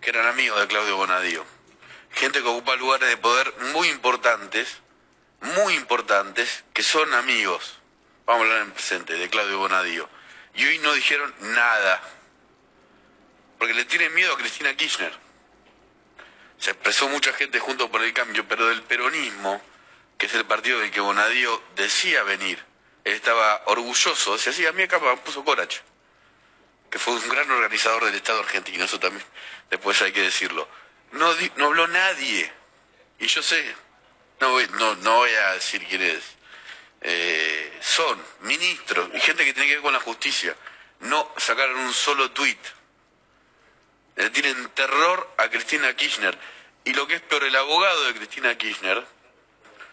que 0.00 0.10
eran 0.10 0.26
amigos 0.26 0.60
de 0.60 0.66
Claudio 0.66 0.96
Bonadío 0.96 1.44
gente 2.14 2.42
que 2.42 2.48
ocupa 2.48 2.76
lugares 2.76 3.08
de 3.08 3.16
poder 3.16 3.52
muy 3.72 3.88
importantes, 3.88 4.78
muy 5.40 5.74
importantes 5.74 6.64
que 6.72 6.82
son 6.82 7.12
amigos, 7.14 7.78
vamos 8.26 8.42
a 8.42 8.44
hablar 8.44 8.62
en 8.66 8.72
presente, 8.72 9.14
de 9.14 9.28
Claudio 9.28 9.58
Bonadío, 9.58 10.08
y 10.54 10.64
hoy 10.66 10.78
no 10.78 10.92
dijeron 10.92 11.34
nada, 11.40 12.00
porque 13.58 13.74
le 13.74 13.84
tienen 13.84 14.14
miedo 14.14 14.34
a 14.34 14.38
Cristina 14.38 14.74
Kirchner. 14.76 15.12
Se 16.58 16.70
expresó 16.70 17.08
mucha 17.08 17.32
gente 17.32 17.58
junto 17.58 17.90
por 17.90 18.02
el 18.02 18.12
cambio, 18.12 18.46
pero 18.46 18.68
del 18.68 18.82
peronismo, 18.82 19.60
que 20.18 20.26
es 20.26 20.34
el 20.34 20.44
partido 20.44 20.78
del 20.78 20.90
que 20.90 21.00
Bonadío 21.00 21.62
decía 21.74 22.22
venir, 22.22 22.62
él 23.04 23.14
estaba 23.14 23.62
orgulloso, 23.66 24.34
decía, 24.34 24.52
sí, 24.52 24.66
a 24.66 24.72
mí 24.72 24.82
acá 24.82 25.00
me 25.00 25.16
puso 25.16 25.44
Corach, 25.44 25.78
que 26.90 26.98
fue 26.98 27.14
un 27.14 27.28
gran 27.28 27.50
organizador 27.50 28.04
del 28.04 28.14
Estado 28.14 28.40
argentino, 28.40 28.84
eso 28.84 29.00
también, 29.00 29.24
después 29.70 30.00
hay 30.02 30.12
que 30.12 30.20
decirlo. 30.20 30.68
No, 31.12 31.34
no 31.56 31.66
habló 31.66 31.86
nadie, 31.88 32.50
y 33.18 33.26
yo 33.26 33.42
sé, 33.42 33.74
no 34.40 34.50
voy, 34.50 34.66
no, 34.78 34.96
no 34.96 35.16
voy 35.18 35.30
a 35.30 35.52
decir 35.52 35.86
quiénes 35.86 36.22
eh, 37.02 37.78
son, 37.80 38.20
ministros 38.40 39.10
y 39.14 39.20
gente 39.20 39.44
que 39.44 39.52
tiene 39.52 39.68
que 39.68 39.74
ver 39.74 39.82
con 39.82 39.92
la 39.92 40.00
justicia. 40.00 40.56
No 41.00 41.32
sacaron 41.36 41.78
un 41.78 41.92
solo 41.92 42.30
tuit. 42.30 42.58
Le 44.16 44.30
tienen 44.30 44.68
terror 44.70 45.34
a 45.38 45.48
Cristina 45.48 45.94
Kirchner. 45.94 46.38
Y 46.84 46.94
lo 46.94 47.06
que 47.06 47.14
es 47.14 47.20
peor, 47.20 47.44
el 47.44 47.54
abogado 47.56 48.04
de 48.04 48.14
Cristina 48.14 48.56
Kirchner, 48.56 49.04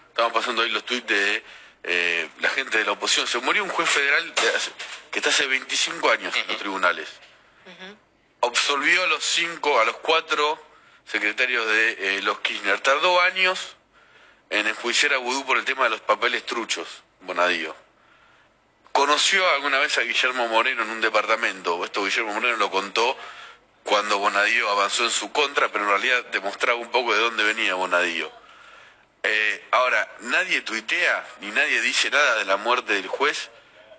estamos 0.07 0.34
pasando 0.34 0.61
ahí 0.61 0.70
los 0.70 0.86
tuits 0.86 1.07
de 1.07 1.43
eh, 1.84 2.30
la 2.39 2.49
gente 2.49 2.78
de 2.78 2.86
la 2.86 2.91
oposición, 2.91 3.28
se 3.28 3.39
murió 3.39 3.63
un 3.63 3.70
juez 3.70 3.89
federal 3.89 4.34
que 5.11 5.20
está 5.20 5.30
hace 5.30 5.47
25 5.47 6.09
años 6.11 6.36
en 6.36 6.47
los 6.47 6.57
tribunales. 6.57 7.09
Absolvió 8.41 9.03
a 9.03 9.07
los 9.07 9.24
cinco, 9.24 9.80
a 9.80 9.86
los 9.86 9.97
cuatro 9.97 10.68
secretarios 11.10 11.66
de 11.66 12.18
eh, 12.18 12.22
los 12.22 12.39
Kirchner. 12.39 12.80
Tardó 12.82 13.20
años 13.22 13.76
en 14.49 14.68
enjuiciar 14.68 15.14
a 15.14 15.18
Vudú 15.18 15.45
por 15.45 15.57
el 15.57 15.66
tema 15.66 15.86
de 15.86 15.89
los 15.89 16.01
papeles 16.01 16.45
truchos, 16.45 16.88
Bonadío. 17.22 17.76
Conoció 18.91 19.47
alguna 19.51 19.80
vez 19.80 19.97
a 19.97 20.01
Guillermo 20.01 20.47
Moreno 20.47 20.84
en 20.84 20.89
un 20.89 21.01
departamento, 21.01 21.84
esto 21.84 22.03
Guillermo 22.03 22.34
Moreno 22.34 22.57
lo 22.57 22.70
contó 22.72 23.18
cuando 23.84 24.20
Bonadío 24.20 24.70
avanzó 24.70 25.03
en 25.05 25.12
su 25.12 25.32
contra, 25.32 25.72
pero 25.72 25.86
en 25.86 25.89
realidad 25.91 26.26
demostraba 26.26 26.78
un 26.80 26.91
poco 26.91 27.14
de 27.14 27.20
dónde 27.20 27.43
venía 27.43 27.74
Bonadío. 27.76 28.32
Eh, 29.24 29.68
ahora, 29.72 30.07
nadie 30.22 30.62
tuitea 30.62 31.28
ni 31.41 31.51
nadie 31.51 31.82
dice 31.82 32.10
nada 32.10 32.36
de 32.36 32.45
la 32.45 32.57
muerte 32.57 32.93
del 32.93 33.07
juez 33.07 33.49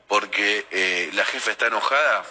porque 0.07 0.67
eh, 0.71 1.11
la 1.13 1.25
jefa 1.25 1.51
está 1.51 1.67
enojada. 1.67 2.25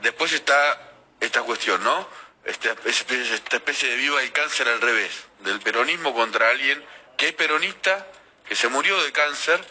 Después 0.00 0.32
está 0.32 0.80
esta 1.20 1.42
cuestión, 1.42 1.82
¿no? 1.82 2.08
Esta 2.44 2.72
especie, 2.72 3.34
esta 3.34 3.56
especie 3.56 3.90
de 3.90 3.96
viva 3.96 4.22
el 4.22 4.32
cáncer 4.32 4.68
al 4.68 4.80
revés, 4.80 5.12
del 5.40 5.60
peronismo 5.60 6.14
contra 6.14 6.50
alguien 6.50 6.82
que 7.16 7.28
es 7.28 7.34
peronista, 7.34 8.06
que 8.48 8.56
se 8.56 8.68
murió 8.68 9.00
de 9.02 9.12
cáncer 9.12 9.64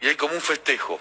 y 0.00 0.08
hay 0.08 0.16
como 0.16 0.34
un 0.34 0.40
festejo. 0.40 1.00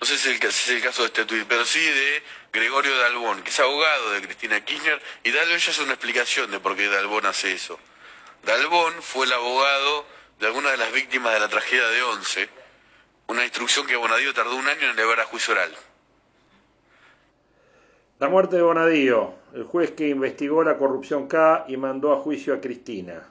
No 0.00 0.06
sé 0.06 0.16
si 0.16 0.30
es 0.30 0.68
el, 0.68 0.82
caso 0.82 1.02
de 1.02 1.06
este 1.08 1.24
tuit, 1.24 1.46
pero 1.48 1.64
sí 1.64 1.80
de 1.80 2.22
Gregorio 2.52 2.96
Dalbón, 2.98 3.42
que 3.42 3.50
es 3.50 3.58
abogado 3.58 4.10
de 4.12 4.22
Cristina 4.22 4.64
Kirchner, 4.64 5.02
y 5.24 5.32
Dalbón 5.32 5.58
ya 5.58 5.70
es 5.70 5.78
una 5.78 5.94
explicación 5.94 6.50
de 6.50 6.60
por 6.60 6.76
qué 6.76 6.88
Dalbón 6.88 7.26
hace 7.26 7.52
eso. 7.52 7.80
Dalbón 8.44 9.02
fue 9.02 9.26
el 9.26 9.32
abogado 9.32 10.06
de 10.38 10.46
algunas 10.46 10.72
de 10.72 10.78
las 10.78 10.92
víctimas 10.92 11.32
de 11.32 11.40
la 11.40 11.48
tragedia 11.48 11.88
de 11.88 12.02
Once, 12.02 12.48
una 13.26 13.44
instrucción 13.44 13.86
que 13.86 13.96
Bonadío 13.96 14.32
tardó 14.32 14.54
un 14.54 14.68
año 14.68 14.84
en 14.84 14.90
elevar 14.90 15.20
a 15.20 15.24
juicio 15.24 15.52
oral. 15.52 15.76
La 18.20 18.28
muerte 18.28 18.56
de 18.56 18.62
Bonadío, 18.62 19.34
el 19.54 19.62
juez 19.62 19.92
que 19.92 20.08
investigó 20.08 20.64
la 20.64 20.76
corrupción 20.76 21.28
K 21.28 21.66
y 21.68 21.76
mandó 21.76 22.12
a 22.12 22.16
juicio 22.16 22.52
a 22.52 22.60
Cristina. 22.60 23.22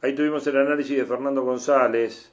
Ahí 0.00 0.14
tuvimos 0.14 0.46
el 0.46 0.58
análisis 0.58 0.96
de 0.96 1.04
Fernando 1.04 1.42
González, 1.42 2.32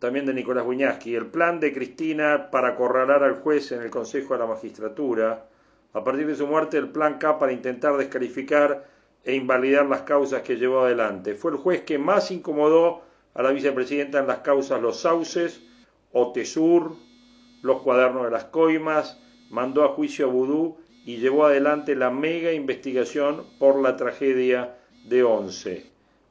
también 0.00 0.26
de 0.26 0.34
Nicolás 0.34 0.64
Buñaski, 0.64 1.14
el 1.14 1.26
plan 1.26 1.60
de 1.60 1.72
Cristina 1.72 2.50
para 2.50 2.70
acorralar 2.70 3.22
al 3.22 3.36
juez 3.36 3.70
en 3.70 3.82
el 3.82 3.90
Consejo 3.90 4.34
de 4.34 4.40
la 4.40 4.46
Magistratura, 4.46 5.46
a 5.92 6.02
partir 6.02 6.26
de 6.26 6.34
su 6.34 6.48
muerte 6.48 6.76
el 6.76 6.88
plan 6.88 7.18
K 7.18 7.38
para 7.38 7.52
intentar 7.52 7.96
descalificar 7.96 8.84
e 9.22 9.32
invalidar 9.36 9.86
las 9.86 10.02
causas 10.02 10.42
que 10.42 10.56
llevó 10.56 10.80
adelante. 10.80 11.36
Fue 11.36 11.52
el 11.52 11.56
juez 11.56 11.82
que 11.82 11.98
más 11.98 12.32
incomodó 12.32 13.02
a 13.32 13.44
la 13.44 13.52
vicepresidenta 13.52 14.18
en 14.18 14.26
las 14.26 14.38
causas 14.38 14.82
Los 14.82 15.02
Sauces, 15.02 15.62
Otesur, 16.10 16.96
los 17.62 17.80
cuadernos 17.82 18.24
de 18.24 18.32
las 18.32 18.46
coimas, 18.46 19.20
mandó 19.50 19.84
a 19.84 19.88
juicio 19.88 20.26
a 20.26 20.30
Vudú 20.30 20.76
y 21.04 21.18
llevó 21.18 21.46
adelante 21.46 21.94
la 21.94 22.10
mega 22.10 22.52
investigación 22.52 23.44
por 23.58 23.80
la 23.80 23.96
tragedia 23.96 24.76
de 25.04 25.22
Once. 25.22 25.86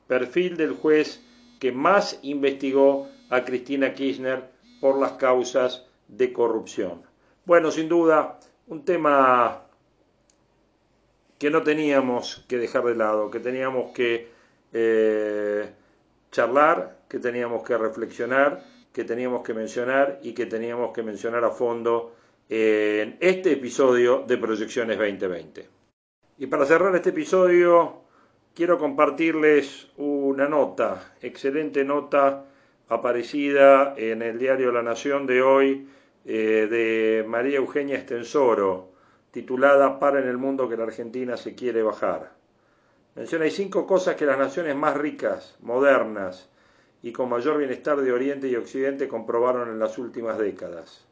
Perfil 0.08 0.58
del 0.58 0.74
juez 0.74 1.24
que 1.60 1.72
más 1.72 2.20
investigó 2.22 3.08
a 3.30 3.44
Cristina 3.44 3.94
Kirchner 3.94 4.44
por 4.82 5.00
las 5.00 5.14
causas 5.14 5.86
de 6.08 6.34
corrupción. 6.34 7.02
Bueno, 7.46 7.72
sin 7.72 7.90
duda, 7.90 8.40
un 8.68 8.84
tema 8.84 9.62
que 11.38 11.50
no 11.50 11.64
teníamos 11.64 12.46
que 12.48 12.58
dejar 12.58 12.84
de 12.84 12.96
lado, 12.96 13.32
que 13.32 13.40
teníamos 13.40 13.92
que 13.92 14.30
eh, 14.74 15.70
charlar, 16.32 16.98
que 17.08 17.20
teníamos 17.20 17.64
que 17.64 17.78
reflexionar, 17.78 18.64
que 18.92 19.04
teníamos 19.04 19.44
que 19.44 19.54
mencionar 19.54 20.20
y 20.22 20.34
que 20.34 20.46
teníamos 20.46 20.94
que 20.94 21.04
mencionar 21.04 21.44
a 21.44 21.52
fondo 21.52 22.14
en 22.50 23.18
este 23.22 23.54
episodio 23.54 24.24
de 24.28 24.38
Proyecciones 24.38 24.98
2020. 24.98 25.68
Y 26.38 26.48
para 26.48 26.66
cerrar 26.66 26.96
este 26.96 27.10
episodio, 27.10 28.02
quiero 28.54 28.78
compartirles 28.78 29.88
una 29.98 30.48
nota, 30.48 31.16
excelente 31.22 31.84
nota 31.84 32.46
aparecida 32.88 33.96
en 33.98 34.22
el 34.22 34.38
diario 34.38 34.72
La 34.72 34.84
Nación 34.84 35.26
de 35.26 35.42
hoy 35.42 35.88
eh, 36.24 36.68
de 36.70 37.26
María 37.28 37.58
Eugenia 37.58 37.98
Estensoro, 37.98 38.92
titulada 39.32 40.00
Para 40.00 40.20
en 40.20 40.28
el 40.28 40.38
mundo 40.38 40.70
que 40.70 40.78
la 40.78 40.84
Argentina 40.84 41.38
se 41.38 41.56
quiere 41.56 41.82
bajar. 41.82 42.34
Menciona 43.16 43.50
cinco 43.50 43.88
cosas 43.88 44.16
que 44.16 44.26
las 44.26 44.38
naciones 44.38 44.76
más 44.76 44.96
ricas, 44.96 45.58
modernas 45.62 46.50
y 47.02 47.12
con 47.12 47.30
mayor 47.30 47.58
bienestar 47.58 48.00
de 48.02 48.12
Oriente 48.12 48.48
y 48.48 48.56
Occidente 48.56 49.08
comprobaron 49.08 49.70
en 49.70 49.80
las 49.80 49.98
últimas 49.98 50.38
décadas. 50.38 51.08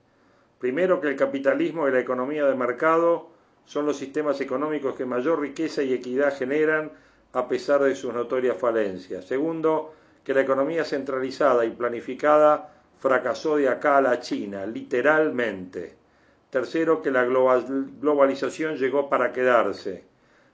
Primero, 0.64 1.02
que 1.02 1.10
el 1.10 1.18
capitalismo 1.18 1.90
y 1.90 1.92
la 1.92 2.00
economía 2.00 2.46
de 2.46 2.56
mercado 2.56 3.28
son 3.66 3.86
los 3.86 3.98
sistemas 3.98 4.40
económicos 4.40 4.96
que 4.96 5.04
mayor 5.04 5.42
riqueza 5.42 5.84
y 5.84 5.92
equidad 5.92 6.38
generan 6.38 6.90
a 7.34 7.50
pesar 7.50 7.84
de 7.84 7.94
sus 7.96 8.14
notorias 8.14 8.56
falencias. 8.58 9.26
Segundo, 9.26 9.94
que 10.24 10.34
la 10.34 10.40
economía 10.40 10.86
centralizada 10.86 11.66
y 11.66 11.72
planificada 11.72 12.70
fracasó 12.98 13.58
de 13.58 13.68
acá 13.68 13.98
a 13.98 14.02
la 14.02 14.22
China, 14.22 14.66
literalmente. 14.66 15.96
Tercero, 16.50 17.02
que 17.02 17.12
la 17.12 17.26
globalización 17.26 18.78
llegó 18.78 19.10
para 19.10 19.34
quedarse. 19.34 20.06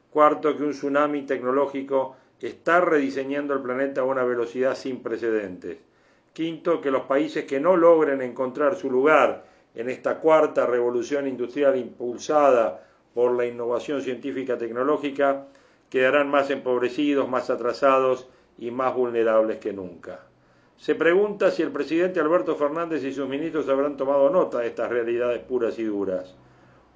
Cuarto, 0.09 0.57
que 0.57 0.63
un 0.63 0.71
tsunami 0.71 1.27
tecnológico 1.27 2.15
está 2.41 2.81
rediseñando 2.81 3.53
el 3.53 3.61
planeta 3.61 4.01
a 4.01 4.05
una 4.05 4.23
velocidad 4.23 4.73
sin 4.73 5.03
precedentes. 5.03 5.77
Quinto, 6.33 6.81
que 6.81 6.89
los 6.89 7.03
países 7.03 7.45
que 7.45 7.59
no 7.59 7.77
logren 7.77 8.23
encontrar 8.23 8.75
su 8.75 8.89
lugar 8.89 9.48
en 9.75 9.89
esta 9.89 10.19
cuarta 10.19 10.65
revolución 10.65 11.27
industrial 11.27 11.77
impulsada 11.77 12.83
por 13.13 13.31
la 13.35 13.45
innovación 13.45 14.01
científica 14.01 14.57
tecnológica, 14.57 15.47
quedarán 15.89 16.29
más 16.29 16.49
empobrecidos, 16.49 17.29
más 17.29 17.49
atrasados 17.49 18.27
y 18.57 18.71
más 18.71 18.93
vulnerables 18.95 19.57
que 19.57 19.73
nunca. 19.73 20.19
Se 20.77 20.95
pregunta 20.95 21.51
si 21.51 21.61
el 21.61 21.71
presidente 21.71 22.19
Alberto 22.19 22.55
Fernández 22.55 23.03
y 23.03 23.11
sus 23.11 23.27
ministros 23.27 23.67
habrán 23.67 23.97
tomado 23.97 24.29
nota 24.29 24.59
de 24.59 24.67
estas 24.67 24.89
realidades 24.89 25.39
puras 25.39 25.77
y 25.77 25.83
duras, 25.83 26.35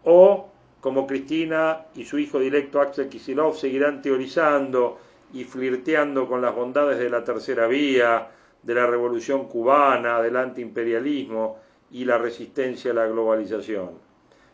o, 0.06 0.50
como 0.80 1.08
Cristina 1.08 1.86
y 1.96 2.06
su 2.06 2.18
hijo 2.18 2.40
directo 2.40 2.80
Axel 2.80 3.10
Kisilov 3.10 3.56
seguirán 3.56 4.02
teorizando 4.02 5.00
y 5.34 5.44
flirteando 5.44 6.28
con 6.28 6.42
las 6.42 6.56
bondades 6.56 7.00
de 7.00 7.10
la 7.10 7.24
tercera 7.24 7.68
vía, 7.68 8.30
de 8.62 8.74
la 8.74 8.86
revolución 8.86 9.48
cubana, 9.48 10.22
del 10.22 10.38
antiimperialismo, 10.38 11.58
y 11.94 12.06
la 12.06 12.18
resistencia 12.18 12.92
a 12.92 12.96
la 12.96 13.08
globalización. 13.08 13.92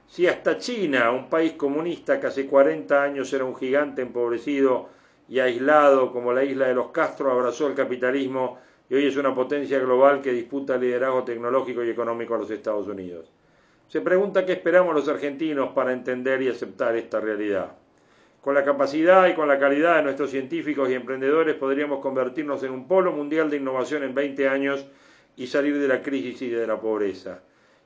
Si 0.08 0.28
hasta 0.28 0.58
China, 0.58 1.12
un 1.12 1.30
país 1.30 1.54
comunista 1.54 2.20
que 2.20 2.28
hace 2.28 2.46
40 2.46 3.02
años 3.02 3.32
era 3.32 3.46
un 3.46 3.56
gigante 3.56 4.02
empobrecido 4.02 4.90
y 5.30 5.40
aislado 5.40 6.12
como 6.12 6.34
la 6.34 6.44
isla 6.44 6.68
de 6.68 6.74
los 6.74 6.90
Castro, 6.92 7.32
abrazó 7.32 7.68
el 7.68 7.76
capitalismo 7.76 8.60
y 8.90 8.96
hoy 8.96 9.06
es 9.06 9.16
una 9.16 9.34
potencia 9.34 9.80
global 9.80 10.22
que 10.22 10.34
disputa 10.34 10.76
el 10.76 10.82
liderazgo 10.82 11.24
tecnológico 11.24 11.84
y 11.84 11.90
económico 11.90 12.36
a 12.36 12.40
los 12.40 12.52
Estados 12.52 12.88
Unidos. 12.88 13.32
Se 13.88 14.02
pregunta 14.02 14.46
qué 14.46 14.54
esperamos 14.54 14.94
los 14.94 15.08
argentinos 15.08 15.70
para 15.70 15.94
entender 15.94 16.42
y 16.42 16.50
aceptar 16.50 16.96
esta 16.96 17.20
realidad. 17.20 17.72
Con 18.42 18.54
la 18.54 18.66
capacidad 18.66 19.28
y 19.28 19.34
con 19.34 19.48
la 19.48 19.60
calidad 19.60 19.98
de 19.98 20.04
nuestros 20.04 20.32
científicos 20.32 20.90
y 20.90 20.94
emprendedores 20.94 21.56
podríamos 21.56 22.00
convertirnos 22.00 22.64
en 22.64 22.72
un 22.72 22.88
polo 22.88 23.12
mundial 23.12 23.50
de 23.50 23.58
innovación 23.58 24.04
en 24.04 24.16
20 24.16 24.50
años 24.50 24.86
y 25.40 25.48
salir 25.48 25.80
de 25.80 25.88
la 25.88 26.04
crisis 26.04 26.42
y 26.42 26.50
de 26.50 26.68
la 26.68 26.80
pobreza. 26.80 27.40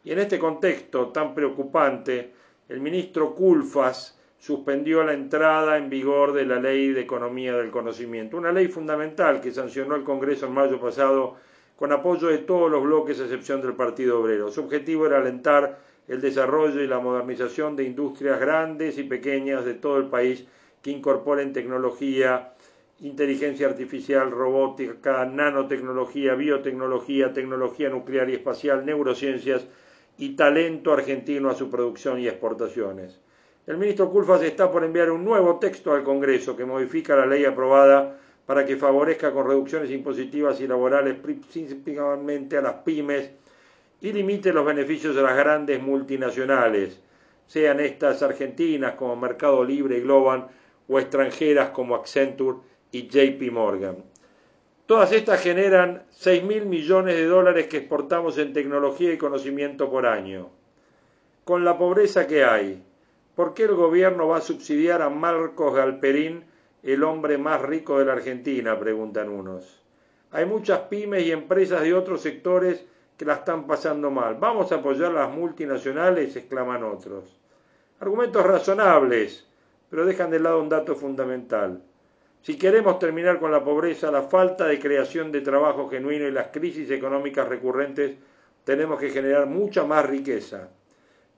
Y 0.04 0.12
en 0.12 0.18
este 0.18 0.39
contexto 0.39 1.10
tan 1.10 1.36
preocupante, 1.36 2.32
el 2.68 2.82
ministro 2.82 3.36
Culfas 3.36 4.20
suspendió 4.39 5.04
la 5.04 5.14
entrada 5.14 5.78
en 5.78 5.88
vigor 5.88 6.34
de 6.34 6.47
la 6.47 6.60
Ley 6.60 6.89
de 6.89 7.01
Economía 7.01 7.56
del 7.56 7.70
Conocimiento, 7.70 8.38
una 8.38 8.51
ley 8.51 8.68
fundamental 8.70 9.39
que 9.39 9.51
sancionó 9.51 9.95
el 9.95 10.04
Congreso 10.04 10.47
en 10.47 10.54
mayo 10.54 10.82
pasado 10.82 11.36
con 11.76 11.91
apoyo 11.91 12.28
de 12.28 12.39
todos 12.39 12.72
los 12.72 12.84
bloques 12.84 13.20
a 13.20 13.26
excepción 13.26 13.62
del 13.62 13.74
Partido 13.74 14.20
Obrero. 14.20 14.49
Su 14.49 14.62
objetivo 14.62 15.06
era 15.06 15.20
alentar 15.20 15.78
el 16.08 16.22
desarrollo 16.22 16.82
y 16.82 16.88
la 16.88 16.99
modernización 16.99 17.76
de 17.76 17.84
industrias 17.84 18.39
grandes 18.39 18.97
y 18.97 19.04
pequeñas 19.04 19.64
de 19.64 19.76
todo 19.76 19.97
el 19.97 20.08
país 20.08 20.45
que 20.82 20.89
incorporen 20.89 21.54
tecnología, 21.54 22.53
inteligencia 23.04 23.68
artificial, 23.68 24.32
robótica, 24.32 25.26
nanotecnología, 25.26 26.36
biotecnología, 26.36 27.34
tecnología 27.34 27.89
nuclear 27.89 28.30
y 28.30 28.36
espacial, 28.36 28.86
neurociencias 28.86 29.66
y 30.18 30.36
talento 30.36 30.93
argentino 30.93 31.49
a 31.49 31.56
su 31.56 31.70
producción 31.70 32.20
y 32.20 32.28
exportaciones. 32.28 33.20
El 33.68 33.78
ministro 33.78 34.10
Culfas 34.10 34.41
está 34.43 34.72
por 34.72 34.86
enviar 34.86 35.12
un 35.12 35.26
nuevo 35.26 35.60
texto 35.60 35.93
al 35.93 36.04
Congreso 36.04 36.56
que 36.56 36.66
modifica 36.66 37.16
la 37.16 37.26
ley 37.26 37.43
aprobada 37.43 38.18
para 38.45 38.66
que 38.66 38.78
favorezca 38.78 39.32
con 39.32 39.47
reducciones 39.47 39.91
impositivas 39.91 40.62
y 40.62 40.68
laborales 40.68 41.16
principalmente 41.16 42.58
a 42.58 42.62
las 42.62 42.76
pymes 42.84 43.32
y 43.99 44.14
limite 44.14 44.54
los 44.54 44.66
beneficios 44.66 45.16
de 45.16 45.24
las 45.24 45.36
grandes 45.36 45.82
multinacionales, 45.82 46.99
sean 47.47 47.82
estas 47.82 48.22
argentinas 48.22 48.95
como 48.95 49.16
Mercado 49.16 49.64
Libre 49.64 49.97
y 49.97 50.01
Global 50.01 50.47
o 50.88 50.99
extranjeras 50.99 51.70
como 51.70 51.95
Accenture 51.95 52.60
y 52.94 53.08
JP 53.10 53.52
Morgan. 53.52 53.98
Todas 54.86 55.12
estas 55.12 55.41
generan 55.41 56.04
6 56.12 56.44
mil 56.44 56.68
millones 56.68 57.16
de 57.16 57.26
dólares 57.26 57.68
que 57.68 57.78
exportamos 57.78 58.38
en 58.38 58.54
tecnología 58.54 59.12
y 59.12 59.18
conocimiento 59.18 59.89
por 59.89 60.06
año. 60.06 60.50
Con 61.44 61.66
la 61.66 61.78
pobreza 61.78 62.28
que 62.28 62.46
hay, 62.46 62.84
¿por 63.36 63.56
qué 63.56 63.64
el 63.64 63.74
gobierno 63.74 64.28
va 64.28 64.38
a 64.38 64.41
subsidiar 64.41 65.02
a 65.02 65.10
Marcos 65.10 65.74
Galperín, 65.74 66.46
el 66.84 67.04
hombre 67.04 67.39
más 67.39 67.62
rico 67.64 67.98
de 67.98 68.06
la 68.06 68.14
Argentina? 68.14 68.80
preguntan 68.80 69.30
unos. 69.30 69.82
Hay 70.32 70.46
muchas 70.46 70.82
pymes 70.82 71.26
y 71.26 71.32
empresas 71.32 71.82
de 71.82 71.96
otros 71.96 72.22
sectores 72.22 72.86
que 73.18 73.26
la 73.26 73.36
están 73.36 73.66
pasando 73.66 74.12
mal. 74.12 74.38
Vamos 74.39 74.72
a 74.72 74.76
apoyar 74.76 75.12
a 75.12 75.26
las 75.26 75.32
multinacionales, 75.36 76.36
exclaman 76.36 76.84
otros. 76.84 77.39
Argumentos 78.00 78.46
razonables, 78.46 79.48
pero 79.89 80.06
dejan 80.06 80.30
de 80.30 80.39
lado 80.39 80.62
un 80.62 80.70
dato 80.70 80.96
fundamental. 80.96 81.82
Si 82.44 82.58
queremos 82.58 83.00
terminar 83.00 83.39
con 83.39 83.52
la 83.52 83.64
pobreza, 83.64 84.12
la 84.12 84.24
falta 84.24 84.68
de 84.68 84.78
creación 84.78 85.32
de 85.32 85.39
trabajo 85.39 85.89
genuino 85.89 86.28
y 86.28 86.32
las 86.32 86.48
crisis 86.48 86.91
económicas 86.91 87.48
recurrentes, 87.48 88.18
tenemos 88.66 89.00
que 89.00 89.12
generar 89.12 89.46
mucha 89.46 89.86
más 89.86 90.06
riqueza. 90.06 90.68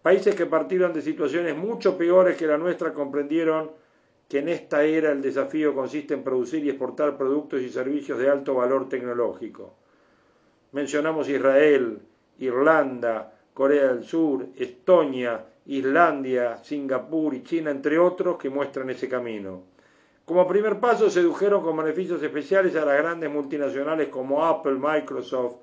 Países 0.02 0.34
que 0.34 0.48
partieron 0.48 0.94
de 0.94 1.04
situaciones 1.04 1.56
mucho 1.56 1.96
peores 1.96 2.36
que 2.36 2.48
la 2.48 2.58
nuestra 2.58 2.92
comprendieron 2.92 3.70
que 4.28 4.40
en 4.40 4.50
esta 4.50 4.84
era 4.84 5.12
el 5.12 5.22
desafío 5.22 5.76
consiste 5.76 6.16
en 6.16 6.24
producir 6.24 6.66
y 6.66 6.70
exportar 6.70 7.16
productos 7.16 7.62
y 7.62 7.70
servicios 7.70 8.18
de 8.18 8.28
alto 8.28 8.56
valor 8.56 8.90
tecnológico. 8.90 9.76
Mencionamos 10.72 11.30
Israel, 11.30 12.00
Irlanda, 12.40 13.32
Corea 13.54 13.94
del 13.94 14.04
Sur, 14.04 14.48
Estonia, 14.58 15.46
Islandia, 15.68 16.58
Singapur 16.58 17.36
y 17.36 17.44
China, 17.44 17.70
entre 17.70 18.00
otros, 18.00 18.38
que 18.40 18.50
muestran 18.50 18.90
ese 18.90 19.08
camino. 19.08 19.75
Como 20.26 20.48
primer 20.48 20.80
paso, 20.80 21.12
sedujeron 21.12 21.62
con 21.62 21.78
beneficios 21.78 22.24
especiales 22.24 22.76
a 22.76 22.84
las 22.84 22.98
grandes 22.98 23.30
multinacionales 23.30 24.08
como 24.08 24.44
Apple, 24.44 24.74
Microsoft, 24.74 25.58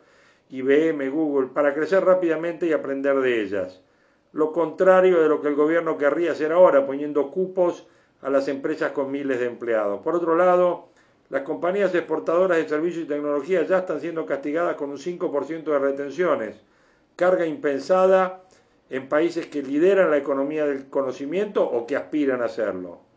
IBM, 0.51 1.09
Google, 1.11 1.49
para 1.49 1.75
crecer 1.75 2.05
rápidamente 2.05 2.67
y 2.67 2.73
aprender 2.73 3.17
de 3.17 3.43
ellas. 3.43 3.83
Lo 4.31 4.53
contrario 4.53 5.21
de 5.21 5.29
lo 5.29 5.41
que 5.41 5.49
el 5.49 5.57
gobierno 5.57 5.99
querría 5.99 6.31
hacer 6.31 6.53
ahora, 6.53 6.87
poniendo 6.87 7.33
cupos 7.33 7.89
a 8.21 8.31
las 8.31 8.47
empresas 8.47 8.93
con 8.93 9.11
miles 9.11 9.41
de 9.41 9.47
empleados. 9.47 10.01
Por 10.01 10.15
otro 10.15 10.37
lado, 10.37 10.91
las 11.29 11.43
compañías 11.43 11.93
exportadoras 11.93 12.59
de 12.59 12.69
servicios 12.69 13.05
y 13.05 13.09
tecnología 13.09 13.65
ya 13.65 13.79
están 13.79 14.01
siendo 14.01 14.27
castigadas 14.27 14.77
con 14.77 14.91
un 14.91 14.99
5% 14.99 15.65
de 15.65 15.79
retenciones, 15.81 16.63
carga 17.17 17.47
impensada 17.47 18.45
en 18.91 19.09
países 19.09 19.47
que 19.47 19.61
lideran 19.61 20.13
la 20.13 20.19
economía 20.19 20.67
del 20.67 20.89
conocimiento 20.89 21.69
o 21.69 21.85
que 21.85 21.97
aspiran 21.97 22.43
a 22.43 22.45
hacerlo. 22.45 23.12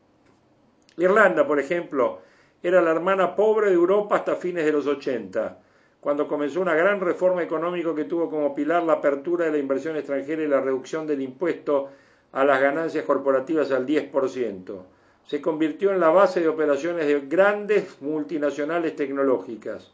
Irlanda, 0.98 1.46
por 1.46 1.60
ejemplo, 1.60 2.20
era 2.64 2.82
la 2.82 2.92
hermana 2.92 3.36
pobre 3.36 3.68
de 3.68 3.76
Europa 3.76 4.16
hasta 4.16 4.36
fines 4.36 4.66
de 4.66 4.72
los 4.72 4.88
80, 4.88 5.60
cuando 6.00 6.28
comenzó 6.28 6.62
una 6.62 6.76
gran 6.76 7.02
reforma 7.02 7.44
económica 7.44 7.94
que 7.94 8.06
tuvo 8.06 8.30
como 8.30 8.56
pilar 8.56 8.84
la 8.84 8.94
apertura 8.94 9.46
de 9.46 9.52
la 9.52 9.58
inversión 9.58 9.98
extranjera 9.98 10.44
y 10.44 10.48
la 10.48 10.62
reducción 10.62 11.06
del 11.06 11.22
impuesto 11.22 11.90
a 12.32 12.44
las 12.44 12.62
ganancias 12.62 13.06
corporativas 13.06 13.72
al 13.72 13.86
10%. 13.86 14.82
Se 15.26 15.42
convirtió 15.42 15.92
en 15.92 16.00
la 16.00 16.10
base 16.10 16.42
de 16.42 16.48
operaciones 16.48 17.08
de 17.08 17.22
grandes 17.22 18.02
multinacionales 18.02 18.96
tecnológicas. 18.96 19.92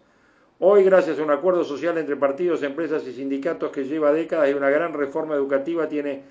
Hoy, 0.60 0.84
gracias 0.84 1.18
a 1.18 1.24
un 1.24 1.32
acuerdo 1.32 1.64
social 1.64 1.98
entre 1.98 2.16
partidos, 2.18 2.62
empresas 2.62 3.08
y 3.08 3.14
sindicatos 3.14 3.72
que 3.72 3.86
lleva 3.86 4.12
décadas 4.12 4.50
y 4.50 4.54
una 4.54 4.70
gran 4.70 4.94
reforma 4.94 5.34
educativa, 5.34 5.88
tiene 5.88 6.24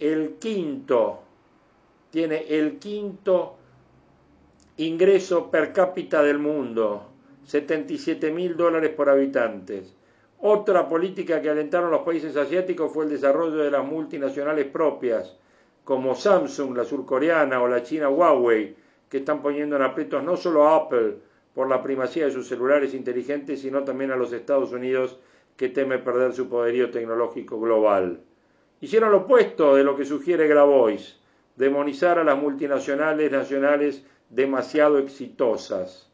el 0.00 0.36
quinto, 0.40 1.20
tiene 2.10 2.46
el 2.48 2.78
quinto 2.78 3.55
ingreso 4.78 5.50
per 5.50 5.72
cápita 5.72 6.22
del 6.22 6.38
mundo, 6.38 7.06
77 7.44 8.30
mil 8.30 8.56
dólares 8.58 8.90
por 8.90 9.08
habitantes. 9.08 9.94
Otra 10.40 10.86
política 10.86 11.40
que 11.40 11.48
alentaron 11.48 11.90
los 11.90 12.02
países 12.02 12.36
asiáticos 12.36 12.92
fue 12.92 13.04
el 13.04 13.10
desarrollo 13.10 13.56
de 13.56 13.70
las 13.70 13.86
multinacionales 13.86 14.66
propias, 14.66 15.34
como 15.82 16.14
Samsung, 16.14 16.76
la 16.76 16.84
surcoreana, 16.84 17.62
o 17.62 17.68
la 17.68 17.82
china 17.82 18.10
Huawei, 18.10 18.76
que 19.08 19.18
están 19.18 19.40
poniendo 19.40 19.76
en 19.76 19.82
aprietos 19.82 20.22
no 20.22 20.36
solo 20.36 20.68
a 20.68 20.76
Apple 20.76 21.14
por 21.54 21.70
la 21.70 21.82
primacía 21.82 22.26
de 22.26 22.32
sus 22.32 22.46
celulares 22.46 22.92
inteligentes, 22.92 23.62
sino 23.62 23.82
también 23.82 24.10
a 24.10 24.16
los 24.16 24.34
Estados 24.34 24.72
Unidos, 24.72 25.18
que 25.56 25.70
teme 25.70 25.98
perder 25.98 26.34
su 26.34 26.50
poderío 26.50 26.90
tecnológico 26.90 27.58
global. 27.58 28.20
Hicieron 28.82 29.10
lo 29.10 29.18
opuesto 29.18 29.74
de 29.74 29.84
lo 29.84 29.96
que 29.96 30.04
sugiere 30.04 30.46
Grabois, 30.48 31.18
demonizar 31.56 32.18
a 32.18 32.24
las 32.24 32.36
multinacionales 32.36 33.32
nacionales 33.32 34.04
demasiado 34.30 34.98
exitosas. 34.98 36.10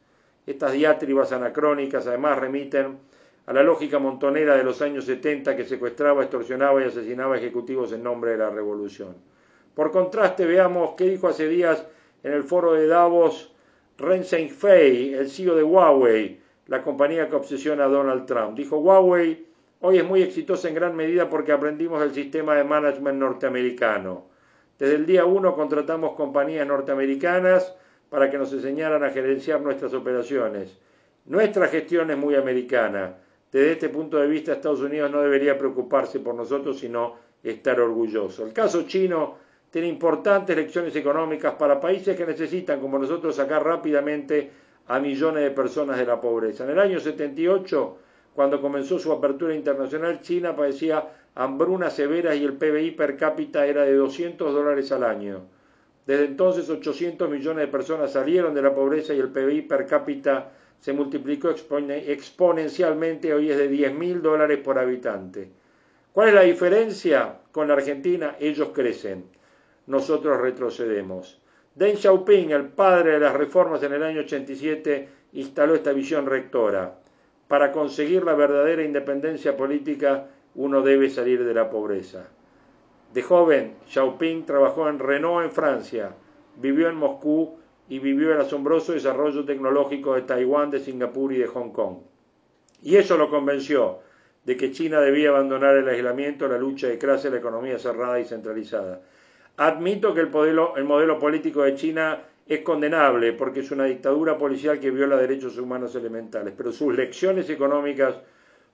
Estas 0.46 0.72
diatribas 0.72 1.32
anacrónicas 1.32 2.06
además 2.06 2.38
remiten 2.38 2.98
a 3.46 3.52
la 3.52 3.62
lógica 3.62 3.98
montonera 3.98 4.56
de 4.56 4.64
los 4.64 4.82
años 4.82 5.04
70 5.04 5.56
que 5.56 5.64
secuestraba, 5.64 6.22
extorsionaba 6.22 6.80
y 6.82 6.86
asesinaba 6.86 7.36
ejecutivos 7.36 7.92
en 7.92 8.02
nombre 8.02 8.32
de 8.32 8.38
la 8.38 8.50
revolución. 8.50 9.16
Por 9.74 9.90
contraste, 9.90 10.46
veamos 10.46 10.94
qué 10.96 11.04
dijo 11.04 11.28
hace 11.28 11.48
días 11.48 11.84
en 12.22 12.32
el 12.32 12.44
foro 12.44 12.72
de 12.72 12.86
Davos 12.86 13.52
Ren 13.98 14.24
Fei, 14.24 15.14
el 15.14 15.30
CEO 15.30 15.54
de 15.54 15.62
Huawei, 15.62 16.40
la 16.66 16.82
compañía 16.82 17.28
que 17.28 17.36
obsesiona 17.36 17.84
a 17.84 17.88
Donald 17.88 18.26
Trump. 18.26 18.56
Dijo, 18.56 18.78
Huawei 18.78 19.46
hoy 19.80 19.98
es 19.98 20.04
muy 20.04 20.22
exitosa 20.22 20.68
en 20.68 20.74
gran 20.74 20.94
medida 20.94 21.28
porque 21.28 21.52
aprendimos 21.52 22.02
el 22.02 22.12
sistema 22.12 22.54
de 22.54 22.64
management 22.64 23.18
norteamericano. 23.18 24.26
Desde 24.78 24.94
el 24.94 25.06
día 25.06 25.24
uno 25.24 25.54
contratamos 25.54 26.14
compañías 26.14 26.66
norteamericanas 26.66 27.74
para 28.12 28.30
que 28.30 28.36
nos 28.36 28.52
enseñaran 28.52 29.02
a 29.02 29.08
gerenciar 29.08 29.62
nuestras 29.62 29.94
operaciones. 29.94 30.76
Nuestra 31.24 31.68
gestión 31.68 32.10
es 32.10 32.18
muy 32.18 32.34
americana. 32.34 33.14
Desde 33.50 33.72
este 33.72 33.88
punto 33.88 34.18
de 34.18 34.26
vista, 34.26 34.52
Estados 34.52 34.82
Unidos 34.82 35.10
no 35.10 35.22
debería 35.22 35.56
preocuparse 35.56 36.20
por 36.20 36.34
nosotros, 36.34 36.78
sino 36.78 37.16
estar 37.42 37.80
orgulloso. 37.80 38.44
El 38.44 38.52
caso 38.52 38.82
chino 38.82 39.38
tiene 39.70 39.88
importantes 39.88 40.54
lecciones 40.54 40.94
económicas 40.94 41.54
para 41.54 41.80
países 41.80 42.14
que 42.14 42.26
necesitan, 42.26 42.80
como 42.80 42.98
nosotros, 42.98 43.34
sacar 43.34 43.64
rápidamente 43.64 44.50
a 44.88 44.98
millones 44.98 45.44
de 45.44 45.50
personas 45.52 45.96
de 45.96 46.04
la 46.04 46.20
pobreza. 46.20 46.64
En 46.64 46.70
el 46.72 46.80
año 46.80 47.00
78, 47.00 47.96
cuando 48.34 48.60
comenzó 48.60 48.98
su 48.98 49.10
apertura 49.10 49.54
internacional, 49.54 50.20
China 50.20 50.54
padecía 50.54 51.02
hambrunas 51.34 51.94
severas 51.94 52.36
y 52.36 52.44
el 52.44 52.58
PBI 52.58 52.90
per 52.90 53.16
cápita 53.16 53.64
era 53.64 53.84
de 53.84 53.94
200 53.94 54.52
dólares 54.52 54.92
al 54.92 55.04
año. 55.04 55.46
Desde 56.06 56.24
entonces 56.24 56.68
800 56.68 57.30
millones 57.30 57.66
de 57.66 57.72
personas 57.72 58.12
salieron 58.12 58.54
de 58.54 58.62
la 58.62 58.74
pobreza 58.74 59.14
y 59.14 59.20
el 59.20 59.28
PBI 59.28 59.62
per 59.62 59.86
cápita 59.86 60.50
se 60.80 60.92
multiplicó 60.92 61.48
exponencialmente, 61.50 63.32
hoy 63.32 63.50
es 63.50 63.56
de 63.56 63.68
10 63.68 63.94
mil 63.94 64.20
dólares 64.20 64.58
por 64.58 64.78
habitante. 64.78 65.48
¿Cuál 66.12 66.28
es 66.30 66.34
la 66.34 66.42
diferencia 66.42 67.38
con 67.52 67.68
la 67.68 67.74
Argentina? 67.74 68.36
Ellos 68.40 68.70
crecen, 68.74 69.24
nosotros 69.86 70.40
retrocedemos. 70.40 71.40
Deng 71.74 71.96
Xiaoping, 71.96 72.50
el 72.50 72.66
padre 72.66 73.12
de 73.12 73.20
las 73.20 73.34
reformas 73.34 73.82
en 73.84 73.92
el 73.92 74.02
año 74.02 74.20
87, 74.20 75.08
instaló 75.34 75.76
esta 75.76 75.92
visión 75.92 76.26
rectora. 76.26 76.98
Para 77.46 77.70
conseguir 77.70 78.24
la 78.24 78.34
verdadera 78.34 78.82
independencia 78.82 79.56
política, 79.56 80.26
uno 80.56 80.82
debe 80.82 81.08
salir 81.08 81.44
de 81.44 81.54
la 81.54 81.70
pobreza. 81.70 82.26
De 83.12 83.22
joven, 83.22 83.74
Xiaoping 83.88 84.46
trabajó 84.46 84.88
en 84.88 84.98
Renault 84.98 85.44
en 85.44 85.50
Francia, 85.50 86.14
vivió 86.56 86.88
en 86.88 86.96
Moscú 86.96 87.58
y 87.88 87.98
vivió 87.98 88.32
el 88.32 88.40
asombroso 88.40 88.92
desarrollo 88.92 89.44
tecnológico 89.44 90.14
de 90.14 90.22
Taiwán, 90.22 90.70
de 90.70 90.80
Singapur 90.80 91.32
y 91.32 91.38
de 91.38 91.46
Hong 91.46 91.72
Kong. 91.72 91.98
Y 92.82 92.96
eso 92.96 93.18
lo 93.18 93.28
convenció 93.28 93.98
de 94.44 94.56
que 94.56 94.72
China 94.72 95.00
debía 95.00 95.28
abandonar 95.28 95.76
el 95.76 95.88
aislamiento, 95.88 96.48
la 96.48 96.56
lucha 96.56 96.88
de 96.88 96.96
clase, 96.96 97.30
la 97.30 97.36
economía 97.36 97.78
cerrada 97.78 98.18
y 98.18 98.24
centralizada. 98.24 99.02
Admito 99.58 100.14
que 100.14 100.20
el 100.20 100.30
modelo, 100.30 100.74
el 100.76 100.84
modelo 100.84 101.18
político 101.18 101.62
de 101.62 101.74
China 101.74 102.18
es 102.48 102.60
condenable 102.60 103.34
porque 103.34 103.60
es 103.60 103.70
una 103.70 103.84
dictadura 103.84 104.38
policial 104.38 104.80
que 104.80 104.90
viola 104.90 105.16
derechos 105.18 105.58
humanos 105.58 105.94
elementales, 105.94 106.54
pero 106.56 106.72
sus 106.72 106.94
lecciones 106.94 107.50
económicas 107.50 108.16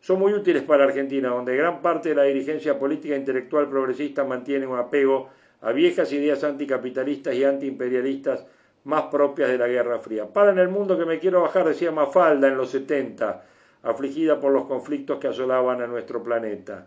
son 0.01 0.18
muy 0.18 0.32
útiles 0.32 0.62
para 0.62 0.84
Argentina, 0.84 1.30
donde 1.30 1.57
gran 1.57 1.82
parte 1.82 2.11
de 2.11 2.14
la 2.14 2.22
dirigencia 2.22 2.78
política 2.78 3.14
e 3.14 3.18
intelectual 3.18 3.68
progresista 3.68 4.24
mantiene 4.24 4.66
un 4.66 4.78
apego 4.78 5.28
a 5.61 5.72
viejas 5.72 6.12
ideas 6.12 6.44
anticapitalistas 6.44 7.34
y 7.34 7.44
antiimperialistas 7.44 8.46
más 8.84 9.05
propias 9.05 9.51
de 9.51 9.59
la 9.59 9.66
Guerra 9.66 9.99
Fría. 9.99 10.26
Para 10.26 10.53
en 10.53 10.59
el 10.59 10.68
mundo 10.68 10.96
que 10.96 11.05
me 11.05 11.18
quiero 11.18 11.42
bajar, 11.42 11.66
decía 11.66 11.90
Mafalda 11.90 12.49
en 12.49 12.57
los 12.57 12.70
70, 12.70 13.44
afligida 13.82 14.40
por 14.40 14.53
los 14.53 14.66
conflictos 14.66 15.18
que 15.18 15.28
asolaban 15.28 15.82
a 15.82 15.86
nuestro 15.86 16.22
planeta. 16.22 16.86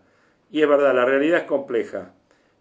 Y 0.50 0.62
es 0.62 0.68
verdad, 0.68 0.96
la 0.96 1.06
realidad 1.06 1.40
es 1.40 1.46
compleja. 1.46 2.14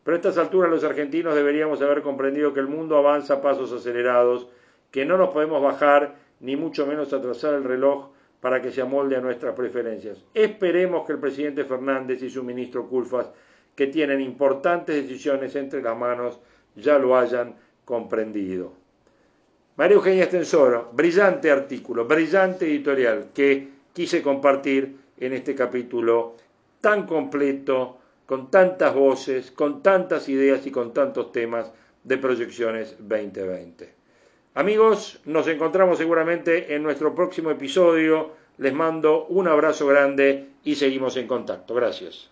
Pero 0.03 0.17
a 0.17 0.19
estas 0.19 0.39
alturas 0.39 0.71
los 0.71 0.85
argentinos 0.85 1.35
deberíamos 1.35 1.81
haber 1.83 2.03
comprendido 2.03 2.53
que 2.53 2.61
el 2.61 2.67
mundo 2.67 2.97
avanza 2.97 3.35
a 3.35 3.43
pasos 3.43 3.73
acelerados, 3.73 4.49
que 4.91 5.05
no 5.05 5.17
nos 5.17 5.31
podemos 5.31 5.63
bajar, 5.63 6.17
ni 6.41 6.57
mucho 6.57 6.87
menos 6.87 7.13
atrasar 7.13 7.55
el 7.55 7.65
reloj 7.65 8.11
para 8.41 8.61
que 8.63 8.73
se 8.73 8.81
amolde 8.81 9.17
a 9.17 9.21
nuestras 9.21 9.55
preferencias. 9.55 10.25
Esperemos 10.35 11.07
que 11.07 11.13
el 11.13 11.19
presidente 11.19 11.65
Fernández 11.65 12.23
y 12.23 12.31
su 12.31 12.43
ministro 12.43 12.89
Culfas, 12.89 13.31
que 13.75 13.87
tienen 13.87 14.21
importantes 14.21 14.97
decisiones 14.97 15.55
entre 15.57 15.83
las 15.83 15.97
manos, 15.97 16.41
ya 16.75 16.99
lo 16.99 17.17
hayan 17.17 17.57
comprendido. 17.85 18.73
María 19.77 19.97
Eugenia 19.97 20.25
Estensoro, 20.25 20.91
brillante 20.93 21.51
artículo, 21.51 22.05
brillante 22.07 22.67
editorial 22.67 23.31
que 23.33 23.69
quise 23.93 24.23
compartir 24.23 24.97
en 25.19 25.33
este 25.33 25.55
capítulo 25.55 26.37
tan 26.81 27.07
completo, 27.07 27.99
con 28.27 28.51
tantas 28.51 28.95
voces, 28.95 29.51
con 29.51 29.83
tantas 29.83 30.29
ideas 30.29 30.67
y 30.67 30.71
con 30.71 30.95
tantos 30.95 31.33
temas 31.33 31.73
de 32.05 32.17
proyecciones 32.17 32.97
2020. 33.01 34.00
Amigos, 34.55 35.21
nos 35.25 35.47
encontramos 35.47 35.99
seguramente 35.99 36.75
en 36.75 36.83
nuestro 36.83 37.15
próximo 37.15 37.53
episodio. 37.53 38.33
Les 38.59 38.75
mando 38.75 39.27
un 39.27 39.47
abrazo 39.47 39.87
grande 39.87 40.49
y 40.65 40.75
seguimos 40.75 41.17
en 41.17 41.29
contacto. 41.29 41.73
Gracias. 41.73 42.29